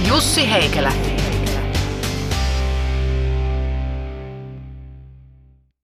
Jussi 0.07 0.49
Heikelä. 0.51 0.91